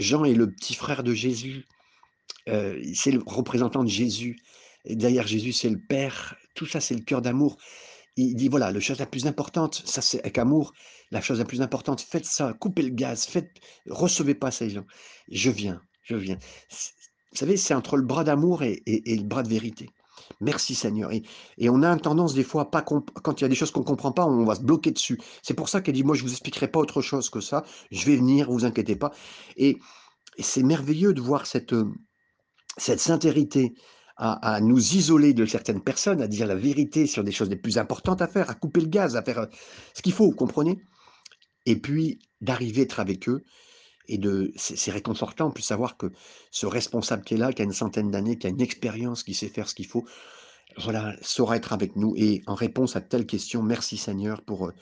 Jean 0.00 0.24
est 0.24 0.34
le 0.34 0.50
petit 0.50 0.74
frère 0.74 1.02
de 1.02 1.14
Jésus. 1.14 1.64
Heu, 2.48 2.80
c'est 2.94 3.12
le 3.12 3.22
représentant 3.26 3.84
de 3.84 3.88
Jésus 3.90 4.36
derrière 4.86 5.26
Jésus, 5.26 5.52
c'est 5.52 5.68
le 5.68 5.78
Père. 5.78 6.36
Tout 6.54 6.66
ça, 6.66 6.80
c'est 6.80 6.94
le 6.94 7.02
cœur 7.02 7.22
d'amour. 7.22 7.58
Il 8.16 8.34
dit: 8.34 8.48
«Voilà, 8.48 8.72
la 8.72 8.80
chose 8.80 8.98
la 8.98 9.06
plus 9.06 9.26
importante, 9.26 9.82
ça 9.86 10.02
c'est 10.02 10.20
avec 10.20 10.38
amour, 10.38 10.72
la 11.10 11.20
chose 11.20 11.38
la 11.38 11.44
plus 11.44 11.62
importante, 11.62 12.00
faites 12.00 12.26
ça, 12.26 12.54
coupez 12.54 12.82
le 12.82 12.90
gaz, 12.90 13.26
faites 13.26 13.50
recevez 13.86 14.34
pas 14.34 14.50
ces 14.50 14.70
gens. 14.70 14.86
Je 15.30 15.50
viens, 15.50 15.80
je 16.02 16.16
viens». 16.16 16.38
Vous 17.32 17.38
savez, 17.38 17.56
c'est 17.56 17.74
entre 17.74 17.96
le 17.96 18.04
bras 18.04 18.24
d'amour 18.24 18.62
et 18.64 18.82
et 18.86 19.16
le 19.16 19.24
bras 19.24 19.42
de 19.42 19.48
vérité. 19.48 19.88
Merci 20.40 20.74
Seigneur 20.74 21.12
et 21.12 21.22
et 21.58 21.68
on 21.70 21.82
a 21.82 21.88
une 21.88 22.00
tendance 22.00 22.34
des 22.34 22.44
fois 22.44 22.70
pas 22.70 22.82
quand 22.82 23.40
il 23.40 23.42
y 23.42 23.44
a 23.44 23.48
des 23.48 23.54
choses 23.54 23.70
qu'on 23.70 23.82
comprend 23.82 24.12
pas, 24.12 24.24
on 24.26 24.44
va 24.44 24.54
se 24.54 24.62
bloquer 24.62 24.90
dessus. 24.92 25.18
C'est 25.42 25.54
pour 25.54 25.68
ça 25.68 25.80
qu'elle 25.80 25.94
dit: 25.94 26.04
«Moi, 26.04 26.14
je 26.16 26.22
vous 26.22 26.30
expliquerai 26.30 26.68
pas 26.68 26.78
autre 26.80 27.02
chose 27.02 27.28
que 27.30 27.40
ça. 27.40 27.64
Je 27.90 28.06
vais 28.06 28.16
venir, 28.16 28.50
vous 28.50 28.64
inquiétez 28.64 28.96
pas» 28.96 29.12
et 29.56 29.78
c'est 30.40 30.62
merveilleux 30.64 31.14
de 31.14 31.20
voir 31.22 31.46
cette, 31.46 31.72
heu, 31.74 31.86
cette 32.78 33.00
sincérité 33.00 33.74
à 34.16 34.56
à 34.56 34.60
nous 34.60 34.78
isoler 34.96 35.34
de 35.34 35.46
certaines 35.46 35.82
personnes, 35.82 36.22
à 36.22 36.28
dire 36.28 36.46
la 36.46 36.56
vérité 36.56 37.06
sur 37.06 37.24
des 37.24 37.32
choses 37.32 37.50
les 37.50 37.56
plus 37.56 37.78
importantes 37.78 38.22
à 38.22 38.28
faire, 38.28 38.50
à 38.50 38.54
couper 38.54 38.80
le 38.82 38.88
gaz, 38.88 39.16
à 39.16 39.22
faire, 39.22 39.40
heu, 39.40 39.48
ce 39.96 40.02
qu'il 40.02 40.12
faut, 40.14 40.26
vous 40.26 40.36
comprenez? 40.36 40.78
Et 41.66 41.76
puis 41.80 42.20
d'arriver 42.42 42.82
à 42.82 42.84
être 42.84 43.00
avec 43.00 43.28
eux 43.28 43.42
et 44.08 44.18
de 44.18 44.52
c'est 44.56 44.90
réconfortant 44.90 45.46
en 45.46 45.50
plus 45.50 45.62
savoir 45.62 45.96
que 45.96 46.06
ce 46.50 46.66
responsable 46.66 47.22
qui 47.24 47.34
est 47.34 47.36
là, 47.36 47.52
qui 47.52 47.62
a 47.62 47.64
une 47.64 47.72
centaine 47.72 48.10
d'années, 48.10 48.38
qui 48.38 48.46
a 48.46 48.50
une 48.50 48.60
expérience, 48.60 49.22
qui 49.22 49.34
sait 49.34 49.48
faire 49.48 49.68
ce 49.68 49.74
qu'il 49.74 49.86
faut, 49.86 50.04
voilà, 50.78 51.14
saura 51.22 51.56
être 51.56 51.72
avec 51.72 51.96
nous 51.96 52.14
et 52.16 52.42
en 52.46 52.54
réponse 52.54 52.96
à 52.96 53.00
telle 53.00 53.26
question, 53.26 53.62
merci 53.62 53.96
Seigneur 53.96 54.42
pour, 54.42 54.68
heu, 54.68 54.74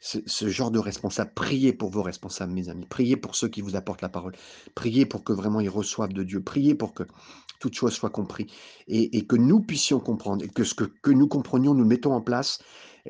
ce 0.00 0.48
genre 0.48 0.70
de 0.70 0.78
responsable. 0.78 1.32
Priez 1.34 1.72
pour 1.72 1.90
vos 1.90 2.02
responsables, 2.02 2.52
mes 2.52 2.68
amis. 2.68 2.86
Priez 2.86 3.16
pour 3.16 3.34
ceux 3.34 3.48
qui 3.48 3.60
vous 3.60 3.76
apportent 3.76 4.02
la 4.02 4.08
parole. 4.08 4.34
Priez 4.74 5.06
pour 5.06 5.24
que 5.24 5.32
vraiment 5.32 5.60
ils 5.60 5.70
reçoivent 5.70 6.12
de 6.12 6.22
Dieu. 6.22 6.42
Priez 6.42 6.74
pour 6.74 6.94
que 6.94 7.04
toute 7.60 7.74
chose 7.74 7.94
soit 7.94 8.10
compris 8.10 8.46
et 8.88 9.26
que 9.26 9.36
nous 9.36 9.60
puissions 9.60 9.98
comprendre 9.98 10.44
et 10.44 10.48
que 10.48 10.64
ce 10.64 10.74
que 10.74 10.84
que 10.84 11.10
nous 11.10 11.26
comprenions, 11.28 11.74
nous 11.74 11.86
mettons 11.86 12.12
en 12.12 12.20
place 12.20 12.60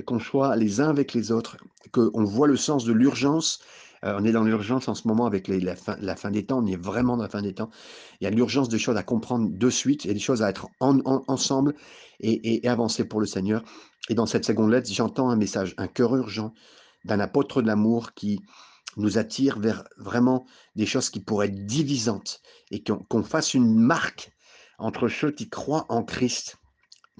qu'on 0.04 0.20
soit 0.20 0.54
les 0.56 0.80
uns 0.80 0.88
avec 0.88 1.14
les 1.14 1.32
autres, 1.32 1.56
qu'on 1.92 2.24
voit 2.24 2.46
le 2.46 2.56
sens 2.56 2.84
de 2.84 2.92
l'urgence. 2.92 3.60
Heu, 4.06 4.14
on 4.18 4.24
est 4.24 4.32
dans 4.32 4.44
l'urgence 4.44 4.88
en 4.88 4.94
ce 4.94 5.08
moment 5.08 5.26
avec 5.26 5.48
la 5.48 6.16
fin 6.16 6.30
des 6.30 6.46
temps, 6.46 6.62
on 6.62 6.66
est 6.66 6.80
vraiment 6.80 7.16
dans 7.16 7.24
la 7.24 7.28
fin 7.28 7.42
des 7.42 7.54
temps. 7.54 7.70
Il 8.20 8.24
y 8.24 8.26
a 8.26 8.30
l'urgence 8.30 8.68
des 8.68 8.78
choses 8.78 8.96
à 8.96 9.02
comprendre 9.02 9.48
de 9.50 9.70
suite 9.70 10.06
et 10.06 10.14
des 10.14 10.20
choses 10.20 10.42
à 10.42 10.50
être 10.50 10.68
en 10.80 11.00
en 11.04 11.24
ensemble 11.28 11.74
et 12.20 12.66
avancer 12.66 13.04
pour 13.04 13.20
le 13.20 13.26
Seigneur 13.26 13.62
et 14.08 14.14
dans 14.14 14.26
cette 14.26 14.44
seconde 14.44 14.70
lettre, 14.70 14.90
j'entends 14.92 15.30
un 15.30 15.36
message, 15.36 15.74
un 15.78 15.88
cœur 15.88 16.14
urgent 16.16 16.54
d'un 17.04 17.20
apôtre 17.20 17.62
de 17.62 17.66
l'amour 17.66 18.14
qui 18.14 18.40
nous 18.96 19.18
attire 19.18 19.58
vers 19.58 19.84
vraiment 19.98 20.46
des 20.76 20.86
choses 20.86 21.10
qui 21.10 21.20
pourraient 21.20 21.48
être 21.48 21.66
divisantes 21.66 22.40
et 22.70 22.82
qu'on 22.82 22.98
qu'on 22.98 23.22
fasse 23.22 23.54
une 23.54 23.74
marque 23.74 24.32
entre 24.78 25.08
ceux 25.08 25.30
qui 25.30 25.48
croient 25.48 25.86
en 25.88 26.02
Christ, 26.02 26.56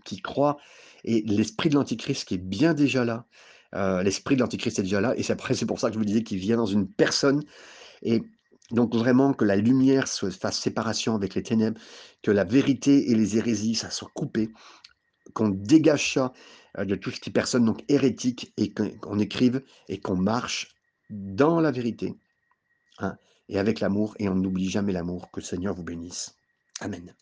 qui 0.05 0.21
croient 0.21 0.59
et 1.05 1.23
l'esprit 1.23 1.69
de 1.69 1.75
l'antichrist 1.75 2.27
qui 2.27 2.35
est 2.35 2.39
bien 2.39 2.75
déjà 2.75 3.05
là. 3.05 3.27
Heu, 3.75 4.03
l'esprit 4.03 4.37
de 4.37 4.41
l'antichrist 4.41 4.79
est 4.79 4.83
déjà 4.83 5.01
là 5.01 5.15
et 5.17 5.23
c'est 5.55 5.67
pour 5.67 5.81
ça 5.81 5.89
que 5.89 5.95
je 5.95 5.99
vous 5.99 6.05
disais 6.05 6.23
qu'il 6.23 6.39
vient 6.39 6.57
dans 6.57 6.67
une 6.67 6.89
personne 6.89 7.43
et 8.03 8.23
donc 8.73 8.95
vraiment 8.95 9.33
que 9.33 9.45
la 9.45 9.57
lumière 9.57 10.09
se 10.09 10.31
fasse 10.31 10.59
séparation 10.59 11.15
avec 11.15 11.35
les 11.35 11.43
ténèbres, 11.43 11.81
que 12.23 12.31
la 12.31 12.45
vérité 12.45 13.11
et 13.11 13.15
les 13.15 13.37
hérésies, 13.39 13.77
ça 13.77 13.91
soit 13.91 14.11
coupé, 14.13 14.51
qu'on 15.35 15.49
dégage 15.49 16.15
ça, 16.15 16.33
heu, 16.79 16.87
de 16.87 16.97
tout 16.97 17.11
ce 17.11 17.21
qui 17.21 17.31
est 17.31 17.33
personne 17.33 17.65
donc 17.65 17.85
hérétique 17.89 18.53
et 18.57 18.73
qu'on 18.73 19.19
écrive 19.19 19.63
et 19.89 20.01
qu'on 20.01 20.17
marche 20.17 20.69
dans 21.11 21.61
la 21.61 21.71
vérité, 21.71 22.15
hein 22.99 23.17
et 23.49 23.59
avec 23.59 23.81
l'amour 23.81 24.15
et 24.19 24.29
on 24.29 24.35
n'oublie 24.35 24.69
jamais 24.69 24.93
l'amour. 24.93 25.31
Que 25.31 25.41
le 25.41 25.47
Seigneur 25.47 25.75
vous 25.75 25.85
bénisse. 25.85 26.37
Amen. 26.81 27.15